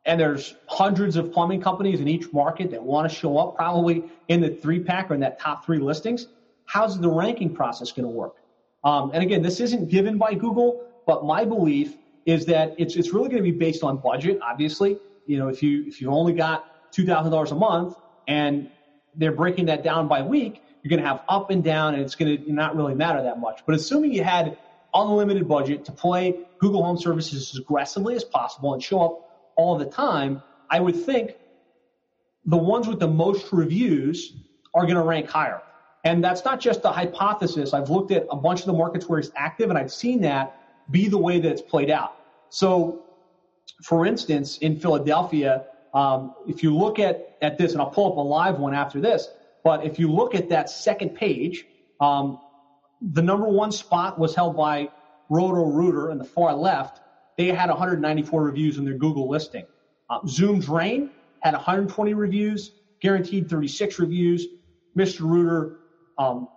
and 0.05 0.19
there's 0.19 0.55
hundreds 0.67 1.17
of 1.17 1.31
plumbing 1.31 1.61
companies 1.61 1.99
in 1.99 2.07
each 2.07 2.31
market 2.31 2.71
that 2.71 2.81
want 2.81 3.09
to 3.09 3.13
show 3.13 3.37
up 3.37 3.55
probably 3.55 4.03
in 4.29 4.39
the 4.39 4.49
three 4.49 4.79
pack 4.79 5.11
or 5.11 5.13
in 5.13 5.19
that 5.19 5.39
top 5.39 5.65
three 5.65 5.79
listings. 5.79 6.27
How's 6.65 6.99
the 6.99 7.09
ranking 7.09 7.53
process 7.53 7.91
going 7.91 8.03
to 8.03 8.09
work? 8.09 8.35
Um, 8.83 9.11
and 9.13 9.21
again, 9.21 9.41
this 9.41 9.59
isn't 9.59 9.89
given 9.89 10.17
by 10.17 10.33
Google, 10.33 10.81
but 11.05 11.25
my 11.25 11.43
belief 11.43 11.97
is 12.25 12.45
that 12.45 12.73
it's 12.77 12.95
it's 12.95 13.13
really 13.13 13.29
going 13.29 13.43
to 13.43 13.51
be 13.51 13.57
based 13.57 13.83
on 13.83 13.97
budget. 13.97 14.39
Obviously, 14.41 14.97
you 15.25 15.37
know, 15.37 15.47
if 15.49 15.61
you 15.61 15.85
if 15.87 15.99
you've 15.99 16.11
only 16.11 16.33
got 16.33 16.91
two 16.91 17.05
thousand 17.05 17.31
dollars 17.31 17.51
a 17.51 17.55
month 17.55 17.95
and 18.27 18.69
they're 19.15 19.31
breaking 19.31 19.65
that 19.65 19.83
down 19.83 20.07
by 20.07 20.21
week, 20.21 20.61
you're 20.87 20.97
going 20.97 21.03
to 21.03 21.07
have 21.07 21.23
up 21.27 21.51
and 21.51 21.61
down, 21.63 21.95
and 21.95 22.03
it's 22.03 22.15
going 22.15 22.45
to 22.45 22.53
not 22.53 22.77
really 22.77 22.95
matter 22.95 23.21
that 23.23 23.39
much. 23.39 23.59
But 23.65 23.75
assuming 23.75 24.13
you 24.13 24.23
had 24.23 24.57
unlimited 24.93 25.45
budget 25.45 25.83
to 25.85 25.91
play 25.91 26.45
Google 26.59 26.81
Home 26.81 26.97
Services 26.97 27.51
as 27.51 27.59
aggressively 27.59 28.15
as 28.15 28.23
possible 28.23 28.73
and 28.73 28.81
show 28.81 29.01
up 29.01 29.51
all 29.57 29.77
the 29.77 29.85
time, 29.85 30.41
I 30.69 30.79
would 30.79 30.95
think 30.95 31.35
the 32.45 32.55
ones 32.55 32.87
with 32.87 32.99
the 32.99 33.07
most 33.07 33.51
reviews 33.51 34.33
are 34.73 34.83
going 34.83 34.95
to 34.95 35.01
rank 35.01 35.29
higher. 35.29 35.61
And 36.05 36.23
that's 36.23 36.45
not 36.45 36.61
just 36.61 36.85
a 36.85 36.89
hypothesis. 36.89 37.73
I've 37.73 37.89
looked 37.89 38.11
at 38.11 38.25
a 38.31 38.37
bunch 38.37 38.61
of 38.61 38.67
the 38.67 38.73
markets 38.73 39.09
where 39.09 39.19
it's 39.19 39.31
active 39.35 39.69
and 39.69 39.77
I've 39.77 39.91
seen 39.91 40.21
that 40.21 40.57
be 40.89 41.09
the 41.09 41.17
way 41.17 41.41
that 41.41 41.51
it's 41.51 41.61
played 41.61 41.89
out. 41.89 42.15
So, 42.49 43.03
for 43.83 44.05
instance, 44.05 44.57
in 44.59 44.79
Philadelphia, 44.79 45.65
um, 45.93 46.33
if 46.47 46.63
you 46.63 46.73
look 46.73 46.97
at, 46.97 47.35
at 47.41 47.57
this, 47.57 47.73
and 47.73 47.81
I'll 47.81 47.89
pull 47.89 48.09
up 48.09 48.17
a 48.17 48.21
live 48.21 48.57
one 48.57 48.73
after 48.73 49.01
this, 49.01 49.27
but 49.67 49.83
if 49.83 49.99
you 49.99 50.09
look 50.09 50.33
at 50.33 50.47
that 50.47 50.69
second 50.69 51.09
page, 51.09 51.65
um, 51.99 52.39
the 53.01 53.21
number 53.21 53.49
one 53.49 53.73
spot 53.73 54.17
was 54.17 54.33
held 54.33 54.55
by 54.55 54.87
Roto 55.29 55.65
Rooter 55.65 56.09
in 56.09 56.17
the 56.17 56.23
far 56.23 56.55
left, 56.55 57.01
they 57.37 57.47
had 57.47 57.67
194 57.67 58.41
reviews 58.41 58.77
in 58.77 58.85
their 58.85 58.93
Google 58.93 59.27
listing. 59.27 59.65
Uh, 60.09 60.19
Zoom 60.25 60.61
Drain 60.61 61.09
had 61.41 61.53
120 61.53 62.13
reviews, 62.13 62.71
guaranteed 63.01 63.49
36 63.49 63.99
reviews. 63.99 64.47
Mr. 64.97 65.29
Rooter, 65.29 65.79
um, 66.17 66.47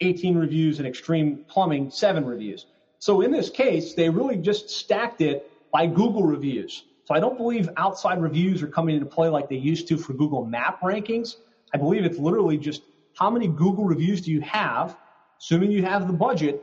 18 0.00 0.36
reviews, 0.36 0.78
and 0.78 0.86
Extreme 0.86 1.46
Plumbing, 1.48 1.90
seven 1.90 2.24
reviews. 2.24 2.66
So 3.00 3.22
in 3.22 3.32
this 3.32 3.50
case, 3.50 3.94
they 3.94 4.08
really 4.08 4.36
just 4.36 4.70
stacked 4.70 5.22
it 5.22 5.50
by 5.72 5.88
Google 5.88 6.22
reviews. 6.22 6.84
So 7.06 7.16
I 7.16 7.18
don't 7.18 7.36
believe 7.36 7.68
outside 7.76 8.22
reviews 8.22 8.62
are 8.62 8.68
coming 8.68 8.94
into 8.94 9.06
play 9.06 9.28
like 9.28 9.48
they 9.48 9.56
used 9.56 9.88
to 9.88 9.98
for 9.98 10.12
Google 10.12 10.44
Map 10.44 10.80
rankings. 10.82 11.34
I 11.74 11.78
believe 11.78 12.04
it's 12.04 12.18
literally 12.18 12.56
just 12.56 12.82
how 13.14 13.30
many 13.30 13.48
Google 13.48 13.84
reviews 13.84 14.20
do 14.20 14.30
you 14.30 14.40
have, 14.40 14.96
assuming 15.40 15.70
you 15.70 15.82
have 15.82 16.06
the 16.06 16.12
budget, 16.12 16.62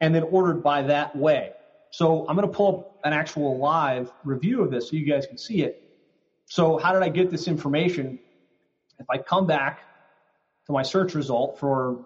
and 0.00 0.14
then 0.14 0.24
ordered 0.24 0.62
by 0.62 0.82
that 0.82 1.14
way. 1.14 1.52
So 1.90 2.26
I'm 2.28 2.36
going 2.36 2.48
to 2.48 2.54
pull 2.54 2.78
up 2.78 3.00
an 3.04 3.12
actual 3.12 3.58
live 3.58 4.10
review 4.24 4.62
of 4.62 4.70
this 4.70 4.90
so 4.90 4.96
you 4.96 5.06
guys 5.06 5.26
can 5.26 5.38
see 5.38 5.62
it. 5.62 5.76
So 6.46 6.76
how 6.78 6.92
did 6.92 7.02
I 7.02 7.08
get 7.08 7.30
this 7.30 7.48
information? 7.48 8.18
If 8.98 9.06
I 9.10 9.18
come 9.18 9.46
back 9.46 9.80
to 10.66 10.72
my 10.72 10.82
search 10.82 11.14
result 11.14 11.58
for 11.58 12.04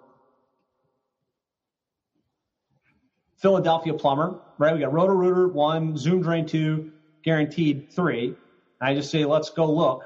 Philadelphia 3.38 3.94
plumber, 3.94 4.40
right? 4.58 4.74
We 4.74 4.80
got 4.80 4.92
Roto 4.92 5.12
Rooter 5.12 5.48
one, 5.48 5.96
Zoom 5.96 6.22
Drain 6.22 6.46
two, 6.46 6.90
guaranteed 7.22 7.92
three. 7.92 8.34
I 8.80 8.94
just 8.94 9.10
say, 9.10 9.24
let's 9.24 9.50
go 9.50 9.70
look. 9.70 10.04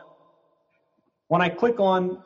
When 1.29 1.41
I 1.41 1.49
click 1.49 1.79
on 1.79 2.19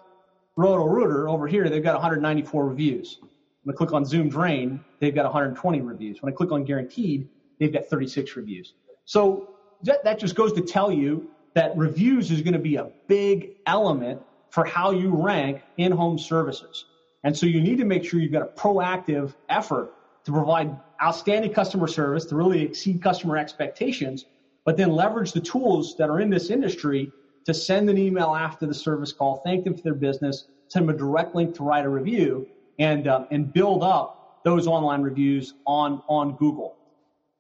Roto 0.57 0.85
Rooter 0.85 1.29
over 1.29 1.47
here, 1.49 1.69
they've 1.69 1.83
got 1.83 1.95
194 1.95 2.67
reviews. 2.67 3.19
When 3.65 3.75
I 3.75 3.77
click 3.77 3.93
on 3.93 4.05
Zoom 4.05 4.29
Drain, 4.29 4.81
they've 5.01 5.15
got 5.15 5.25
120 5.25 5.81
reviews. 5.81 6.23
When 6.23 6.33
I 6.33 6.37
click 6.37 6.53
on 6.53 6.65
Guaranteed, 6.65 7.29
they've 7.59 7.73
got 7.73 7.87
36 7.87 8.37
reviews. 8.37 8.75
So 9.05 9.55
that, 9.83 10.05
that 10.05 10.19
just 10.19 10.35
goes 10.35 10.53
to 10.53 10.61
tell 10.61 10.93
you 10.93 11.29
that 11.55 11.77
reviews 11.77 12.31
is 12.31 12.43
going 12.43 12.53
to 12.53 12.59
be 12.59 12.77
a 12.77 12.91
big 13.09 13.57
element 13.67 14.21
for 14.51 14.65
how 14.65 14.91
you 14.91 15.11
rank 15.11 15.63
in 15.79 15.91
home 15.93 16.19
services. 16.19 16.85
And 17.25 17.37
so 17.37 17.47
you 17.47 17.61
need 17.61 17.79
to 17.79 17.85
make 17.85 18.05
sure 18.05 18.21
you've 18.21 18.33
got 18.33 18.43
a 18.43 18.47
proactive 18.47 19.35
effort 19.49 19.93
to 20.25 20.33
provide 20.33 20.77
outstanding 21.03 21.53
customer 21.53 21.87
service 21.87 22.25
to 22.27 22.37
really 22.37 22.63
exceed 22.63 23.03
customer 23.03 23.37
expectations, 23.37 24.27
but 24.65 24.77
then 24.77 24.93
leverage 24.93 25.33
the 25.33 25.41
tools 25.41 25.97
that 25.97 26.09
are 26.09 26.21
in 26.21 26.31
this 26.31 26.51
industry 26.51 27.11
to 27.45 27.55
send 27.55 27.91
an 27.91 27.99
email 27.99 28.35
after 28.35 28.67
the 28.67 28.75
service 28.75 29.13
call, 29.13 29.43
thank 29.45 29.65
them 29.65 29.75
for 29.75 29.83
their 29.83 29.95
business, 29.95 30.47
send 30.69 30.89
them 30.89 30.95
a 30.95 30.99
direct 30.99 31.35
link 31.35 31.55
to 31.57 31.63
write 31.63 31.85
a 31.85 31.89
review, 31.89 32.47
and 32.79 33.07
uh, 33.07 33.27
and 33.31 33.53
build 33.53 33.83
up 33.83 34.41
those 34.45 34.67
online 34.67 35.03
reviews 35.03 35.55
on 35.67 36.03
on 36.09 36.37
Google. 36.37 36.77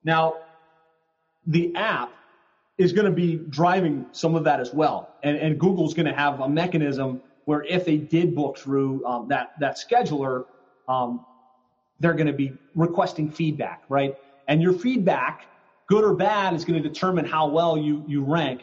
Now, 0.05 0.37
the 1.47 1.75
app 1.75 2.13
is 2.79 2.93
going 2.93 3.07
to 3.07 3.13
be 3.13 3.37
driving 3.37 4.07
some 4.13 4.35
of 4.35 4.45
that 4.45 4.61
as 4.61 4.73
well. 4.75 5.15
And, 5.23 5.37
and 5.37 5.59
Google's 5.59 5.95
going 5.95 6.07
to 6.07 6.15
have 6.15 6.41
a 6.41 6.49
mechanism 6.49 7.21
where 7.45 7.63
if 7.65 7.85
they 7.85 7.97
did 7.97 8.35
book 8.35 8.59
through 8.59 9.05
um, 9.07 9.29
that, 9.29 9.53
that 9.61 9.77
scheduler, 9.77 10.47
um, 10.89 11.25
they're 12.01 12.15
going 12.15 12.27
to 12.27 12.33
be 12.33 12.53
requesting 12.75 13.31
feedback, 13.31 13.85
right? 13.89 14.17
And 14.49 14.61
your 14.61 14.73
feedback, 14.73 15.47
good 15.87 16.05
or 16.05 16.15
bad, 16.15 16.55
is 16.55 16.65
going 16.65 16.83
to 16.83 16.89
determine 16.89 17.25
how 17.25 17.47
well 17.47 17.77
you, 17.77 18.03
you 18.07 18.25
rank 18.25 18.63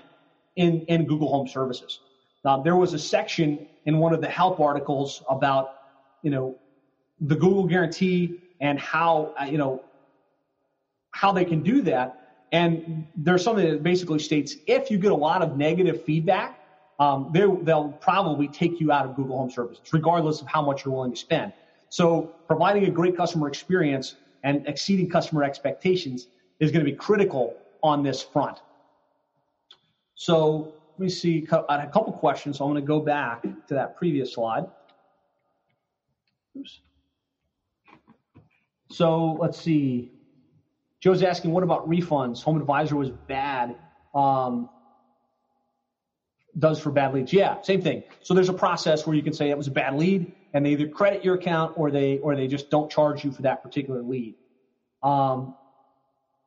in, 0.56 0.82
in 0.82 1.06
Google 1.06 1.30
Home 1.30 1.48
Services. 1.48 2.00
Now, 2.44 2.62
there 2.62 2.76
was 2.76 2.94
a 2.94 3.00
section 3.00 3.68
in 3.86 3.98
one 3.98 4.14
of 4.14 4.22
the 4.22 4.30
help 4.30 4.60
articles 4.60 5.24
about, 5.30 5.76
you 6.22 6.32
know, 6.32 6.56
the 7.20 7.36
Google 7.36 7.66
guarantee 7.66 8.42
and 8.60 8.80
how, 8.80 9.34
uh, 9.40 9.46
you 9.46 9.58
know, 9.58 9.84
how 11.12 11.32
they 11.32 11.46
can 11.46 11.62
do 11.62 11.82
that. 11.84 12.48
And 12.52 13.08
there's 13.16 13.44
something 13.44 13.70
that 13.70 13.84
basically 13.84 14.20
states 14.20 14.56
if 14.68 14.92
you 14.92 14.98
get 14.98 15.12
a 15.12 15.16
lot 15.16 15.42
of 15.42 15.58
negative 15.58 16.04
feedback, 16.04 16.60
um, 17.00 17.32
they'll 17.34 17.98
probably 18.00 18.48
take 18.48 18.80
you 18.80 18.92
out 18.92 19.06
of 19.06 19.16
Google 19.16 19.38
Home 19.38 19.50
Services, 19.50 19.82
regardless 19.92 20.42
of 20.42 20.48
how 20.48 20.62
much 20.62 20.86
you're 20.86 20.94
willing 20.94 21.12
to 21.12 21.18
spend. 21.18 21.54
So 21.90 22.34
providing 22.48 22.86
a 22.86 22.92
great 22.92 23.18
customer 23.18 23.48
experience 23.48 24.16
and 24.44 24.68
exceeding 24.68 25.10
customer 25.10 25.44
expectations 25.44 26.28
is 26.60 26.72
going 26.72 26.86
to 26.86 26.92
be 26.92 26.96
critical 26.96 27.56
on 27.82 28.04
this 28.04 28.22
front. 28.22 28.60
So 30.22 30.76
let 30.92 31.00
me 31.00 31.10
see. 31.10 31.48
I 31.68 31.80
had 31.80 31.90
a 31.90 31.92
couple 31.92 32.14
questions, 32.14 32.60
so 32.60 32.66
I'm 32.66 32.72
going 32.72 32.84
to 32.84 32.88
go 32.88 33.00
back 33.00 33.42
to 33.42 33.74
that 33.74 33.96
previous 33.96 34.36
slide. 34.36 34.68
Oops. 36.56 36.80
So 38.92 39.36
let's 39.42 39.60
see. 39.60 40.12
Joe's 41.00 41.24
asking, 41.24 41.50
what 41.50 41.64
about 41.64 41.90
refunds? 41.90 42.44
Home 42.44 42.58
Advisor 42.58 42.98
was 42.98 43.10
bad. 43.10 43.76
Um, 44.14 44.70
does 46.60 46.80
for 46.80 46.92
bad 46.92 47.16
leads. 47.16 47.34
Yeah, 47.34 47.60
same 47.64 47.82
thing. 47.82 48.04
So 48.22 48.36
there's 48.36 48.50
a 48.50 48.54
process 48.54 49.08
where 49.08 49.16
you 49.16 49.24
can 49.24 49.34
say 49.34 49.50
it 49.50 49.58
was 49.58 49.70
a 49.70 49.72
bad 49.72 49.96
lead, 49.96 50.32
and 50.54 50.64
they 50.64 50.74
either 50.74 50.88
credit 50.88 51.26
your 51.26 51.34
account 51.34 51.74
or 51.78 51.90
they 51.90 52.20
or 52.20 52.36
they 52.36 52.48
just 52.48 52.70
don't 52.70 52.92
charge 52.92 53.24
you 53.26 53.32
for 53.32 53.42
that 53.42 53.64
particular 53.64 54.04
lead. 54.04 54.36
Um, 55.02 55.56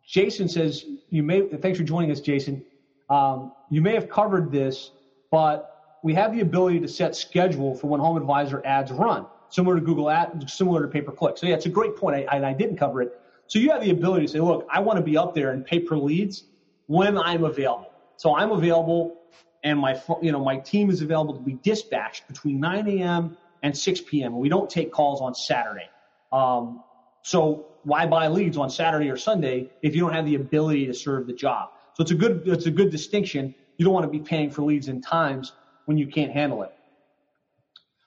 Jason 0.07 0.49
says 0.49 0.85
you 1.11 1.25
may. 1.25 1.49
Thanks 1.49 1.77
for 1.77 1.85
joining 1.85 2.13
us, 2.13 2.21
Jason. 2.21 2.65
Um, 3.09 3.53
you 3.71 3.81
may 3.81 3.95
have 3.95 4.09
covered 4.09 4.51
this, 4.51 4.91
but 5.31 5.71
we 6.03 6.15
have 6.15 6.33
the 6.33 6.41
ability 6.41 6.81
to 6.81 6.89
set 6.89 7.17
schedule 7.17 7.75
for 7.75 7.89
when 7.89 8.01
Home 8.01 8.17
Advisor 8.17 8.63
ads 8.65 8.93
run, 8.93 9.27
similar 9.49 9.77
to 9.77 9.81
Google 9.81 10.11
Ad, 10.11 10.49
similar 10.49 10.83
to 10.83 10.89
pay 10.89 11.01
per 11.01 11.13
click. 11.13 11.39
So 11.39 11.47
yeah, 11.47 11.55
it's 11.55 11.67
a 11.67 11.71
great 11.71 11.97
point. 11.97 12.27
I, 12.29 12.51
I 12.51 12.53
didn't 12.53 12.77
cover 12.77 13.03
it. 13.03 13.13
So 13.47 13.59
you 13.59 13.71
have 13.71 13.83
the 13.83 13.91
ability 13.91 14.27
to 14.27 14.33
say, 14.33 14.41
look, 14.41 14.67
I 14.71 14.81
want 14.81 14.99
to 14.99 15.03
be 15.03 15.17
up 15.17 15.35
there 15.35 15.51
and 15.51 15.65
pay 15.65 15.81
per 15.81 15.97
leads 15.97 16.45
when 16.87 17.17
I'm 17.19 17.45
available. 17.45 17.91
So 18.17 18.37
I'm 18.37 18.53
available 18.53 19.17
and 19.63 19.79
my, 19.79 20.01
you 20.23 20.31
know, 20.31 20.45
my 20.45 20.59
team 20.59 20.91
is 20.91 21.01
available 21.01 21.35
to 21.35 21.41
be 21.41 21.55
dispatched 21.63 22.29
between 22.29 22.61
9 22.61 22.87
a.m. 22.89 23.37
and 23.63 23.77
6 23.77 24.01
p.m. 24.03 24.39
We 24.39 24.49
don't 24.49 24.69
take 24.69 24.93
calls 24.93 25.21
on 25.21 25.35
Saturday. 25.35 25.89
Um, 26.33 26.83
so 27.23 27.67
why 27.83 28.07
buy 28.07 28.29
leads 28.29 28.59
on 28.59 28.69
Saturday 28.69 29.11
or 29.11 29.17
Sunday 29.17 29.71
if 29.83 29.95
you 29.95 30.03
don't 30.03 30.13
have 30.13 30.27
the 30.27 30.35
ability 30.35 30.87
to 30.87 30.95
serve 30.95 31.27
the 31.27 31.33
job? 31.33 31.71
So 31.95 32.03
it's 32.03 32.11
a 32.11 32.15
good, 32.15 32.43
it's 32.47 32.67
a 32.67 32.71
good 32.71 32.91
distinction. 32.91 33.55
You 33.79 33.85
don't 33.85 33.95
want 33.95 34.05
to 34.05 34.11
be 34.11 34.21
paying 34.21 34.51
for 34.51 34.63
leads 34.63 34.89
in 34.89 35.01
times 35.01 35.53
when 35.87 35.97
you 35.97 36.07
can't 36.07 36.33
handle 36.33 36.63
it. 36.63 36.73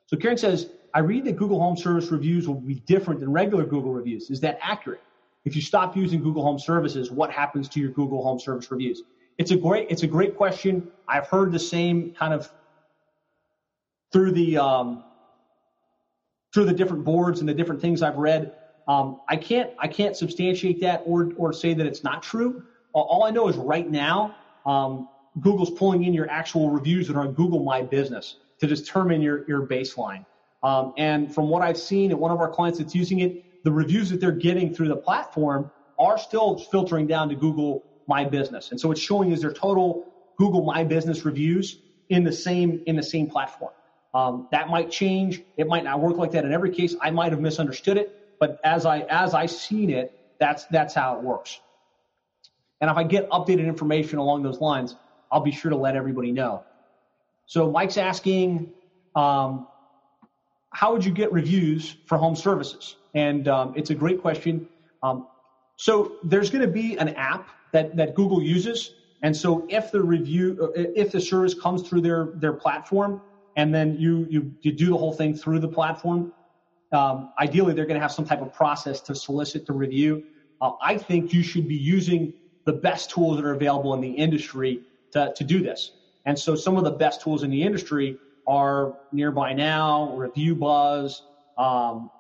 So 0.08 0.18
Karen 0.18 0.38
says, 0.38 0.70
I 0.94 1.00
read 1.00 1.26
that 1.26 1.36
Google 1.36 1.60
Home 1.60 1.78
Service 1.78 2.12
reviews 2.12 2.48
will 2.48 2.56
be 2.56 2.76
different 2.76 3.20
than 3.20 3.32
regular 3.32 3.66
Google 3.66 3.94
reviews. 3.94 4.30
Is 4.30 4.40
that 4.42 4.58
accurate? 4.62 5.02
If 5.46 5.56
you 5.56 5.62
stop 5.62 5.96
using 5.96 6.22
Google 6.22 6.44
Home 6.44 6.60
Services, 6.60 7.12
what 7.12 7.32
happens 7.32 7.70
to 7.70 7.80
your 7.80 7.92
Google 7.92 8.24
Home 8.24 8.40
Service 8.40 8.70
reviews? 8.72 9.04
It's 9.38 9.52
a 9.52 9.56
great, 9.56 9.88
it's 9.90 10.04
a 10.04 10.08
great 10.08 10.36
question. 10.36 10.88
I've 11.08 11.28
heard 11.28 11.52
the 11.52 11.60
same 11.60 12.14
kind 12.14 12.34
of 12.34 12.52
through 14.12 14.32
the 14.32 14.58
um, 14.58 15.04
through 16.54 16.66
the 16.66 16.74
different 16.74 17.04
boards 17.04 17.40
and 17.40 17.48
the 17.48 17.54
different 17.54 17.82
things 17.82 18.02
I've 18.02 18.18
read. 18.18 18.54
Um, 18.88 19.20
I 19.28 19.36
can't 19.36 19.70
I 19.80 19.88
can't 19.88 20.16
substantiate 20.16 20.82
that 20.82 21.04
or 21.06 21.32
or 21.38 21.54
say 21.54 21.74
that 21.74 21.86
it's 21.86 22.04
not 22.04 22.24
true. 22.24 22.64
All 23.02 23.24
I 23.26 23.32
know 23.32 23.50
is 23.50 23.58
right 23.58 23.90
now, 23.90 24.38
um, 24.66 25.10
Google's 25.40 25.72
pulling 25.72 26.04
in 26.06 26.14
your 26.14 26.30
actual 26.30 26.72
reviews 26.72 27.08
that 27.08 27.18
are 27.18 27.22
on 27.22 27.34
Google 27.34 27.64
My 27.64 27.84
Business. 27.84 28.38
to 28.62 28.68
determine 28.68 29.22
your, 29.22 29.46
your 29.48 29.68
baseline. 29.68 30.26
Um, 30.64 30.94
and 30.98 31.34
from 31.34 31.50
what 31.50 31.62
I've 31.64 31.78
seen 31.80 32.12
at 32.12 32.20
one 32.20 32.32
of 32.32 32.40
our 32.40 32.50
clients 32.50 32.80
that's 32.80 32.96
using 32.96 33.20
it, 33.20 33.34
the 33.64 33.72
reviews 33.72 34.10
that 34.10 34.22
they're 34.22 34.32
getting 34.32 34.74
through 34.74 34.90
the 34.90 34.98
platform 34.98 35.72
are 36.00 36.18
still 36.18 36.58
filtering 36.72 37.08
down 37.08 37.30
to 37.30 37.36
Google 37.36 37.84
My 38.08 38.26
Business. 38.26 38.70
And 38.72 38.80
so 38.80 38.92
it's 38.92 39.02
showing 39.02 39.34
as 39.34 39.42
their 39.42 39.54
total 39.54 40.06
Google 40.38 40.64
My 40.66 40.84
Business 40.84 41.26
reviews 41.26 41.80
in 42.10 42.24
the 42.24 42.34
same 42.34 42.82
in 42.88 42.96
the 42.98 43.04
same 43.04 43.28
platform. 43.30 43.74
Um, 44.14 44.48
that 44.52 44.70
might 44.70 44.92
change. 44.92 45.42
It 45.58 45.68
might 45.68 45.84
not 45.86 46.02
work 46.02 46.18
like 46.18 46.32
that 46.32 46.46
in 46.46 46.54
every 46.54 46.72
case. 46.72 46.96
I 47.02 47.12
might 47.12 47.34
have 47.34 47.42
misunderstood 47.42 47.98
it, 47.98 48.10
but 48.40 48.58
as 48.64 48.86
I 48.86 49.02
as 49.10 49.34
I 49.36 49.48
seen 49.48 49.90
it, 49.92 50.12
that's 50.40 50.66
that's 50.72 50.96
how 50.96 51.18
it 51.18 51.24
works. 51.24 51.62
And 52.82 52.90
if 52.90 52.98
I 52.98 53.04
get 53.04 53.30
updated 53.30 53.66
information 53.66 54.20
along 54.20 54.44
those 54.44 54.60
lines, 54.62 54.96
I'll 55.32 55.42
be 55.42 55.52
sure 55.52 55.72
to 55.72 55.78
let 55.78 55.96
everybody 55.96 56.32
know. 56.32 56.64
So 57.46 57.72
Mike's 57.72 57.98
asking, 57.98 58.72
um, 59.16 59.68
how 60.72 60.94
would 60.94 61.04
you 61.04 61.12
get 61.12 61.32
reviews 61.32 61.96
for 62.06 62.18
home 62.18 62.36
services? 62.36 62.96
And 63.14 63.48
um, 63.48 63.74
it's 63.76 63.90
a 63.90 63.96
great 63.96 64.22
question. 64.22 64.68
Um, 65.02 65.28
so 65.78 66.18
there's 66.24 66.50
going 66.50 66.62
to 66.62 66.72
be 66.72 66.98
an 66.98 67.10
app 67.10 67.50
that 67.74 67.96
that 67.98 68.16
Google 68.16 68.42
uses, 68.42 68.92
and 69.22 69.36
so 69.36 69.66
if 69.70 69.92
the 69.92 70.02
review, 70.02 70.72
if 70.76 71.12
the 71.12 71.22
service 71.22 71.54
comes 71.54 71.88
through 71.88 72.02
their 72.02 72.30
their 72.36 72.54
platform, 72.54 73.22
and 73.56 73.74
then 73.74 73.96
you 73.96 74.26
you 74.30 74.52
you 74.62 74.72
do 74.72 74.90
the 74.90 74.98
whole 74.98 75.14
thing 75.14 75.36
through 75.36 75.60
the 75.60 75.68
platform, 75.68 76.34
um, 76.92 77.32
ideally 77.40 77.74
they're 77.74 77.86
going 77.86 78.00
to 78.00 78.02
have 78.02 78.12
some 78.12 78.26
type 78.26 78.42
of 78.42 78.54
process 78.54 79.02
to 79.02 79.16
solicit 79.16 79.66
the 79.66 79.74
review. 79.74 80.24
Uh, 80.62 80.72
I 80.82 80.98
think 80.98 81.34
you 81.34 81.44
should 81.44 81.68
be 81.68 81.76
using 81.76 82.34
the 82.68 82.74
best 82.74 83.10
tools 83.10 83.38
that 83.38 83.46
are 83.46 83.54
available 83.54 83.94
in 83.94 84.02
the 84.02 84.12
industry 84.12 84.82
to, 85.14 85.34
to 85.36 85.44
do 85.46 85.64
this. 85.64 85.92
And 86.26 86.38
so 86.38 86.54
some 86.54 86.76
of 86.76 86.84
the 86.84 86.92
best 86.92 87.22
tools 87.22 87.44
in 87.44 87.50
the 87.50 87.64
industry 87.64 88.18
are 88.46 88.94
Nearby 89.14 89.54
Now, 89.54 90.14
Review 90.18 90.54
Buzz, 90.54 91.24
um, 91.58 92.12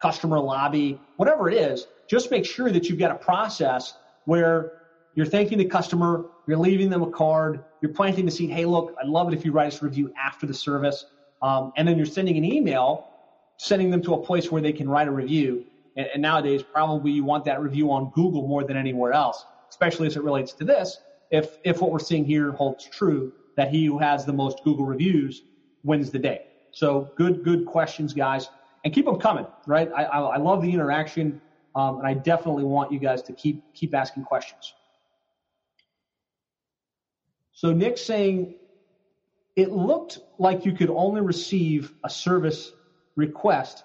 Customer 0.00 0.38
Lobby, 0.38 1.00
whatever 1.16 1.48
it 1.48 1.56
is. 1.56 1.86
Just 2.06 2.30
make 2.30 2.44
sure 2.44 2.70
that 2.70 2.90
you've 2.90 2.98
got 2.98 3.10
a 3.10 3.14
process 3.14 3.94
where 4.26 4.72
you're 5.14 5.24
thanking 5.24 5.56
the 5.56 5.64
customer, 5.64 6.26
you're 6.46 6.58
leaving 6.58 6.90
them 6.90 7.02
a 7.02 7.10
card, 7.10 7.64
you're 7.80 7.94
planting 7.94 8.26
the 8.26 8.30
seed. 8.30 8.50
Hey, 8.50 8.66
look, 8.66 8.94
I'd 9.00 9.08
love 9.08 9.32
it 9.32 9.34
if 9.34 9.42
you 9.42 9.52
write 9.52 9.68
us 9.68 9.80
a 9.80 9.86
review 9.86 10.12
after 10.22 10.46
the 10.46 10.54
service, 10.54 11.06
um, 11.40 11.72
and 11.78 11.88
then 11.88 11.96
you're 11.96 12.04
sending 12.04 12.36
an 12.36 12.44
email, 12.44 13.08
sending 13.56 13.90
them 13.90 14.02
to 14.02 14.12
a 14.12 14.22
place 14.22 14.52
where 14.52 14.60
they 14.60 14.72
can 14.72 14.86
write 14.86 15.08
a 15.08 15.10
review. 15.10 15.64
And, 15.96 16.08
and 16.12 16.20
nowadays, 16.20 16.62
probably 16.62 17.12
you 17.12 17.24
want 17.24 17.46
that 17.46 17.62
review 17.62 17.90
on 17.90 18.10
Google 18.14 18.46
more 18.46 18.64
than 18.64 18.76
anywhere 18.76 19.14
else 19.14 19.46
especially 19.72 20.06
as 20.06 20.16
it 20.16 20.22
relates 20.22 20.52
to 20.52 20.64
this, 20.64 20.98
if, 21.30 21.56
if 21.64 21.80
what 21.80 21.90
we're 21.90 21.98
seeing 21.98 22.26
here 22.26 22.52
holds 22.52 22.84
true, 22.84 23.32
that 23.56 23.70
he 23.70 23.86
who 23.86 23.98
has 23.98 24.26
the 24.26 24.32
most 24.32 24.62
Google 24.64 24.84
reviews 24.84 25.44
wins 25.82 26.10
the 26.10 26.18
day. 26.18 26.42
So 26.72 27.10
good, 27.16 27.42
good 27.42 27.64
questions, 27.64 28.12
guys. 28.12 28.50
And 28.84 28.92
keep 28.92 29.06
them 29.06 29.16
coming, 29.18 29.46
right? 29.66 29.90
I, 29.96 30.04
I, 30.04 30.18
I 30.18 30.36
love 30.36 30.60
the 30.60 30.70
interaction, 30.70 31.40
um, 31.74 31.98
and 32.00 32.06
I 32.06 32.12
definitely 32.12 32.64
want 32.64 32.92
you 32.92 32.98
guys 32.98 33.22
to 33.22 33.32
keep, 33.32 33.62
keep 33.72 33.94
asking 33.94 34.24
questions. 34.24 34.74
So 37.52 37.72
Nick's 37.72 38.02
saying, 38.02 38.56
it 39.56 39.70
looked 39.72 40.18
like 40.38 40.66
you 40.66 40.72
could 40.72 40.90
only 40.90 41.22
receive 41.22 41.94
a 42.04 42.10
service 42.10 42.72
request 43.16 43.84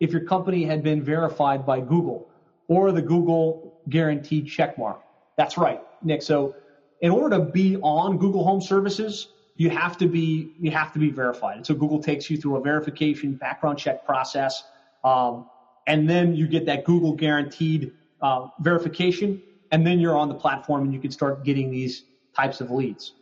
if 0.00 0.10
your 0.10 0.24
company 0.24 0.64
had 0.64 0.82
been 0.82 1.02
verified 1.02 1.66
by 1.66 1.80
Google 1.80 2.30
or 2.66 2.92
the 2.92 3.02
Google 3.02 3.80
guaranteed 3.90 4.46
checkmark. 4.46 5.00
That's 5.38 5.58
right, 5.58 5.80
Nick. 6.02 6.22
So 6.22 6.56
in 7.02 7.12
order 7.12 7.38
to 7.38 7.44
be 7.44 7.78
on 7.78 8.18
Google 8.18 8.44
Home 8.44 8.60
Services, 8.62 9.28
you 9.56 9.70
have 9.70 9.98
to 9.98 10.08
be 10.08 10.50
you 10.60 10.72
have 10.72 10.92
to 10.94 11.00
be 11.00 11.10
verified. 11.10 11.58
And 11.58 11.66
so 11.66 11.74
Google 11.74 12.00
takes 12.02 12.30
you 12.30 12.38
through 12.38 12.56
a 12.58 12.62
verification 12.62 13.34
background 13.34 13.78
check 13.78 14.04
process, 14.04 14.64
um, 15.04 15.46
and 15.86 16.10
then 16.10 16.34
you 16.34 16.48
get 16.48 16.66
that 16.66 16.84
Google 16.84 17.14
guaranteed 17.14 17.92
uh, 18.22 18.46
verification, 18.60 19.40
and 19.72 19.86
then 19.86 20.00
you're 20.00 20.16
on 20.18 20.28
the 20.28 20.36
platform 20.36 20.84
and 20.84 20.94
you 20.94 21.00
can 21.00 21.12
start 21.12 21.44
getting 21.44 21.70
these 21.70 22.04
types 22.36 22.60
of 22.60 22.70
leads. 22.70 23.14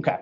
Okay, 0.00 0.16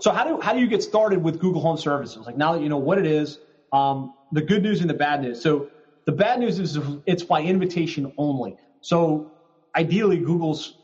so 0.00 0.12
how 0.12 0.24
do 0.24 0.40
how 0.40 0.52
do 0.54 0.60
you 0.60 0.68
get 0.68 0.82
started 0.82 1.22
with 1.22 1.38
Google 1.40 1.62
Home 1.62 1.78
Services? 1.78 2.26
Like 2.26 2.36
now 2.36 2.52
that 2.54 2.62
you 2.62 2.70
know 2.70 2.78
what 2.78 2.98
it 2.98 3.06
is, 3.06 3.38
um, 3.72 4.12
the 4.32 4.42
good 4.42 4.62
news 4.62 4.82
and 4.82 4.90
the 4.90 4.94
bad 4.94 5.22
news. 5.22 5.42
So 5.42 5.68
the 6.06 6.12
bad 6.12 6.40
news 6.40 6.58
is 6.58 6.78
it's 7.06 7.22
by 7.22 7.42
invitation 7.42 8.12
only. 8.18 8.56
So 8.80 9.32
ideally, 9.76 10.18
Google's 10.18 10.78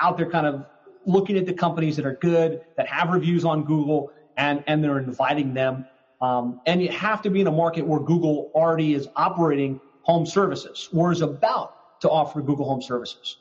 out 0.00 0.16
there 0.16 0.30
kind 0.30 0.46
of 0.46 0.64
looking 1.04 1.36
at 1.36 1.46
the 1.46 1.52
companies 1.52 1.96
that 1.96 2.06
are 2.06 2.16
good, 2.16 2.62
that 2.76 2.86
have 2.86 3.10
reviews 3.10 3.44
on 3.44 3.64
Google, 3.64 4.12
and, 4.36 4.62
and 4.66 4.82
they're 4.82 4.98
inviting 4.98 5.52
them. 5.52 5.84
Um, 6.20 6.60
and 6.66 6.80
you 6.80 6.88
have 6.90 7.20
to 7.22 7.30
be 7.30 7.40
in 7.40 7.48
a 7.48 7.52
market 7.52 7.86
where 7.86 8.00
Google 8.00 8.50
already 8.54 8.94
is 8.94 9.08
operating 9.16 9.80
home 10.02 10.24
services 10.24 10.88
or 10.92 11.12
is 11.12 11.20
about 11.20 12.00
to 12.00 12.08
offer 12.08 12.40
Google 12.40 12.64
Home 12.66 12.80
Services. 12.80 13.36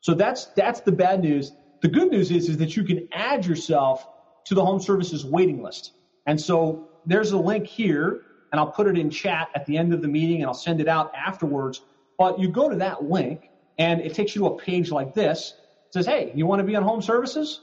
So 0.00 0.14
that's 0.14 0.46
that's 0.56 0.80
the 0.80 0.92
bad 0.92 1.22
news. 1.22 1.52
The 1.80 1.88
good 1.88 2.10
news 2.10 2.30
is, 2.30 2.48
is 2.48 2.56
that 2.58 2.76
you 2.76 2.84
can 2.84 3.08
add 3.12 3.46
yourself 3.46 4.06
to 4.46 4.54
the 4.54 4.64
home 4.64 4.80
services 4.80 5.24
waiting 5.24 5.62
list. 5.62 5.92
And 6.26 6.40
so 6.40 6.88
there's 7.06 7.32
a 7.32 7.38
link 7.38 7.66
here 7.66 8.22
and 8.54 8.60
I'll 8.60 8.70
put 8.70 8.86
it 8.86 8.96
in 8.96 9.10
chat 9.10 9.48
at 9.56 9.66
the 9.66 9.76
end 9.76 9.92
of 9.92 10.00
the 10.00 10.06
meeting 10.06 10.36
and 10.36 10.46
I'll 10.46 10.54
send 10.54 10.80
it 10.80 10.86
out 10.86 11.10
afterwards. 11.12 11.80
But 12.16 12.38
you 12.38 12.46
go 12.46 12.68
to 12.68 12.76
that 12.76 13.02
link 13.02 13.50
and 13.78 14.00
it 14.00 14.14
takes 14.14 14.36
you 14.36 14.42
to 14.42 14.46
a 14.46 14.56
page 14.56 14.92
like 14.92 15.12
this. 15.12 15.54
It 15.88 15.92
says, 15.92 16.06
hey, 16.06 16.30
you 16.36 16.46
want 16.46 16.60
to 16.60 16.64
be 16.64 16.76
on 16.76 16.84
home 16.84 17.02
services? 17.02 17.62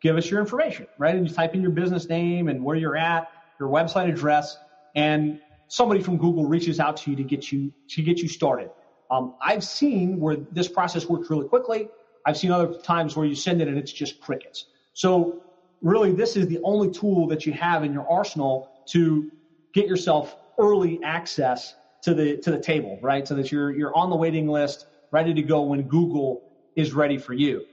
Give 0.00 0.16
us 0.16 0.30
your 0.30 0.38
information, 0.38 0.86
right? 0.96 1.16
And 1.16 1.28
you 1.28 1.34
type 1.34 1.56
in 1.56 1.60
your 1.60 1.72
business 1.72 2.08
name 2.08 2.46
and 2.46 2.62
where 2.62 2.76
you're 2.76 2.96
at, 2.96 3.26
your 3.58 3.68
website 3.68 4.08
address, 4.08 4.56
and 4.94 5.40
somebody 5.66 6.00
from 6.00 6.18
Google 6.18 6.46
reaches 6.46 6.78
out 6.78 6.98
to 6.98 7.10
you 7.10 7.16
to 7.16 7.24
get 7.24 7.50
you 7.50 7.72
to 7.88 8.02
get 8.04 8.18
you 8.20 8.28
started. 8.28 8.70
Um, 9.10 9.34
I've 9.42 9.64
seen 9.64 10.20
where 10.20 10.36
this 10.52 10.68
process 10.68 11.08
works 11.08 11.30
really 11.30 11.48
quickly. 11.48 11.88
I've 12.24 12.36
seen 12.36 12.52
other 12.52 12.74
times 12.74 13.16
where 13.16 13.26
you 13.26 13.34
send 13.34 13.60
it 13.60 13.66
and 13.66 13.76
it's 13.76 13.90
just 13.90 14.20
crickets. 14.20 14.66
So 14.92 15.42
really, 15.82 16.12
this 16.12 16.36
is 16.36 16.46
the 16.46 16.60
only 16.62 16.92
tool 16.92 17.26
that 17.26 17.44
you 17.44 17.52
have 17.54 17.82
in 17.82 17.92
your 17.92 18.08
arsenal 18.08 18.68
to 18.90 19.32
get 19.78 19.88
yourself 19.88 20.36
early 20.58 21.00
access 21.04 21.76
to 22.02 22.14
the 22.14 22.38
to 22.38 22.50
the 22.50 22.60
table, 22.60 22.98
right? 23.02 23.26
So 23.28 23.34
that 23.36 23.52
you're 23.52 23.72
you're 23.72 23.96
on 23.96 24.10
the 24.10 24.16
waiting 24.16 24.48
list, 24.48 24.86
ready 25.12 25.34
to 25.34 25.42
go 25.42 25.62
when 25.62 25.82
Google 25.84 26.42
is 26.76 26.94
ready 26.94 27.18
for 27.18 27.34
you. 27.34 27.64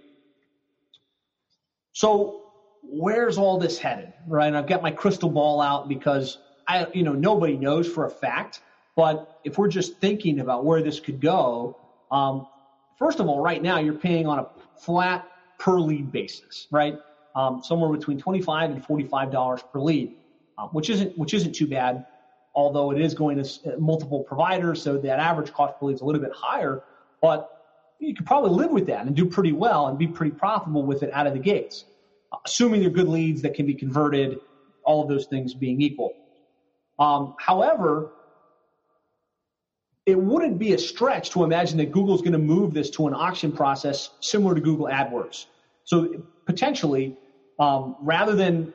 So 1.93 2.37
where's 2.83 3.37
all 3.37 3.57
this 3.57 3.79
headed, 3.79 4.13
right? 4.27 4.47
And 4.47 4.57
I've 4.57 4.67
got 4.67 4.83
my 4.83 4.91
crystal 4.91 5.29
ball 5.29 5.61
out 5.61 5.87
because 5.87 6.39
I, 6.67 6.87
you 6.93 7.03
know, 7.03 7.13
nobody 7.13 7.57
knows 7.57 7.87
for 7.87 8.05
a 8.05 8.11
fact. 8.11 8.61
But 8.95 9.25
if 9.43 9.57
we're 9.57 9.69
just 9.69 9.99
thinking 10.01 10.39
about 10.41 10.65
where 10.65 10.83
this 10.83 10.99
could 10.99 11.21
go, 11.21 11.77
um, 12.11 12.47
first 12.97 13.19
of 13.19 13.27
all, 13.27 13.41
right 13.41 13.61
now 13.61 13.79
you're 13.79 13.93
paying 13.93 14.27
on 14.27 14.39
a 14.39 14.47
flat 14.75 15.25
per 15.59 15.79
lead 15.79 16.11
basis, 16.11 16.67
right? 16.71 16.99
Um, 17.35 17.61
somewhere 17.61 17.91
between 17.91 18.19
25 18.19 18.71
and 18.71 18.85
45 18.85 19.31
dollars 19.31 19.63
per 19.73 19.79
lead 19.81 20.11
um, 20.57 20.69
which 20.69 20.89
isn't 20.89 21.17
which 21.17 21.33
isn't 21.33 21.53
too 21.53 21.67
bad. 21.67 22.05
Although 22.53 22.91
it 22.91 23.01
is 23.01 23.13
going 23.13 23.41
to 23.43 23.73
uh, 23.73 23.77
multiple 23.77 24.23
providers, 24.23 24.81
so 24.81 24.97
that 24.97 25.19
average 25.19 25.51
cost 25.51 25.75
lead 25.81 25.95
is 25.95 26.01
a 26.01 26.05
little 26.05 26.21
bit 26.21 26.31
higher, 26.33 26.83
but 27.21 27.51
you 27.99 28.13
could 28.15 28.25
probably 28.25 28.51
live 28.51 28.71
with 28.71 28.87
that 28.87 29.05
and 29.05 29.15
do 29.15 29.25
pretty 29.25 29.51
well 29.51 29.87
and 29.87 29.97
be 29.97 30.07
pretty 30.07 30.31
profitable 30.31 30.83
with 30.83 31.03
it 31.03 31.11
out 31.13 31.27
of 31.27 31.33
the 31.33 31.39
gates, 31.39 31.85
uh, 32.31 32.37
assuming 32.45 32.81
they're 32.81 32.89
good 32.89 33.09
leads 33.09 33.41
that 33.41 33.53
can 33.53 33.65
be 33.65 33.73
converted. 33.73 34.39
All 34.83 35.01
of 35.01 35.09
those 35.09 35.25
things 35.25 35.55
being 35.55 35.81
equal. 35.81 36.13
Um, 36.99 37.33
however, 37.39 38.11
it 40.05 40.19
wouldn't 40.19 40.59
be 40.59 40.73
a 40.73 40.77
stretch 40.77 41.31
to 41.31 41.43
imagine 41.43 41.77
that 41.79 41.91
Google's 41.91 42.21
going 42.21 42.33
to 42.33 42.37
move 42.37 42.73
this 42.73 42.91
to 42.91 43.07
an 43.07 43.13
auction 43.13 43.51
process 43.51 44.11
similar 44.19 44.53
to 44.53 44.61
Google 44.61 44.85
AdWords. 44.85 45.47
So 45.83 46.23
potentially, 46.45 47.17
um, 47.59 47.95
rather 48.01 48.35
than 48.35 48.73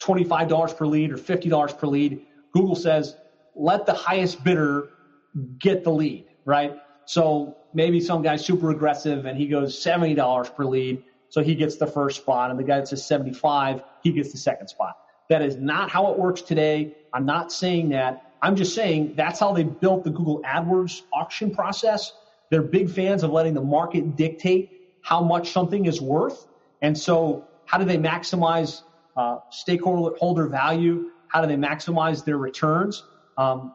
$25 0.00 0.76
per 0.76 0.86
lead 0.86 1.12
or 1.12 1.16
$50 1.16 1.78
per 1.78 1.86
lead. 1.86 2.20
Google 2.52 2.74
says, 2.74 3.16
let 3.54 3.86
the 3.86 3.92
highest 3.92 4.42
bidder 4.44 4.90
get 5.58 5.84
the 5.84 5.90
lead, 5.90 6.26
right? 6.44 6.76
So 7.04 7.56
maybe 7.72 8.00
some 8.00 8.22
guy's 8.22 8.44
super 8.44 8.70
aggressive 8.70 9.26
and 9.26 9.36
he 9.36 9.46
goes 9.46 9.82
$70 9.82 10.54
per 10.54 10.64
lead. 10.64 11.02
So 11.30 11.42
he 11.42 11.54
gets 11.54 11.76
the 11.76 11.86
first 11.86 12.22
spot 12.22 12.50
and 12.50 12.58
the 12.58 12.64
guy 12.64 12.76
that 12.76 12.88
says 12.88 13.06
75, 13.06 13.82
he 14.02 14.12
gets 14.12 14.32
the 14.32 14.38
second 14.38 14.68
spot. 14.68 14.94
That 15.28 15.42
is 15.42 15.56
not 15.56 15.90
how 15.90 16.10
it 16.10 16.18
works 16.18 16.40
today. 16.42 16.94
I'm 17.12 17.26
not 17.26 17.52
saying 17.52 17.90
that. 17.90 18.22
I'm 18.40 18.56
just 18.56 18.74
saying 18.74 19.14
that's 19.16 19.40
how 19.40 19.52
they 19.52 19.64
built 19.64 20.04
the 20.04 20.10
Google 20.10 20.40
AdWords 20.42 21.02
auction 21.12 21.50
process. 21.50 22.12
They're 22.50 22.62
big 22.62 22.90
fans 22.90 23.24
of 23.24 23.30
letting 23.30 23.54
the 23.54 23.62
market 23.62 24.16
dictate 24.16 24.70
how 25.02 25.22
much 25.22 25.50
something 25.50 25.86
is 25.86 26.00
worth. 26.00 26.46
And 26.80 26.96
so 26.96 27.44
how 27.66 27.78
do 27.78 27.84
they 27.84 27.98
maximize 27.98 28.82
uh, 29.18 29.38
stakeholder 29.50 30.46
value? 30.46 31.10
How 31.28 31.42
do 31.42 31.48
they 31.48 31.60
maximize 31.70 32.24
their 32.24 32.38
returns? 32.38 33.04
Um, 33.36 33.74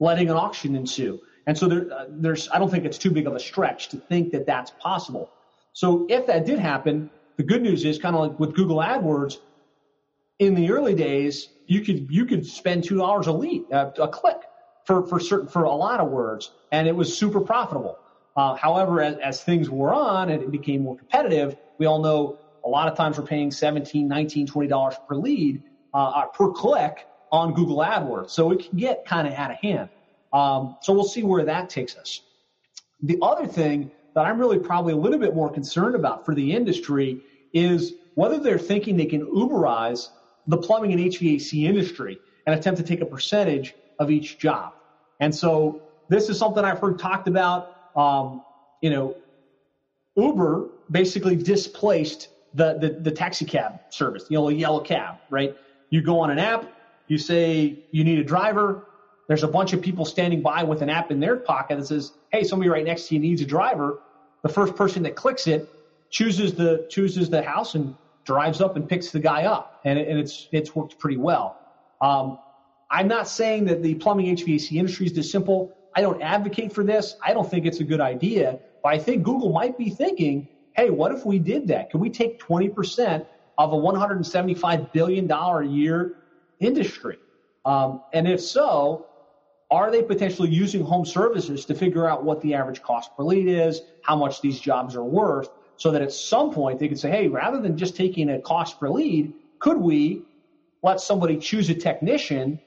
letting 0.00 0.28
an 0.30 0.36
auction 0.36 0.74
ensue. 0.76 1.20
And 1.46 1.56
so 1.56 1.68
there, 1.68 1.92
uh, 1.92 2.06
there's, 2.08 2.48
I 2.50 2.58
don't 2.58 2.70
think 2.70 2.84
it's 2.84 2.98
too 2.98 3.10
big 3.10 3.26
of 3.26 3.34
a 3.34 3.40
stretch 3.40 3.88
to 3.90 3.96
think 3.96 4.32
that 4.32 4.46
that's 4.46 4.72
possible. 4.78 5.30
So 5.72 6.06
if 6.08 6.26
that 6.26 6.44
did 6.44 6.58
happen, 6.58 7.10
the 7.36 7.42
good 7.42 7.62
news 7.62 7.84
is 7.84 7.98
kind 7.98 8.14
of 8.16 8.20
like 8.22 8.38
with 8.38 8.54
Google 8.54 8.78
AdWords, 8.78 9.38
in 10.40 10.54
the 10.54 10.70
early 10.70 10.94
days, 10.94 11.50
you 11.66 11.82
could 11.82 12.08
you 12.10 12.24
could 12.24 12.44
spend 12.46 12.82
two 12.82 12.96
dollars 12.96 13.26
a 13.26 13.32
lead, 13.32 13.62
uh, 13.72 13.90
a 14.00 14.08
click 14.08 14.38
for 14.86 15.06
for 15.06 15.20
certain 15.20 15.48
for 15.48 15.64
a 15.64 15.74
lot 15.74 16.00
of 16.00 16.08
words, 16.10 16.50
and 16.72 16.88
it 16.88 16.96
was 16.96 17.16
super 17.16 17.40
profitable. 17.40 17.98
Uh, 18.36 18.54
however, 18.54 19.02
as, 19.02 19.16
as 19.18 19.44
things 19.44 19.68
wore 19.68 19.92
on 19.92 20.30
and 20.30 20.42
it 20.42 20.50
became 20.50 20.82
more 20.82 20.96
competitive, 20.96 21.56
we 21.78 21.86
all 21.86 22.00
know 22.00 22.38
a 22.64 22.68
lot 22.68 22.88
of 22.88 22.96
times 22.96 23.18
we're 23.18 23.26
paying 23.26 23.50
17 23.50 24.06
19 24.06 24.46
20 24.46 24.68
dollars 24.68 24.94
per 25.08 25.14
lead 25.14 25.62
uh, 25.94 25.96
uh, 25.96 26.26
per 26.26 26.50
click 26.50 27.06
on 27.32 27.54
Google 27.54 27.78
AdWords. 27.78 28.30
So 28.30 28.50
it 28.50 28.68
can 28.68 28.78
get 28.78 29.04
kind 29.04 29.26
of 29.26 29.34
out 29.34 29.50
of 29.50 29.56
hand. 29.58 29.88
Um, 30.32 30.76
so 30.82 30.92
we'll 30.92 31.04
see 31.04 31.22
where 31.22 31.44
that 31.44 31.70
takes 31.70 31.96
us. 31.96 32.22
The 33.02 33.18
other 33.22 33.46
thing 33.46 33.90
that 34.14 34.26
I'm 34.26 34.38
really 34.38 34.58
probably 34.58 34.92
a 34.92 34.96
little 34.96 35.18
bit 35.18 35.34
more 35.34 35.50
concerned 35.50 35.94
about 35.94 36.24
for 36.24 36.34
the 36.34 36.52
industry 36.52 37.20
is 37.52 37.94
whether 38.14 38.38
they're 38.38 38.58
thinking 38.58 38.96
they 38.96 39.06
can 39.06 39.24
Uberize 39.26 40.08
the 40.46 40.56
plumbing 40.56 40.92
and 40.92 41.00
HVAC 41.00 41.64
industry 41.64 42.18
and 42.46 42.58
attempt 42.58 42.78
to 42.80 42.86
take 42.86 43.00
a 43.00 43.06
percentage 43.06 43.74
of 43.98 44.10
each 44.10 44.38
job. 44.38 44.72
And 45.20 45.34
so 45.34 45.82
this 46.08 46.28
is 46.28 46.38
something 46.38 46.64
I've 46.64 46.80
heard 46.80 46.98
talked 46.98 47.28
about. 47.28 47.76
Um, 47.96 48.42
you 48.80 48.90
know, 48.90 49.16
Uber 50.16 50.68
basically 50.90 51.36
displaced 51.36 52.28
the, 52.54 52.78
the, 52.78 52.90
the 53.00 53.10
taxi 53.10 53.44
cab 53.44 53.80
service, 53.90 54.26
you 54.28 54.36
know, 54.36 54.48
a 54.48 54.52
yellow 54.52 54.80
cab, 54.80 55.16
right? 55.30 55.56
You 55.90 56.02
go 56.02 56.20
on 56.20 56.30
an 56.30 56.38
app, 56.38 56.72
you 57.08 57.18
say 57.18 57.78
you 57.90 58.04
need 58.04 58.18
a 58.18 58.24
driver. 58.24 58.84
There's 59.28 59.42
a 59.42 59.48
bunch 59.48 59.72
of 59.72 59.80
people 59.80 60.04
standing 60.04 60.42
by 60.42 60.62
with 60.62 60.82
an 60.82 60.90
app 60.90 61.10
in 61.10 61.20
their 61.20 61.36
pocket 61.36 61.78
that 61.78 61.86
says, 61.86 62.12
"Hey, 62.30 62.44
somebody 62.44 62.68
right 62.68 62.84
next 62.84 63.08
to 63.08 63.14
you 63.14 63.20
needs 63.20 63.40
a 63.40 63.46
driver." 63.46 64.00
The 64.42 64.48
first 64.48 64.74
person 64.76 65.02
that 65.04 65.16
clicks 65.16 65.46
it 65.46 65.68
chooses 66.10 66.54
the 66.54 66.86
chooses 66.88 67.28
the 67.30 67.42
house 67.42 67.74
and 67.74 67.94
drives 68.24 68.60
up 68.60 68.76
and 68.76 68.88
picks 68.88 69.10
the 69.10 69.20
guy 69.20 69.44
up, 69.44 69.80
and, 69.84 69.98
it, 69.98 70.08
and 70.08 70.18
it's 70.18 70.48
it's 70.52 70.74
worked 70.74 70.98
pretty 70.98 71.16
well. 71.16 71.56
Um, 72.00 72.38
I'm 72.90 73.08
not 73.08 73.28
saying 73.28 73.66
that 73.66 73.82
the 73.82 73.94
plumbing 73.94 74.26
HVAC 74.36 74.76
industry 74.76 75.06
is 75.06 75.12
this 75.12 75.30
simple. 75.30 75.72
I 75.94 76.00
don't 76.00 76.20
advocate 76.22 76.72
for 76.72 76.84
this. 76.84 77.16
I 77.24 77.32
don't 77.32 77.48
think 77.48 77.66
it's 77.66 77.80
a 77.80 77.84
good 77.84 78.00
idea, 78.00 78.58
but 78.82 78.92
I 78.92 78.98
think 78.98 79.22
Google 79.22 79.52
might 79.52 79.76
be 79.76 79.90
thinking, 79.90 80.48
hey, 80.74 80.90
what 80.90 81.12
if 81.12 81.24
we 81.24 81.38
did 81.38 81.68
that? 81.68 81.90
Can 81.90 82.00
we 82.00 82.10
take 82.10 82.38
20% 82.40 83.26
of 83.58 83.72
a 83.72 83.76
$175 83.76 84.92
billion 84.92 85.30
a 85.30 85.64
year 85.64 86.12
industry? 86.60 87.18
Um, 87.64 88.00
and 88.12 88.26
if 88.26 88.40
so, 88.40 89.06
are 89.70 89.90
they 89.90 90.02
potentially 90.02 90.50
using 90.50 90.82
home 90.82 91.04
services 91.04 91.64
to 91.66 91.74
figure 91.74 92.08
out 92.08 92.24
what 92.24 92.40
the 92.40 92.54
average 92.54 92.82
cost 92.82 93.10
per 93.16 93.22
lead 93.22 93.48
is, 93.48 93.82
how 94.02 94.16
much 94.16 94.40
these 94.40 94.58
jobs 94.58 94.96
are 94.96 95.04
worth, 95.04 95.48
so 95.76 95.90
that 95.92 96.02
at 96.02 96.12
some 96.12 96.50
point 96.50 96.78
they 96.78 96.88
could 96.88 96.98
say, 96.98 97.10
hey, 97.10 97.28
rather 97.28 97.60
than 97.60 97.76
just 97.76 97.96
taking 97.96 98.30
a 98.30 98.40
cost 98.40 98.80
per 98.80 98.88
lead, 98.88 99.32
could 99.60 99.76
we 99.76 100.22
let 100.82 101.00
somebody 101.00 101.36
choose 101.36 101.70
a 101.70 101.74
technician, 101.74 102.58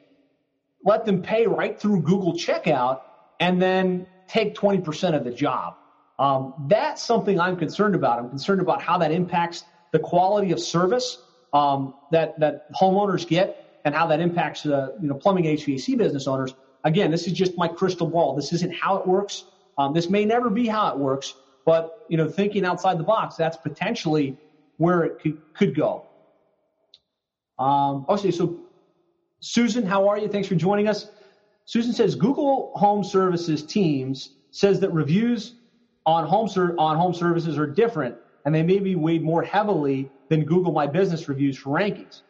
let 0.85 1.05
them 1.05 1.21
pay 1.21 1.45
right 1.45 1.79
through 1.79 2.01
Google 2.01 2.33
checkout, 2.33 3.01
and 3.39 3.61
then 3.61 4.05
take 4.27 4.55
20% 4.55 5.15
of 5.15 5.23
the 5.23 5.31
job? 5.31 5.75
Um, 6.19 6.53
that's 6.67 7.03
something 7.03 7.39
I'm 7.39 7.57
concerned 7.57 7.95
about. 7.95 8.19
I'm 8.19 8.29
concerned 8.29 8.61
about 8.61 8.81
how 8.81 8.97
that 8.99 9.11
impacts 9.11 9.63
the 9.91 9.99
quality 9.99 10.51
of 10.51 10.59
service 10.59 11.17
um, 11.53 11.93
that 12.11 12.39
that 12.39 12.71
homeowners 12.73 13.27
get, 13.27 13.79
and 13.85 13.93
how 13.95 14.07
that 14.07 14.19
impacts 14.19 14.65
uh, 14.65 14.89
you 15.01 15.07
know 15.07 15.15
plumbing 15.15 15.45
HVAC 15.45 15.97
business 15.97 16.27
owners. 16.27 16.53
Again, 16.83 17.11
this 17.11 17.27
is 17.27 17.33
just 17.33 17.57
my 17.57 17.67
crystal 17.67 18.07
ball. 18.07 18.35
This 18.35 18.51
isn't 18.53 18.73
how 18.73 18.97
it 18.97 19.07
works. 19.07 19.45
Um, 19.77 19.93
this 19.93 20.09
may 20.09 20.25
never 20.25 20.49
be 20.49 20.67
how 20.67 20.89
it 20.89 20.97
works, 20.97 21.33
but 21.65 21.89
you 22.09 22.17
know, 22.17 22.27
thinking 22.27 22.65
outside 22.65 22.97
the 22.97 23.03
box, 23.03 23.35
that's 23.35 23.57
potentially 23.57 24.37
where 24.77 25.03
it 25.03 25.19
could, 25.21 25.37
could 25.55 25.75
go. 25.75 26.05
Um, 27.57 28.05
okay, 28.09 28.31
so 28.31 28.59
Susan, 29.39 29.85
how 29.85 30.07
are 30.07 30.17
you? 30.17 30.27
Thanks 30.27 30.47
for 30.47 30.55
joining 30.55 30.87
us. 30.87 31.07
Susan 31.65 31.93
says 31.93 32.15
Google 32.15 32.71
Home 32.75 33.03
Services 33.03 33.63
Teams 33.63 34.31
says 34.51 34.79
that 34.81 34.91
reviews 34.91 35.55
on 36.05 36.25
home 36.27 36.47
ser- 36.47 36.75
on 36.77 36.97
home 36.97 37.13
services 37.13 37.57
are 37.57 37.67
different, 37.67 38.15
and 38.45 38.53
they 38.53 38.63
may 38.63 38.79
be 38.79 38.95
weighed 38.95 39.23
more 39.23 39.43
heavily 39.43 40.09
than 40.29 40.43
Google 40.43 40.71
My 40.71 40.87
Business 40.87 41.29
reviews 41.29 41.57
for 41.57 41.77
rankings. 41.77 42.21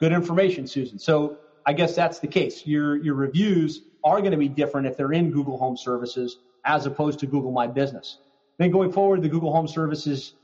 Good 0.00 0.12
information, 0.12 0.66
Susan. 0.66 0.98
So 0.98 1.38
I 1.66 1.72
guess 1.72 1.94
that's 1.94 2.18
the 2.18 2.26
case. 2.26 2.66
Your 2.66 2.96
your 2.96 3.14
reviews 3.14 3.82
are 4.02 4.20
going 4.20 4.32
to 4.32 4.36
be 4.36 4.48
different 4.48 4.86
if 4.86 4.96
they're 4.96 5.12
in 5.12 5.30
Google 5.30 5.56
Home 5.58 5.76
Services 5.76 6.38
as 6.64 6.86
opposed 6.86 7.18
to 7.20 7.26
Google 7.26 7.52
My 7.52 7.66
Business. 7.66 8.18
Then 8.58 8.70
going 8.70 8.92
forward, 8.92 9.22
the 9.22 9.28
Google 9.28 9.52
Home 9.52 9.66
Services 9.66 10.34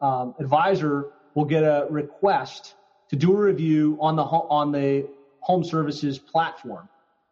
um, 0.00 0.34
advisor 0.38 1.12
will 1.34 1.44
get 1.44 1.62
a 1.62 1.86
request 1.90 2.74
to 3.08 3.16
do 3.16 3.32
a 3.32 3.40
review 3.40 3.96
on 4.00 4.16
the 4.16 4.22
on 4.22 4.72
the 4.72 5.08
Home 5.40 5.62
Services 5.62 6.18
platform. 6.18 6.88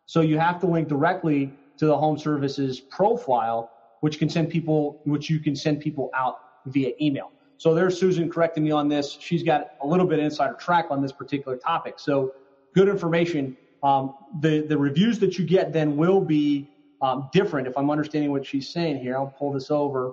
So 0.07 0.20
you 0.20 0.38
have 0.38 0.61
to 0.61 0.66
link 0.66 0.88
directly 0.88 1.53
to 1.78 1.86
the 1.86 1.97
Home 1.97 2.18
Services 2.18 2.78
profile, 2.78 3.70
which 4.05 4.18
can 4.18 4.28
send 4.28 4.50
people, 4.50 5.00
which 5.07 5.30
you 5.30 5.40
can 5.40 5.57
send 5.57 5.80
people 5.80 6.11
out 6.14 6.36
via 6.66 6.90
email. 7.00 7.32
So 7.57 7.74
there's 7.74 7.98
Susan 7.98 8.28
correcting 8.28 8.62
me 8.62 8.70
on 8.70 8.86
this. 8.86 9.16
She's 9.18 9.42
got 9.42 9.70
a 9.82 9.86
little 9.86 10.07
bit 10.07 10.18
insider 10.18 10.52
track 10.52 10.88
on 10.90 11.00
this 11.00 11.11
particular 11.11 11.57
topic. 11.57 11.94
So 11.96 12.34
good 12.74 12.90
information. 12.90 13.57
Um, 13.82 14.14
the 14.42 14.61
the 14.61 14.76
reviews 14.76 15.20
that 15.20 15.38
you 15.38 15.46
get 15.46 15.72
then 15.72 15.96
will 15.96 16.20
be 16.20 16.68
um, 17.00 17.30
different 17.32 17.66
if 17.66 17.78
I'm 17.78 17.88
understanding 17.88 18.30
what 18.30 18.44
she's 18.44 18.68
saying 18.68 18.98
here. 18.98 19.16
I'll 19.16 19.34
pull 19.38 19.52
this 19.55 19.70
over. 19.70 20.12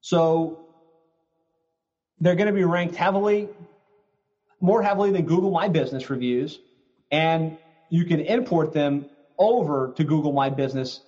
So 0.00 0.66
they're 2.18 2.34
going 2.34 2.48
to 2.48 2.58
be 2.62 2.64
ranked 2.64 2.96
heavily, 2.96 3.48
more 4.60 4.82
heavily 4.82 5.12
than 5.12 5.26
Google 5.26 5.52
My 5.52 5.68
Business 5.68 6.10
reviews, 6.10 6.58
and 7.12 7.56
you 7.88 8.04
can 8.04 8.18
import 8.18 8.72
them 8.72 9.06
over 9.38 9.92
to 9.96 10.02
Google 10.02 10.32
My 10.32 10.50
Business 10.50 11.00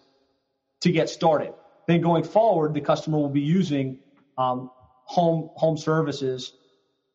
to 0.81 0.93
get 0.93 1.09
started. 1.09 1.53
Then 1.87 2.01
going 2.01 2.25
forward, 2.25 2.75
the 2.75 2.81
customer 2.81 3.19
will 3.19 3.29
be 3.29 3.41
using 3.41 3.99
um, 4.39 4.71
home 5.05 5.51
home 5.55 5.77
services. 5.77 6.53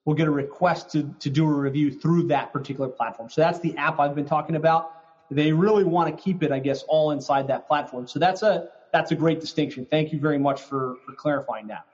Will 0.05 0.15
get 0.15 0.27
a 0.27 0.31
request 0.31 0.91
to, 0.93 1.13
to 1.19 1.29
do 1.29 1.45
a 1.45 1.53
review 1.53 1.91
through 1.91 2.27
that 2.29 2.51
particular 2.51 2.89
platform. 2.89 3.29
So 3.29 3.41
that's 3.41 3.59
the 3.59 3.77
app 3.77 3.99
I've 3.99 4.15
been 4.15 4.25
talking 4.25 4.55
about 4.55 4.93
they 5.31 5.53
really 5.53 5.85
want 5.85 6.15
to 6.15 6.23
keep 6.23 6.43
it, 6.43 6.51
I 6.51 6.59
guess, 6.59 6.83
all 6.83 7.11
inside 7.11 7.47
that 7.47 7.65
platform. 7.65 8.05
So 8.05 8.19
that's 8.19 8.43
a 8.43 8.67
that's 8.91 9.11
a 9.11 9.15
great 9.15 9.39
distinction. 9.39 9.87
Thank 9.89 10.11
you 10.11 10.19
very 10.19 10.37
much 10.37 10.61
for, 10.61 10.97
for 11.05 11.13
clarifying 11.13 11.67
that. 11.67 11.85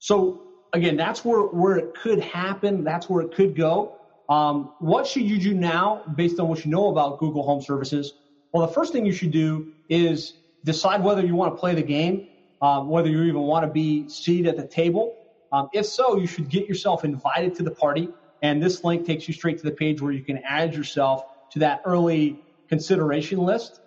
So 0.00 0.42
again, 0.72 0.96
that's 0.96 1.24
where 1.24 1.42
where 1.42 1.76
it 1.76 1.94
could 1.94 2.18
happen. 2.18 2.82
That's 2.82 3.08
where 3.08 3.22
it 3.22 3.32
could 3.32 3.56
go. 3.56 3.96
Um, 4.28 4.72
what 4.80 5.06
should 5.06 5.22
you 5.22 5.38
do 5.38 5.54
now, 5.54 6.02
based 6.16 6.38
on 6.40 6.48
what 6.48 6.64
you 6.64 6.70
know 6.70 6.88
about 6.88 7.18
Google 7.18 7.44
Home 7.44 7.62
Services? 7.62 8.14
Well, 8.52 8.66
the 8.66 8.72
first 8.72 8.92
thing 8.92 9.06
you 9.06 9.12
should 9.12 9.30
do 9.30 9.72
is 9.88 10.34
decide 10.64 11.02
whether 11.02 11.24
you 11.24 11.34
want 11.34 11.54
to 11.54 11.58
play 11.58 11.74
the 11.74 11.82
game, 11.82 12.28
um, 12.60 12.88
whether 12.88 13.08
you 13.08 13.22
even 13.22 13.42
want 13.42 13.64
to 13.64 13.70
be 13.70 14.08
seated 14.08 14.48
at 14.48 14.56
the 14.56 14.66
table. 14.66 15.14
Um, 15.52 15.68
if 15.72 15.86
so, 15.86 16.16
you 16.16 16.26
should 16.26 16.48
get 16.48 16.68
yourself 16.68 17.04
invited 17.04 17.54
to 17.56 17.62
the 17.62 17.70
party, 17.70 18.08
and 18.42 18.62
this 18.62 18.84
link 18.84 19.06
takes 19.06 19.26
you 19.28 19.34
straight 19.34 19.58
to 19.58 19.64
the 19.64 19.72
page 19.72 20.00
where 20.00 20.12
you 20.12 20.22
can 20.22 20.38
add 20.38 20.74
yourself 20.74 21.24
to 21.52 21.60
that 21.60 21.82
early 21.84 22.38
consideration 22.68 23.38
list. 23.38 23.80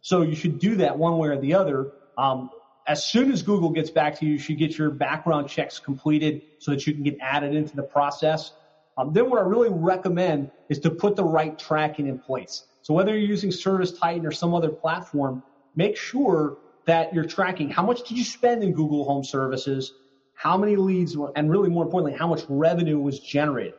So 0.00 0.22
you 0.22 0.34
should 0.34 0.58
do 0.58 0.76
that 0.76 0.96
one 0.96 1.18
way 1.18 1.28
or 1.28 1.38
the 1.38 1.54
other. 1.54 1.92
Um, 2.16 2.50
as 2.86 3.04
soon 3.04 3.30
as 3.30 3.42
Google 3.42 3.70
gets 3.70 3.90
back 3.90 4.18
to 4.18 4.26
you, 4.26 4.32
you 4.32 4.38
should 4.38 4.58
get 4.58 4.78
your 4.78 4.90
background 4.90 5.48
checks 5.48 5.78
completed 5.78 6.42
so 6.58 6.70
that 6.70 6.86
you 6.86 6.94
can 6.94 7.02
get 7.02 7.18
added 7.20 7.54
into 7.54 7.76
the 7.76 7.82
process. 7.82 8.52
Um, 8.96 9.12
then 9.12 9.28
what 9.30 9.38
I 9.38 9.42
really 9.42 9.68
recommend 9.70 10.50
is 10.68 10.78
to 10.80 10.90
put 10.90 11.14
the 11.14 11.24
right 11.24 11.58
tracking 11.58 12.06
in 12.06 12.18
place. 12.18 12.64
So 12.88 12.94
whether 12.94 13.10
you're 13.10 13.28
using 13.28 13.50
ServiceTitan 13.50 14.24
or 14.24 14.32
some 14.32 14.54
other 14.54 14.70
platform, 14.70 15.42
make 15.76 15.94
sure 15.94 16.56
that 16.86 17.12
you're 17.12 17.26
tracking 17.26 17.68
how 17.68 17.82
much 17.82 18.08
did 18.08 18.16
you 18.16 18.24
spend 18.24 18.64
in 18.64 18.72
Google 18.72 19.04
Home 19.04 19.22
Services, 19.22 19.92
how 20.32 20.56
many 20.56 20.74
leads, 20.74 21.14
and 21.36 21.50
really 21.50 21.68
more 21.68 21.84
importantly, 21.84 22.18
how 22.18 22.26
much 22.26 22.44
revenue 22.48 22.98
was 22.98 23.20
generated. 23.20 23.74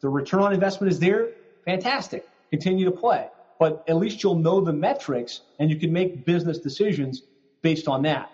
The 0.00 0.08
return 0.08 0.42
on 0.42 0.52
investment 0.52 0.92
is 0.92 1.00
there, 1.00 1.30
fantastic 1.64 2.24
continue 2.50 2.84
to 2.84 2.92
play. 2.92 3.26
But 3.58 3.82
at 3.88 3.96
least 3.96 4.22
you'll 4.22 4.36
know 4.36 4.60
the 4.60 4.72
metrics 4.72 5.40
and 5.58 5.68
you 5.68 5.74
can 5.74 5.92
make 5.92 6.24
business 6.24 6.58
decisions 6.58 7.22
based 7.62 7.88
on 7.88 8.02
that. 8.02 8.30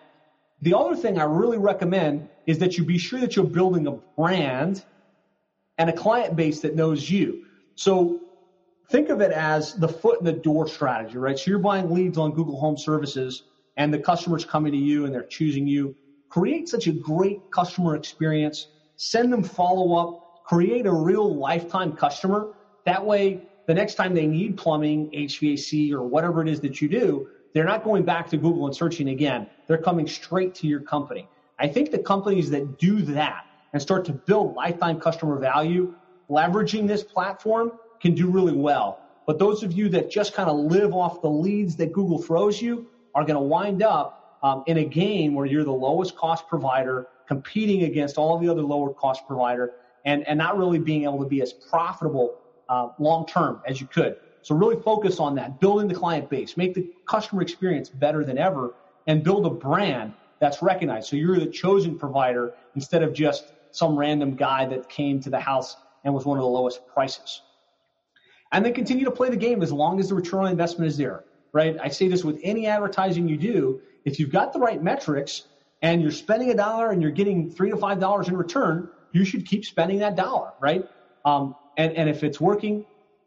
The 0.60 0.76
other 0.76 0.94
thing 0.94 1.18
I 1.18 1.24
really 1.24 1.56
recommend 1.56 2.28
is 2.44 2.58
that 2.58 2.76
you 2.76 2.84
be 2.84 2.98
sure 2.98 3.20
that 3.20 3.34
you're 3.34 3.46
building 3.46 3.86
a 3.86 3.92
brand 3.92 4.84
and 5.78 5.88
a 5.88 5.92
client 5.94 6.36
base 6.36 6.60
that 6.60 6.76
knows 6.76 7.08
you. 7.08 7.46
So 7.76 8.20
think 8.90 9.10
of 9.10 9.20
it 9.20 9.32
as 9.32 9.74
the 9.74 9.88
foot 9.88 10.18
in 10.20 10.24
the 10.24 10.32
door 10.32 10.66
strategy, 10.66 11.18
right? 11.18 11.38
So 11.38 11.50
you're 11.50 11.58
buying 11.58 11.90
leads 11.90 12.18
on 12.18 12.32
Google 12.32 12.58
Home 12.58 12.76
Services 12.76 13.42
and 13.76 13.92
the 13.92 13.98
customer's 13.98 14.44
coming 14.44 14.72
to 14.72 14.78
you 14.78 15.04
and 15.04 15.14
they're 15.14 15.26
choosing 15.26 15.66
you. 15.66 15.94
Create 16.30 16.68
such 16.68 16.86
a 16.86 16.92
great 16.92 17.38
customer 17.50 17.96
experience. 17.96 18.68
Send 18.96 19.32
them 19.32 19.42
follow 19.42 19.94
up. 19.96 20.44
Create 20.44 20.86
a 20.86 20.92
real 20.92 21.36
lifetime 21.36 21.92
customer. 21.92 22.48
That 22.86 23.04
way 23.04 23.42
the 23.66 23.74
next 23.74 23.94
time 23.94 24.14
they 24.14 24.26
need 24.26 24.56
plumbing, 24.56 25.10
HVAC, 25.14 25.92
or 25.92 26.02
whatever 26.02 26.40
it 26.40 26.48
is 26.48 26.60
that 26.60 26.80
you 26.80 26.88
do, 26.88 27.28
they're 27.52 27.64
not 27.64 27.84
going 27.84 28.04
back 28.04 28.28
to 28.30 28.36
Google 28.38 28.66
and 28.66 28.74
searching 28.74 29.10
again. 29.10 29.46
They're 29.66 29.82
coming 29.82 30.06
straight 30.06 30.54
to 30.56 30.66
your 30.66 30.80
company. 30.80 31.28
I 31.58 31.68
think 31.68 31.90
the 31.90 31.98
companies 31.98 32.48
that 32.50 32.78
do 32.78 33.02
that 33.02 33.42
and 33.72 33.82
start 33.82 34.06
to 34.06 34.12
build 34.12 34.54
lifetime 34.54 34.98
customer 34.98 35.38
value, 35.38 35.94
leveraging 36.30 36.86
this 36.86 37.02
platform 37.02 37.72
can 38.00 38.14
do 38.14 38.30
really 38.30 38.52
well. 38.52 39.00
But 39.26 39.38
those 39.38 39.62
of 39.62 39.72
you 39.72 39.88
that 39.90 40.10
just 40.10 40.34
kind 40.34 40.48
of 40.48 40.56
live 40.56 40.94
off 40.94 41.20
the 41.20 41.28
leads 41.28 41.76
that 41.76 41.92
Google 41.92 42.18
throws 42.18 42.60
you 42.62 42.86
are 43.14 43.24
going 43.24 43.34
to 43.34 43.40
wind 43.40 43.82
up 43.82 44.38
um, 44.42 44.62
in 44.66 44.78
a 44.78 44.84
game 44.84 45.34
where 45.34 45.46
you're 45.46 45.64
the 45.64 45.70
lowest 45.70 46.16
cost 46.16 46.48
provider 46.48 47.08
competing 47.26 47.82
against 47.82 48.16
all 48.16 48.38
the 48.38 48.48
other 48.48 48.62
lower 48.62 48.92
cost 48.94 49.26
provider 49.26 49.72
and, 50.04 50.26
and 50.26 50.38
not 50.38 50.56
really 50.56 50.78
being 50.78 51.04
able 51.04 51.18
to 51.18 51.28
be 51.28 51.42
as 51.42 51.52
profitable 51.52 52.36
uh, 52.68 52.88
long 52.98 53.26
term 53.26 53.60
as 53.66 53.80
you 53.80 53.86
could. 53.86 54.16
So 54.42 54.54
really 54.54 54.80
focus 54.80 55.20
on 55.20 55.34
that, 55.34 55.60
building 55.60 55.88
the 55.88 55.94
client 55.94 56.30
base, 56.30 56.56
make 56.56 56.72
the 56.72 56.88
customer 57.06 57.42
experience 57.42 57.90
better 57.90 58.24
than 58.24 58.38
ever, 58.38 58.74
and 59.06 59.22
build 59.22 59.44
a 59.44 59.50
brand 59.50 60.14
that's 60.38 60.62
recognized. 60.62 61.08
So 61.08 61.16
you're 61.16 61.38
the 61.38 61.46
chosen 61.46 61.98
provider 61.98 62.54
instead 62.74 63.02
of 63.02 63.12
just 63.12 63.52
some 63.72 63.98
random 63.98 64.36
guy 64.36 64.64
that 64.66 64.88
came 64.88 65.20
to 65.20 65.30
the 65.30 65.40
house 65.40 65.76
and 66.04 66.14
was 66.14 66.24
one 66.24 66.38
of 66.38 66.42
the 66.42 66.48
lowest 66.48 66.80
prices. 66.86 67.42
And 68.52 68.64
then 68.64 68.72
continue 68.72 69.04
to 69.04 69.10
play 69.10 69.28
the 69.28 69.36
game 69.36 69.62
as 69.62 69.72
long 69.72 70.00
as 70.00 70.08
the 70.08 70.14
return 70.14 70.44
on 70.44 70.50
investment 70.50 70.88
is 70.88 70.96
there, 70.96 71.24
right? 71.52 71.76
I 71.82 71.88
say 71.88 72.08
this 72.08 72.24
with 72.24 72.40
any 72.42 72.66
advertising 72.66 73.28
you 73.28 73.36
do. 73.36 73.80
If 74.04 74.18
you've 74.18 74.30
got 74.30 74.52
the 74.52 74.58
right 74.58 74.82
metrics 74.82 75.44
and 75.82 76.00
you're 76.00 76.10
spending 76.10 76.50
a 76.50 76.54
dollar 76.54 76.90
and 76.90 77.02
you're 77.02 77.10
getting 77.10 77.50
three 77.50 77.70
to 77.70 77.76
five 77.76 78.00
dollars 78.00 78.28
in 78.28 78.36
return, 78.36 78.88
you 79.12 79.24
should 79.24 79.46
keep 79.46 79.64
spending 79.64 79.98
that 79.98 80.16
dollar, 80.16 80.52
right? 80.60 80.88
Um, 81.24 81.54
and, 81.76 81.92
and 81.92 82.08
if 82.08 82.24
it's 82.24 82.40
working, 82.40 82.86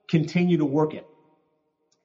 continue 0.10 0.58
to 0.58 0.66
work 0.66 0.94
it. 0.94 1.06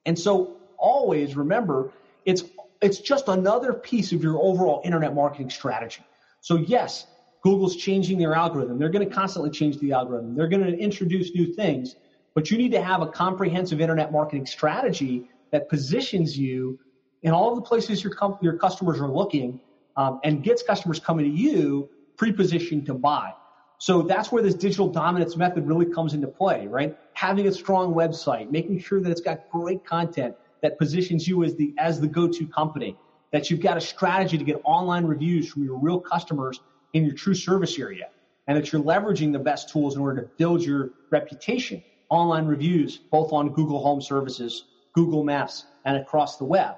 And 0.05 0.17
so 0.17 0.57
always 0.77 1.35
remember, 1.35 1.91
it's, 2.25 2.43
it's 2.81 2.99
just 2.99 3.27
another 3.27 3.73
piece 3.73 4.11
of 4.11 4.23
your 4.23 4.39
overall 4.41 4.81
internet 4.85 5.13
marketing 5.13 5.49
strategy. 5.49 6.05
So 6.41 6.57
yes, 6.57 7.07
Google's 7.43 7.75
changing 7.75 8.17
their 8.17 8.33
algorithm. 8.33 8.77
They're 8.77 8.89
going 8.89 9.07
to 9.07 9.13
constantly 9.13 9.51
change 9.51 9.79
the 9.79 9.91
algorithm. 9.91 10.35
They're 10.35 10.47
going 10.47 10.63
to 10.63 10.77
introduce 10.77 11.33
new 11.33 11.53
things, 11.53 11.95
but 12.37 12.51
you 12.51 12.57
need 12.59 12.71
to 12.71 12.83
have 12.83 13.01
a 13.01 13.07
comprehensive 13.07 13.81
internet 13.81 14.11
marketing 14.11 14.45
strategy 14.45 15.27
that 15.51 15.67
positions 15.69 16.37
you 16.37 16.77
in 17.23 17.31
all 17.31 17.55
the 17.55 17.61
places 17.63 18.03
your, 18.03 18.13
com- 18.13 18.37
your 18.43 18.53
customers 18.57 18.99
are 19.01 19.09
looking 19.09 19.59
um, 19.95 20.19
and 20.23 20.43
gets 20.43 20.61
customers 20.61 20.99
coming 20.99 21.25
to 21.25 21.31
you 21.31 21.89
pre-positioned 22.15 22.85
to 22.85 22.93
buy. 22.93 23.33
So 23.79 24.03
that's 24.03 24.31
where 24.31 24.43
this 24.43 24.53
digital 24.53 24.87
dominance 24.87 25.35
method 25.35 25.65
really 25.65 25.87
comes 25.87 26.13
into 26.13 26.27
play, 26.27 26.67
right? 26.67 26.95
Having 27.13 27.47
a 27.47 27.51
strong 27.51 27.95
website, 27.95 28.51
making 28.51 28.81
sure 28.81 29.01
that 29.01 29.09
it's 29.09 29.21
got 29.21 29.49
great 29.51 29.83
content 29.83 30.35
that 30.61 30.77
positions 30.77 31.27
you 31.27 31.43
as 31.43 31.55
the, 31.55 31.73
as 31.79 31.99
the 31.99 32.07
go-to 32.07 32.45
company, 32.45 32.95
that 33.31 33.49
you've 33.49 33.61
got 33.61 33.77
a 33.77 33.81
strategy 33.81 34.37
to 34.37 34.43
get 34.43 34.61
online 34.63 35.05
reviews 35.05 35.49
from 35.49 35.63
your 35.63 35.79
real 35.79 35.99
customers 35.99 36.59
in 36.93 37.03
your 37.03 37.15
true 37.15 37.33
service 37.33 37.79
area, 37.79 38.09
and 38.45 38.55
that 38.55 38.71
you're 38.71 38.83
leveraging 38.83 39.33
the 39.33 39.39
best 39.39 39.71
tools 39.71 39.95
in 39.95 40.03
order 40.03 40.21
to 40.21 40.29
build 40.37 40.61
your 40.61 40.91
reputation. 41.09 41.81
Online 42.09 42.45
reviews, 42.45 42.97
both 42.97 43.33
on 43.33 43.49
Google 43.49 43.81
Home 43.81 44.01
Services, 44.01 44.65
Google 44.93 45.23
Maps, 45.23 45.65
and 45.85 45.97
across 45.97 46.37
the 46.37 46.45
web. 46.45 46.75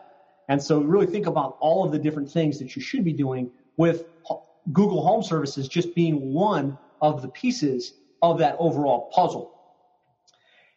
And 0.47 0.61
so 0.61 0.81
really 0.81 1.05
think 1.05 1.27
about 1.27 1.57
all 1.59 1.85
of 1.85 1.91
the 1.91 1.99
different 1.99 2.29
things 2.29 2.57
that 2.59 2.75
you 2.75 2.81
should 2.81 3.03
be 3.03 3.13
doing 3.13 3.51
with 3.77 4.05
Google 4.73 5.05
Home 5.05 5.23
Services 5.23 5.67
just 5.67 5.95
being 5.95 6.33
one 6.33 6.77
of 7.01 7.21
the 7.21 7.29
pieces 7.29 7.93
of 8.21 8.37
that 8.39 8.55
overall 8.59 9.09
puzzle. 9.13 9.53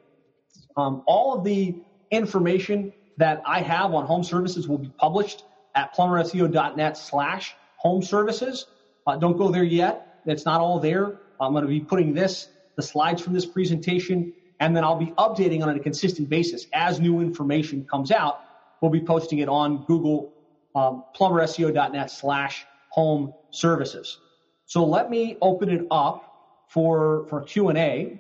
Um, 0.78 1.04
all 1.06 1.34
of 1.38 1.44
the 1.44 1.76
information 2.12 2.92
that 3.22 3.42
I 3.46 3.62
have 3.62 3.94
on 3.94 4.06
home 4.06 4.24
services 4.24 4.68
will 4.68 4.80
be 4.80 4.92
published 4.98 5.44
at 5.76 5.94
plumberseo.net 5.94 6.98
slash 6.98 7.56
home 7.78 8.02
services. 8.02 8.66
Uh, 9.06 9.16
don't 9.16 9.38
go 9.38 9.52
there 9.52 9.64
yet. 9.64 10.06
It's 10.26 10.46
not 10.46 10.60
all 10.60 10.80
there. 10.80 11.20
I'm 11.40 11.52
going 11.52 11.64
to 11.64 11.70
be 11.70 11.82
putting 11.82 12.14
this, 12.14 12.48
the 12.78 12.84
slides 12.84 13.22
from 13.22 13.34
this 13.34 13.46
presentation, 13.46 14.34
and 14.60 14.76
then 14.76 14.84
I'll 14.84 15.00
be 15.00 15.14
updating 15.18 15.62
on 15.62 15.70
a 15.70 15.80
consistent 15.80 16.30
basis 16.30 16.66
as 16.74 17.00
new 17.00 17.20
information 17.20 17.86
comes 17.90 18.12
out. 18.12 18.40
We'll 18.82 18.92
be 18.92 19.02
posting 19.02 19.40
it 19.40 19.50
on 19.50 19.84
Google 19.86 20.34
um, 20.74 21.04
plumberseo.net 21.16 22.10
slash 22.10 22.66
home 22.90 23.34
services. 23.52 24.18
So 24.66 24.84
let 24.86 25.10
me 25.10 25.38
open 25.42 25.70
it 25.70 25.86
up 25.92 26.24
for 26.70 27.28
for 27.30 27.42
Q 27.42 27.70
and 27.70 27.78
A, 27.78 28.20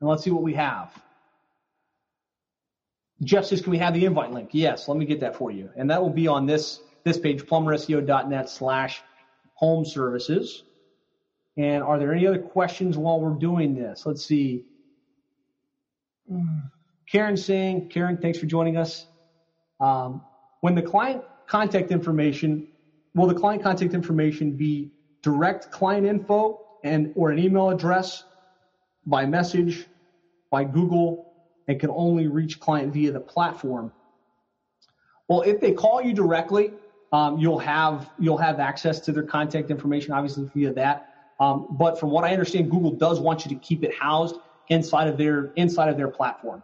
and 0.00 0.10
let's 0.10 0.24
see 0.24 0.30
what 0.30 0.42
we 0.42 0.54
have. 0.54 0.90
Jeff 3.22 3.44
says, 3.44 3.60
"Can 3.62 3.70
we 3.70 3.78
have 3.78 3.94
the 3.94 4.04
invite 4.04 4.32
link?" 4.32 4.50
Yes, 4.52 4.88
let 4.88 4.96
me 4.96 5.04
get 5.04 5.20
that 5.20 5.36
for 5.36 5.50
you, 5.50 5.70
and 5.76 5.90
that 5.90 6.02
will 6.02 6.10
be 6.10 6.26
on 6.26 6.46
this 6.46 6.80
this 7.04 7.18
page, 7.18 7.44
plumberseo.net 7.44 8.48
slash 8.48 9.02
home 9.54 9.84
services. 9.84 10.64
And 11.56 11.82
are 11.84 11.98
there 11.98 12.12
any 12.12 12.26
other 12.26 12.38
questions 12.38 12.96
while 12.98 13.20
we're 13.20 13.38
doing 13.38 13.74
this? 13.74 14.04
Let's 14.06 14.24
see. 14.24 14.64
Karen 17.10 17.36
saying, 17.36 17.88
Karen, 17.90 18.16
thanks 18.16 18.38
for 18.38 18.46
joining 18.46 18.76
us. 18.76 19.06
Um, 19.78 20.22
when 20.62 20.74
the 20.74 20.82
client 20.82 21.22
contact 21.46 21.92
information, 21.92 22.66
will 23.14 23.26
the 23.26 23.34
client 23.34 23.62
contact 23.62 23.94
information 23.94 24.52
be 24.52 24.90
direct 25.22 25.70
client 25.70 26.06
info 26.06 26.60
and 26.82 27.12
or 27.14 27.30
an 27.30 27.38
email 27.38 27.70
address 27.70 28.24
by 29.06 29.26
message, 29.26 29.86
by 30.50 30.64
Google, 30.64 31.33
and 31.68 31.80
can 31.80 31.90
only 31.90 32.26
reach 32.26 32.60
client 32.60 32.92
via 32.92 33.12
the 33.12 33.20
platform? 33.20 33.92
Well, 35.28 35.42
if 35.42 35.60
they 35.60 35.72
call 35.72 36.02
you 36.02 36.12
directly, 36.12 36.72
um, 37.12 37.38
you'll 37.38 37.58
have 37.58 38.10
you'll 38.18 38.38
have 38.38 38.60
access 38.60 39.00
to 39.00 39.12
their 39.12 39.22
contact 39.22 39.70
information, 39.70 40.12
obviously 40.12 40.50
via 40.54 40.72
that. 40.74 41.10
Um, 41.40 41.66
but 41.70 41.98
from 41.98 42.10
what 42.10 42.24
I 42.24 42.30
understand, 42.30 42.70
Google 42.70 42.92
does 42.92 43.20
want 43.20 43.44
you 43.44 43.48
to 43.54 43.60
keep 43.60 43.84
it 43.84 43.94
housed 43.94 44.36
inside 44.68 45.08
of 45.08 45.16
their 45.16 45.52
inside 45.56 45.88
of 45.88 45.96
their 45.96 46.08
platform. 46.08 46.62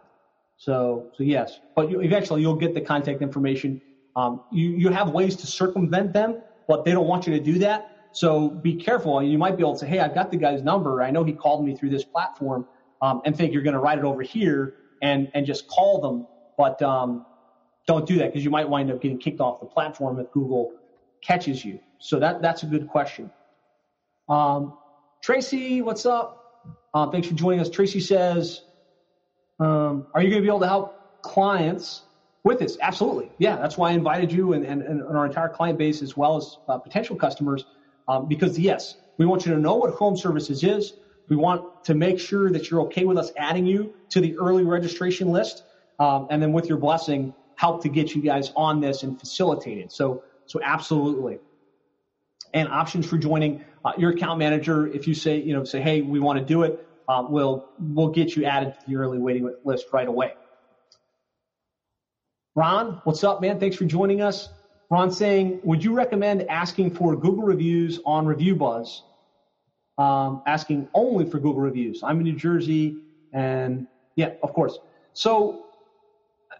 So 0.57 1.07
so 1.15 1.23
yes, 1.23 1.59
but 1.75 1.89
you, 1.89 2.01
eventually 2.01 2.41
you'll 2.41 2.55
get 2.55 2.73
the 2.73 2.81
contact 2.81 3.21
information. 3.21 3.81
Um, 4.15 4.41
you 4.51 4.69
you 4.69 4.89
have 4.89 5.09
ways 5.11 5.35
to 5.37 5.47
circumvent 5.47 6.13
them, 6.13 6.41
but 6.67 6.85
they 6.85 6.91
don't 6.91 7.07
want 7.07 7.25
you 7.27 7.33
to 7.33 7.43
do 7.43 7.57
that. 7.59 7.87
So 8.11 8.49
be 8.49 8.75
careful. 8.75 9.23
You 9.23 9.37
might 9.37 9.55
be 9.55 9.63
able 9.63 9.73
to 9.73 9.79
say, 9.79 9.87
hey, 9.87 9.99
I've 9.99 10.13
got 10.13 10.31
the 10.31 10.37
guy's 10.37 10.61
number. 10.61 11.01
I 11.01 11.11
know 11.11 11.23
he 11.23 11.31
called 11.31 11.65
me 11.65 11.75
through 11.75 11.91
this 11.91 12.03
platform, 12.03 12.67
um, 13.01 13.21
and 13.23 13.35
think 13.35 13.53
you're 13.53 13.63
going 13.63 13.73
to 13.73 13.79
write 13.79 13.97
it 13.97 14.03
over 14.03 14.21
here 14.21 14.75
and 15.01 15.29
and 15.33 15.45
just 15.45 15.67
call 15.67 15.99
them. 15.99 16.27
But 16.57 16.81
um, 16.81 17.25
don't 17.87 18.05
do 18.07 18.17
that 18.19 18.27
because 18.27 18.43
you 18.43 18.49
might 18.51 18.69
wind 18.69 18.91
up 18.91 19.01
getting 19.01 19.19
kicked 19.19 19.39
off 19.39 19.59
the 19.59 19.65
platform 19.65 20.19
if 20.19 20.29
Google 20.31 20.69
catches 21.23 21.63
you. 21.63 21.79
So 21.99 22.19
that 22.19 22.41
that's 22.41 22.63
a 22.63 22.67
good 22.67 22.87
question. 22.87 23.31
Um, 24.29 24.73
Tracy, 25.23 25.81
what's 25.81 26.05
up? 26.05 26.37
Uh, 26.93 27.07
thanks 27.07 27.27
for 27.27 27.33
joining 27.35 27.59
us. 27.59 27.69
Tracy 27.69 27.99
says, 27.99 28.61
um, 29.59 30.07
are 30.13 30.21
you 30.21 30.29
going 30.29 30.41
to 30.41 30.45
be 30.45 30.47
able 30.47 30.59
to 30.61 30.67
help 30.67 30.95
clients 31.21 32.03
with 32.43 32.59
this? 32.59 32.77
Absolutely. 32.81 33.31
Yeah, 33.37 33.57
that's 33.57 33.77
why 33.77 33.91
I 33.91 33.93
invited 33.93 34.31
you 34.31 34.53
and, 34.53 34.65
and, 34.65 34.81
and 34.81 35.03
our 35.03 35.25
entire 35.25 35.49
client 35.49 35.77
base 35.77 36.01
as 36.01 36.17
well 36.17 36.37
as 36.37 36.57
uh, 36.67 36.77
potential 36.77 37.15
customers 37.15 37.65
um, 38.07 38.27
because, 38.27 38.57
yes, 38.57 38.95
we 39.17 39.25
want 39.25 39.45
you 39.45 39.53
to 39.53 39.59
know 39.59 39.75
what 39.75 39.93
home 39.93 40.17
services 40.17 40.63
is. 40.63 40.93
We 41.29 41.35
want 41.35 41.85
to 41.85 41.93
make 41.93 42.19
sure 42.19 42.51
that 42.51 42.69
you're 42.69 42.81
okay 42.81 43.05
with 43.05 43.17
us 43.17 43.31
adding 43.37 43.65
you 43.65 43.93
to 44.09 44.21
the 44.21 44.37
early 44.37 44.63
registration 44.63 45.29
list. 45.29 45.63
Um, 45.99 46.27
and 46.29 46.41
then 46.41 46.51
with 46.51 46.67
your 46.67 46.77
blessing, 46.77 47.33
help 47.55 47.83
to 47.83 47.89
get 47.89 48.15
you 48.15 48.21
guys 48.21 48.51
on 48.55 48.81
this 48.81 49.03
and 49.03 49.19
facilitate 49.19 49.77
it. 49.77 49.91
So, 49.91 50.23
so 50.45 50.59
absolutely. 50.63 51.39
And 52.53 52.67
options 52.67 53.05
for 53.05 53.17
joining 53.17 53.63
uh, 53.85 53.93
your 53.97 54.11
account 54.11 54.39
manager, 54.39 54.87
if 54.87 55.07
you 55.07 55.13
say, 55.13 55.41
you 55.41 55.53
know, 55.53 55.63
say, 55.63 55.81
hey, 55.81 56.01
we 56.01 56.19
want 56.19 56.39
to 56.39 56.45
do 56.45 56.63
it, 56.63 56.85
uh, 57.07 57.25
we'll, 57.27 57.67
we'll 57.79 58.09
get 58.09 58.35
you 58.35 58.45
added 58.45 58.73
to 58.79 58.87
the 58.87 58.95
early 58.95 59.17
waiting 59.17 59.53
list 59.63 59.87
right 59.93 60.07
away. 60.07 60.33
Ron, 62.55 62.99
what's 63.05 63.23
up, 63.23 63.41
man? 63.41 63.59
Thanks 63.59 63.77
for 63.77 63.85
joining 63.85 64.21
us. 64.21 64.49
Ron 64.89 65.11
saying, 65.11 65.61
would 65.63 65.83
you 65.83 65.93
recommend 65.93 66.49
asking 66.49 66.95
for 66.95 67.15
Google 67.15 67.43
reviews 67.43 67.99
on 68.05 68.25
ReviewBuzz 68.25 69.01
um, 69.97 70.41
asking 70.47 70.87
only 70.93 71.25
for 71.25 71.37
Google 71.37 71.61
reviews. 71.61 72.01
I'm 72.03 72.17
in 72.17 72.23
New 72.23 72.35
Jersey, 72.35 72.97
and 73.33 73.87
yeah, 74.15 74.31
of 74.43 74.53
course. 74.53 74.79
So 75.13 75.65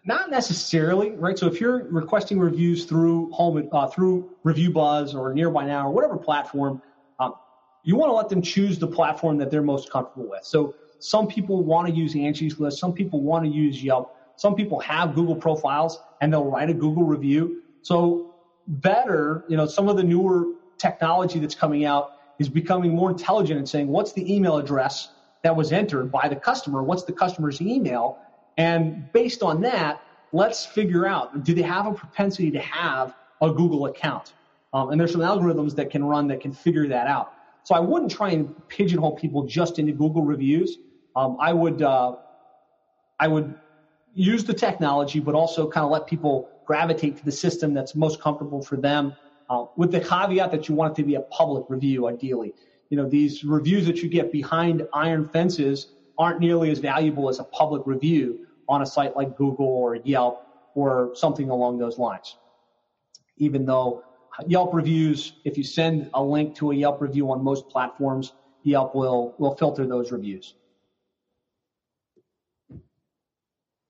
not 0.06 0.30
necessarily, 0.30 1.12
right? 1.12 1.38
So 1.38 1.48
if 1.48 1.62
you're 1.62 1.86
requesting 1.90 2.40
reviews 2.40 2.86
through 2.86 3.32
home 3.32 3.70
uh, 3.72 3.88
through 3.88 4.30
ReviewBuzz 4.46 5.14
or 5.14 5.34
Nearby 5.34 5.66
Now 5.66 5.88
or 5.88 5.92
whatever 5.92 6.18
platform, 6.18 6.82
um, 7.20 7.36
you 7.84 7.96
want 7.96 8.10
to 8.10 8.14
let 8.14 8.30
them 8.30 8.42
choose 8.42 8.80
the 8.80 8.88
platform 8.88 9.38
that 9.38 9.52
they're 9.52 9.62
most 9.62 9.92
comfortable 9.92 10.30
with. 10.30 10.44
So 10.44 10.76
some 11.00 11.28
people 11.28 11.64
want 11.64 11.88
to 11.88 11.94
use 11.94 12.16
Angie's 12.16 12.60
List, 12.60 12.80
some 12.80 12.94
people 12.94 13.22
want 13.22 13.46
to 13.46 13.52
use 13.52 13.84
Yelp, 13.84 14.16
some 14.38 14.56
people 14.56 14.80
have 14.80 15.14
Google 15.14 15.36
profiles 15.36 16.00
and 16.22 16.34
they'll 16.34 16.50
write 16.50 16.70
a 16.70 16.74
Google 16.74 17.04
review. 17.04 17.62
So 17.84 18.36
better, 18.68 19.44
you 19.48 19.58
know, 19.58 19.66
some 19.66 19.88
of 19.88 19.98
the 19.98 20.04
newer 20.04 20.46
technology 20.78 21.40
that's 21.40 21.56
coming 21.56 21.86
out 21.86 22.14
is 22.42 22.50
becoming 22.50 22.92
more 22.94 23.12
intelligent 23.12 23.60
and 23.60 23.70
saying, 23.70 23.88
what's 23.88 24.14
the 24.14 24.34
email 24.34 24.58
address 24.58 25.10
that 25.44 25.56
was 25.56 25.72
entered 25.72 26.12
by 26.12 26.28
the 26.28 26.36
customer? 26.36 26.82
What's 26.82 27.04
the 27.04 27.14
customer's 27.14 27.62
email? 27.62 28.18
And 28.58 29.12
based 29.14 29.44
on 29.44 29.62
that, 29.62 30.02
let's 30.34 30.66
figure 30.66 31.06
out, 31.06 31.44
do 31.44 31.54
they 31.54 31.62
have 31.62 31.86
a 31.86 31.94
propensity 31.94 32.50
to 32.52 32.60
have 32.60 33.14
a 33.42 33.52
Google 33.52 33.86
account? 33.86 34.34
Um, 34.74 34.90
and 34.90 35.00
there's 35.00 35.12
some 35.12 35.22
algorithms 35.22 35.76
that 35.76 35.92
can 35.92 36.04
run 36.04 36.28
that 36.30 36.42
can 36.42 36.52
figure 36.52 36.88
that 36.88 37.06
out. 37.06 37.32
So 37.64 37.76
I 37.76 37.80
wouldn't 37.80 38.12
try 38.12 38.32
and 38.32 38.44
pigeonhole 38.70 39.16
people 39.16 39.44
just 39.46 39.78
into 39.78 39.94
Google 39.94 40.24
reviews. 40.24 40.78
Um, 41.16 41.38
I 41.40 41.54
would, 41.54 41.84
uh, 41.84 42.16
I 43.20 43.28
would 43.28 43.54
use 44.16 44.44
the 44.46 44.54
technology, 44.54 45.20
but 45.20 45.36
also 45.36 45.70
kind 45.70 45.86
of 45.86 45.92
let 45.92 46.08
people 46.08 46.50
gravitate 46.66 47.18
to 47.18 47.26
the 47.26 47.32
system 47.32 47.76
that's 47.76 47.94
most 47.94 48.20
comfortable 48.20 48.64
for 48.64 48.78
them 48.78 49.14
uh, 49.52 49.66
with 49.76 49.92
the 49.92 50.00
caveat 50.00 50.50
that 50.50 50.70
you 50.70 50.76
want 50.76 50.94
it 50.94 51.02
to 51.02 51.06
be 51.06 51.16
a 51.16 51.22
public 51.22 51.66
review, 51.68 52.08
ideally. 52.08 52.54
You 52.90 52.96
know, 52.96 53.08
these 53.08 53.44
reviews 53.44 53.86
that 53.86 53.98
you 54.02 54.08
get 54.08 54.32
behind 54.32 54.88
iron 54.94 55.28
fences 55.28 55.88
aren't 56.18 56.40
nearly 56.40 56.72
as 56.72 56.80
valuable 56.80 57.28
as 57.28 57.40
a 57.40 57.44
public 57.44 57.82
review 57.86 58.48
on 58.70 58.82
a 58.82 58.86
site 58.86 59.14
like 59.14 59.36
Google 59.36 59.68
or 59.68 59.98
Yelp 59.98 60.42
or 60.74 61.12
something 61.16 61.50
along 61.50 61.80
those 61.80 61.98
lines. 61.98 62.38
Even 63.38 63.66
though 63.66 64.04
Yelp 64.48 64.74
reviews, 64.74 65.34
if 65.44 65.58
you 65.58 65.66
send 65.66 66.10
a 66.14 66.24
link 66.24 66.56
to 66.56 66.72
a 66.72 66.76
Yelp 66.76 67.02
review 67.02 67.30
on 67.32 67.44
most 67.44 67.68
platforms, 67.68 68.32
Yelp 68.64 68.96
will, 68.96 69.36
will 69.38 69.56
filter 69.58 69.86
those 69.86 70.14
reviews. 70.14 70.56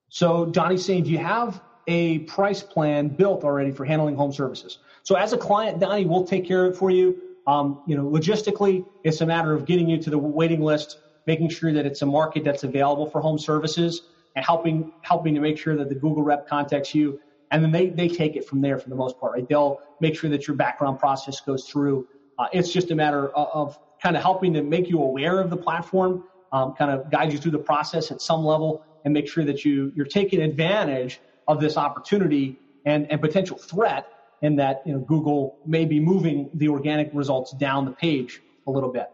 So 0.09 0.47
Johnny's 0.47 0.83
saying, 0.83 1.03
do 1.03 1.11
you 1.11 1.19
have 1.19 1.61
a 1.87 2.19
price 2.19 2.63
plan 2.63 3.09
built 3.09 3.43
already 3.43 3.71
for 3.71 3.85
handling 3.85 4.15
home 4.15 4.33
services? 4.33 4.79
So 5.03 5.15
as 5.15 5.33
a 5.33 5.37
client, 5.37 5.79
Donnie, 5.79 6.05
we'll 6.05 6.25
take 6.25 6.45
care 6.45 6.65
of 6.65 6.73
it 6.73 6.77
for 6.77 6.91
you. 6.91 7.19
Um, 7.47 7.81
you 7.87 7.95
know, 7.95 8.05
logistically, 8.05 8.85
it's 9.03 9.21
a 9.21 9.25
matter 9.25 9.53
of 9.53 9.65
getting 9.65 9.89
you 9.89 9.97
to 10.03 10.09
the 10.09 10.17
waiting 10.17 10.61
list, 10.61 10.99
making 11.25 11.49
sure 11.49 11.73
that 11.73 11.85
it's 11.85 12.01
a 12.01 12.05
market 12.05 12.43
that's 12.43 12.63
available 12.63 13.09
for 13.09 13.19
home 13.19 13.39
services, 13.39 14.03
and 14.35 14.45
helping 14.45 14.93
helping 15.01 15.33
to 15.35 15.41
make 15.41 15.57
sure 15.57 15.75
that 15.75 15.89
the 15.89 15.95
Google 15.95 16.23
rep 16.23 16.47
contacts 16.47 16.93
you, 16.93 17.19
and 17.49 17.63
then 17.63 17.71
they 17.71 17.89
they 17.89 18.07
take 18.07 18.35
it 18.35 18.47
from 18.47 18.61
there 18.61 18.77
for 18.77 18.89
the 18.89 18.95
most 18.95 19.19
part. 19.19 19.33
Right? 19.33 19.47
They'll 19.47 19.79
make 19.99 20.15
sure 20.15 20.29
that 20.29 20.47
your 20.47 20.55
background 20.55 20.99
process 20.99 21.41
goes 21.41 21.67
through. 21.67 22.07
Uh, 22.37 22.47
it's 22.53 22.71
just 22.71 22.91
a 22.91 22.95
matter 22.95 23.29
of, 23.29 23.47
of, 23.53 23.79
kind 24.01 24.15
of 24.15 24.23
helping 24.23 24.53
to 24.53 24.63
make 24.63 24.89
you 24.89 24.99
aware 24.99 25.39
of 25.39 25.49
the 25.49 25.57
platform, 25.57 26.23
um, 26.51 26.73
kind 26.73 26.89
of 26.89 27.11
guide 27.11 27.31
you 27.31 27.37
through 27.37 27.51
the 27.51 27.59
process 27.59 28.09
at 28.09 28.19
some 28.21 28.43
level, 28.43 28.83
and 29.03 29.13
make 29.13 29.27
sure 29.27 29.43
that 29.43 29.65
you 29.65 29.91
you're 29.95 30.05
taking 30.05 30.41
advantage 30.41 31.19
of 31.47 31.59
this 31.59 31.75
opportunity 31.75 32.59
and, 32.85 33.11
and 33.11 33.19
potential 33.19 33.57
threat 33.57 34.07
in 34.41 34.55
that 34.57 34.81
you 34.85 34.93
know 34.93 34.99
Google 34.99 35.57
may 35.65 35.85
be 35.85 35.99
moving 35.99 36.49
the 36.53 36.69
organic 36.69 37.09
results 37.13 37.51
down 37.51 37.85
the 37.85 37.91
page 37.91 38.41
a 38.67 38.71
little 38.71 38.91
bit. 38.91 39.09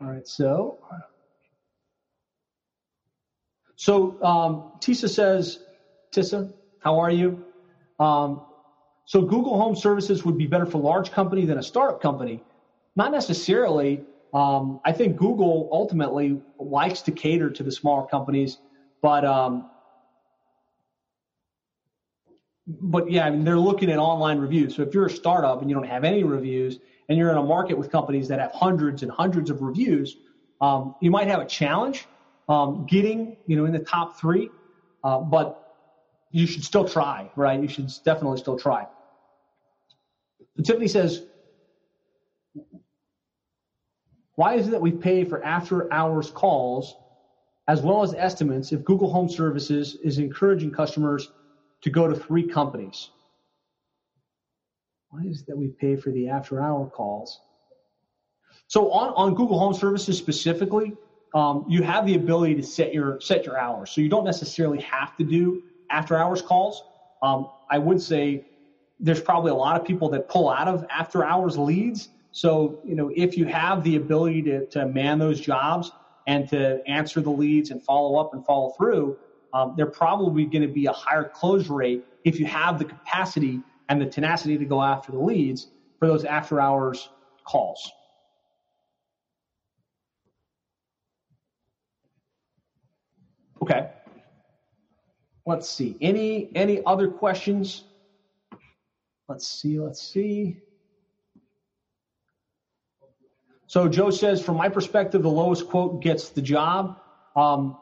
All 0.00 0.08
right, 0.08 0.26
so 0.26 0.78
so 3.76 4.22
um, 4.22 4.72
Tisa 4.80 5.08
says, 5.08 5.60
Tissa, 6.14 6.52
how 6.80 6.98
are 6.98 7.10
you? 7.10 7.44
Um, 7.98 8.42
so 9.04 9.20
Google 9.20 9.58
Home 9.58 9.76
Services 9.76 10.24
would 10.24 10.38
be 10.38 10.46
better 10.46 10.66
for 10.66 10.78
a 10.78 10.80
large 10.80 11.10
company 11.10 11.44
than 11.44 11.58
a 11.58 11.62
startup 11.62 12.00
company. 12.00 12.42
Not 12.96 13.12
necessarily. 13.12 14.04
Um, 14.32 14.80
I 14.84 14.92
think 14.92 15.16
Google 15.16 15.68
ultimately 15.72 16.40
likes 16.58 17.02
to 17.02 17.12
cater 17.12 17.50
to 17.50 17.62
the 17.62 17.70
smaller 17.70 18.06
companies, 18.06 18.58
but 19.02 19.24
um, 19.24 19.68
but 22.66 23.10
yeah, 23.10 23.26
I 23.26 23.30
mean, 23.30 23.44
they're 23.44 23.58
looking 23.58 23.90
at 23.90 23.98
online 23.98 24.38
reviews. 24.38 24.76
So 24.76 24.82
if 24.82 24.94
you're 24.94 25.06
a 25.06 25.10
startup 25.10 25.60
and 25.60 25.70
you 25.70 25.74
don't 25.74 25.86
have 25.86 26.04
any 26.04 26.24
reviews 26.24 26.78
and 27.08 27.18
you're 27.18 27.30
in 27.30 27.36
a 27.36 27.42
market 27.42 27.76
with 27.76 27.90
companies 27.90 28.28
that 28.28 28.40
have 28.40 28.52
hundreds 28.52 29.02
and 29.02 29.12
hundreds 29.12 29.50
of 29.50 29.60
reviews, 29.60 30.16
um, 30.60 30.94
you 31.00 31.10
might 31.10 31.28
have 31.28 31.40
a 31.40 31.46
challenge 31.46 32.08
um, 32.48 32.86
getting, 32.86 33.36
you 33.46 33.56
know, 33.56 33.66
in 33.66 33.72
the 33.72 33.80
top 33.80 34.18
three, 34.18 34.50
uh, 35.02 35.18
but 35.18 35.58
you 36.30 36.46
should 36.46 36.64
still 36.64 36.88
try, 36.88 37.30
right? 37.36 37.60
You 37.60 37.68
should 37.68 37.90
definitely 38.04 38.38
still 38.38 38.58
try. 38.58 38.86
Tiffany 40.64 40.88
says, 40.88 41.22
why 44.36 44.54
is 44.54 44.68
it 44.68 44.70
that 44.70 44.80
we 44.80 44.92
pay 44.92 45.24
for 45.24 45.44
after 45.44 45.92
hours 45.92 46.30
calls 46.30 46.96
as 47.68 47.82
well 47.82 48.02
as 48.02 48.14
estimates 48.14 48.72
if 48.72 48.84
Google 48.84 49.10
Home 49.12 49.28
Services 49.28 49.96
is 50.02 50.18
encouraging 50.18 50.72
customers 50.72 51.28
to 51.84 51.90
go 51.90 52.08
to 52.08 52.14
three 52.14 52.42
companies. 52.42 53.10
Why 55.10 55.20
is 55.24 55.42
it 55.42 55.46
that 55.48 55.56
we 55.56 55.68
pay 55.68 55.96
for 55.96 56.10
the 56.10 56.28
after 56.28 56.60
hour 56.60 56.86
calls? 56.86 57.40
So 58.68 58.90
on, 58.90 59.12
on 59.14 59.34
Google 59.34 59.58
Home 59.58 59.74
Services 59.74 60.16
specifically, 60.16 60.94
um, 61.34 61.66
you 61.68 61.82
have 61.82 62.06
the 62.06 62.14
ability 62.14 62.54
to 62.54 62.62
set 62.62 62.94
your 62.94 63.20
set 63.20 63.44
your 63.44 63.58
hours. 63.58 63.90
So 63.90 64.00
you 64.00 64.08
don't 64.08 64.24
necessarily 64.24 64.80
have 64.80 65.14
to 65.18 65.24
do 65.24 65.62
after 65.90 66.16
hours 66.16 66.40
calls. 66.40 66.82
Um, 67.22 67.50
I 67.70 67.78
would 67.78 68.00
say 68.00 68.46
there's 68.98 69.20
probably 69.20 69.50
a 69.50 69.54
lot 69.54 69.78
of 69.78 69.86
people 69.86 70.08
that 70.10 70.26
pull 70.26 70.48
out 70.48 70.68
of 70.68 70.86
after 70.88 71.22
hours 71.22 71.58
leads. 71.58 72.08
So 72.32 72.80
you 72.82 72.94
know 72.94 73.12
if 73.14 73.36
you 73.36 73.44
have 73.44 73.84
the 73.84 73.96
ability 73.96 74.42
to 74.42 74.66
to 74.68 74.86
man 74.86 75.18
those 75.18 75.38
jobs 75.38 75.92
and 76.26 76.48
to 76.48 76.80
answer 76.88 77.20
the 77.20 77.30
leads 77.30 77.70
and 77.70 77.82
follow 77.82 78.16
up 78.18 78.32
and 78.32 78.44
follow 78.46 78.70
through, 78.70 79.18
um, 79.54 79.74
they're 79.76 79.86
probably 79.86 80.44
going 80.44 80.62
to 80.62 80.68
be 80.68 80.86
a 80.86 80.92
higher 80.92 81.24
close 81.24 81.68
rate 81.68 82.04
if 82.24 82.40
you 82.40 82.46
have 82.46 82.78
the 82.78 82.84
capacity 82.84 83.60
and 83.88 84.00
the 84.00 84.06
tenacity 84.06 84.58
to 84.58 84.64
go 84.64 84.82
after 84.82 85.12
the 85.12 85.18
leads 85.18 85.68
for 85.98 86.08
those 86.08 86.24
after 86.24 86.60
hours 86.60 87.08
calls. 87.44 87.90
Okay. 93.62 93.90
Let's 95.46 95.68
see. 95.70 95.96
Any 96.00 96.50
any 96.54 96.82
other 96.84 97.08
questions? 97.08 97.84
Let's 99.28 99.46
see. 99.46 99.78
Let's 99.78 100.02
see. 100.02 100.58
So 103.66 103.88
Joe 103.88 104.10
says, 104.10 104.42
from 104.42 104.56
my 104.56 104.68
perspective, 104.68 105.22
the 105.22 105.30
lowest 105.30 105.68
quote 105.68 106.02
gets 106.02 106.28
the 106.28 106.42
job. 106.42 106.98
Um, 107.36 107.76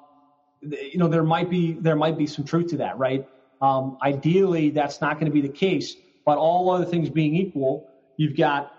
you 0.63 0.99
know, 0.99 1.09
there 1.09 1.25
might 1.25 1.51
be 1.51 1.73
there 1.75 1.97
might 1.97 2.17
be 2.17 2.27
some 2.27 2.45
truth 2.45 2.69
to 2.69 2.77
that, 2.79 2.99
right? 2.99 3.27
Um, 3.61 3.97
ideally, 4.03 4.71
that's 4.71 5.01
not 5.01 5.15
going 5.15 5.27
to 5.27 5.33
be 5.33 5.41
the 5.41 5.49
case. 5.49 5.97
But 6.25 6.39
all 6.39 6.71
other 6.71 6.85
things 6.85 7.11
being 7.11 7.35
equal, 7.35 7.85
you've 8.17 8.37
got 8.37 8.73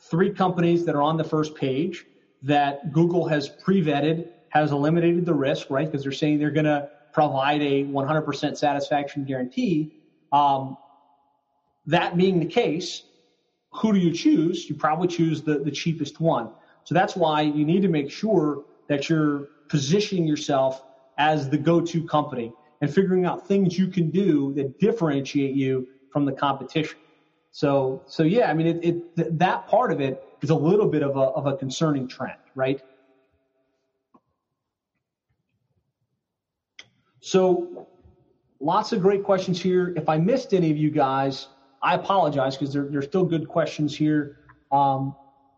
three 0.00 0.30
companies 0.30 0.84
that 0.86 0.94
are 0.94 1.02
on 1.02 1.16
the 1.16 1.24
first 1.24 1.54
page 1.54 2.04
that 2.42 2.92
Google 2.92 3.28
has 3.28 3.48
pre-vetted, 3.48 4.26
has 4.48 4.72
eliminated 4.72 5.24
the 5.24 5.34
risk, 5.34 5.68
right? 5.70 5.86
Because 5.86 6.02
they're 6.02 6.12
saying 6.12 6.38
they're 6.38 6.50
going 6.50 6.64
to 6.64 6.88
provide 7.12 7.62
a 7.62 7.84
100% 7.84 8.56
satisfaction 8.56 9.24
guarantee. 9.24 9.92
Um, 10.32 10.76
that 11.86 12.16
being 12.16 12.40
the 12.40 12.46
case, 12.46 13.02
who 13.72 13.92
do 13.92 13.98
you 13.98 14.12
choose? 14.12 14.68
You 14.68 14.74
probably 14.74 15.08
choose 15.08 15.42
the, 15.42 15.58
the 15.58 15.70
cheapest 15.70 16.20
one. 16.20 16.50
So 16.84 16.94
that's 16.94 17.14
why 17.14 17.42
you 17.42 17.64
need 17.64 17.82
to 17.82 17.88
make 17.88 18.10
sure 18.10 18.62
that 18.88 19.08
you're 19.08 19.48
positioning 19.68 20.26
yourself 20.26 20.82
as 21.18 21.48
the 21.48 21.58
go-to 21.58 22.04
company 22.04 22.52
and 22.80 22.92
figuring 22.92 23.26
out 23.26 23.46
things 23.46 23.78
you 23.78 23.86
can 23.86 24.10
do 24.10 24.52
that 24.54 24.78
differentiate 24.78 25.54
you 25.54 25.86
from 26.10 26.24
the 26.24 26.32
competition. 26.32 26.98
So, 27.52 28.02
so 28.06 28.22
yeah, 28.22 28.50
I 28.50 28.54
mean, 28.54 28.66
it, 28.66 28.80
it 29.16 29.38
that 29.38 29.66
part 29.66 29.92
of 29.92 30.00
it 30.00 30.22
is 30.40 30.50
a 30.50 30.54
little 30.54 30.86
bit 30.86 31.02
of 31.02 31.16
a, 31.16 31.20
of 31.20 31.46
a 31.46 31.56
concerning 31.56 32.08
trend, 32.08 32.38
right? 32.54 32.80
So, 37.20 37.86
lots 38.58 38.92
of 38.92 39.00
great 39.00 39.22
questions 39.22 39.60
here. 39.60 39.92
If 39.96 40.08
I 40.08 40.16
missed 40.16 40.54
any 40.54 40.70
of 40.70 40.76
you 40.76 40.90
guys, 40.90 41.48
I 41.82 41.94
apologize 41.94 42.56
because 42.56 42.72
there, 42.72 42.88
there's 42.90 43.04
still 43.04 43.24
good 43.24 43.48
questions 43.48 43.96
here. 43.96 44.38
Um, 44.72 45.14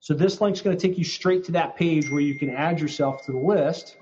So 0.00 0.14
this 0.14 0.40
link's 0.40 0.60
going 0.60 0.76
to 0.76 0.88
take 0.88 0.98
you 0.98 1.04
straight 1.04 1.44
to 1.44 1.52
that 1.52 1.76
page 1.76 2.10
where 2.10 2.20
you 2.20 2.38
can 2.38 2.50
add 2.50 2.80
yourself 2.80 3.24
to 3.26 3.32
the 3.32 3.38
list. 3.38 3.96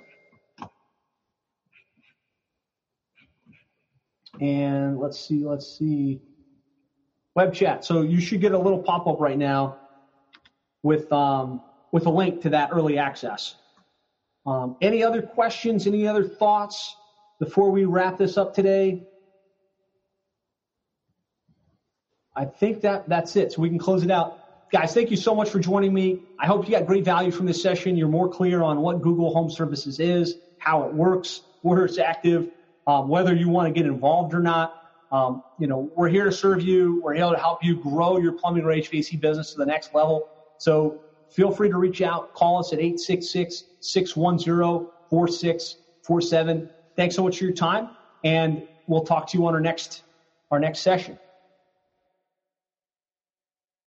And 4.41 4.99
let's 4.99 5.21
see, 5.21 5.45
let's 5.45 5.79
see. 5.79 6.21
Web 7.37 7.53
chat. 7.53 7.85
So 7.85 8.03
you 8.03 8.21
should 8.21 8.41
get 8.41 8.53
a 8.53 8.59
little 8.59 8.83
pop 8.83 9.07
up 9.07 9.21
right 9.21 9.39
now 9.39 9.77
with 10.83 11.13
um, 11.13 11.61
with 11.93 12.07
a 12.07 12.11
link 12.11 12.41
to 12.43 12.51
that 12.51 12.71
early 12.73 12.99
access. 12.99 13.57
Um, 14.47 14.77
any 14.81 15.03
other 15.03 15.23
questions? 15.23 15.87
Any 15.87 16.07
other 16.07 16.25
thoughts 16.25 16.97
before 17.39 17.71
we 17.71 17.85
wrap 17.85 18.19
this 18.19 18.37
up 18.37 18.55
today? 18.55 19.03
I 22.35 22.45
think 22.45 22.83
that 22.83 23.09
that's 23.09 23.37
it. 23.37 23.53
So 23.53 23.63
we 23.63 23.69
can 23.69 23.79
close 23.79 24.03
it 24.03 24.11
out. 24.11 24.39
Guys, 24.73 24.95
thank 24.95 25.11
you 25.11 25.17
so 25.17 25.35
much 25.35 25.51
for 25.51 25.59
joining 25.59 25.93
me. 25.93 26.21
I 26.39 26.47
hope 26.47 26.65
you 26.65 26.71
got 26.71 26.87
great 26.87 27.05
value 27.05 27.33
from 27.33 27.47
this 27.47 27.61
session. 27.61 27.97
You're 27.97 28.09
more 28.09 28.29
clear 28.29 28.63
on 28.63 28.81
what 28.81 29.03
Google 29.03 29.33
Home 29.35 29.51
Services 29.51 29.99
is, 29.99 30.37
how 30.59 30.85
it 30.85 30.95
works, 30.95 31.43
where 31.63 31.85
it's 31.85 31.99
active, 31.99 32.49
um, 32.87 33.09
whether 33.09 33.35
you 33.35 33.49
want 33.49 33.67
to 33.67 33.73
get 33.73 33.85
involved 33.85 34.33
or 34.33 34.41
not. 34.41 34.73
Um, 35.11 35.43
you 35.59 35.67
know, 35.67 35.91
we're 35.97 36.09
here 36.09 36.25
to 36.25 36.33
serve 36.33 36.63
you. 36.63 37.01
We're 37.03 37.15
here 37.15 37.29
to 37.29 37.37
help 37.37 37.65
you 37.65 37.75
grow 37.75 38.19
your 38.19 38.33
plumbing 38.33 38.63
or 38.65 38.69
HVAC 38.69 39.21
business 39.21 39.53
to 39.53 39.59
the 39.59 39.67
next 39.67 39.93
level. 39.93 40.29
So 40.59 41.01
feel 41.31 41.51
free 41.51 41.69
to 41.69 41.77
reach 41.77 42.01
out. 42.01 42.33
Call 42.33 42.61
us 42.61 42.73
at 42.73 42.79
866-610-4647. 43.81 46.69
Thanks 46.97 47.15
so 47.15 47.23
much 47.23 47.39
for 47.39 47.45
your 47.45 47.55
time, 47.55 47.91
and 48.25 48.67
we'll 48.87 49.05
talk 49.05 49.27
to 49.29 49.39
you 49.39 49.47
on 49.47 49.55
our 49.55 49.61
next 49.61 50.03
our 50.51 50.59
next 50.59 50.81
session. 50.81 51.17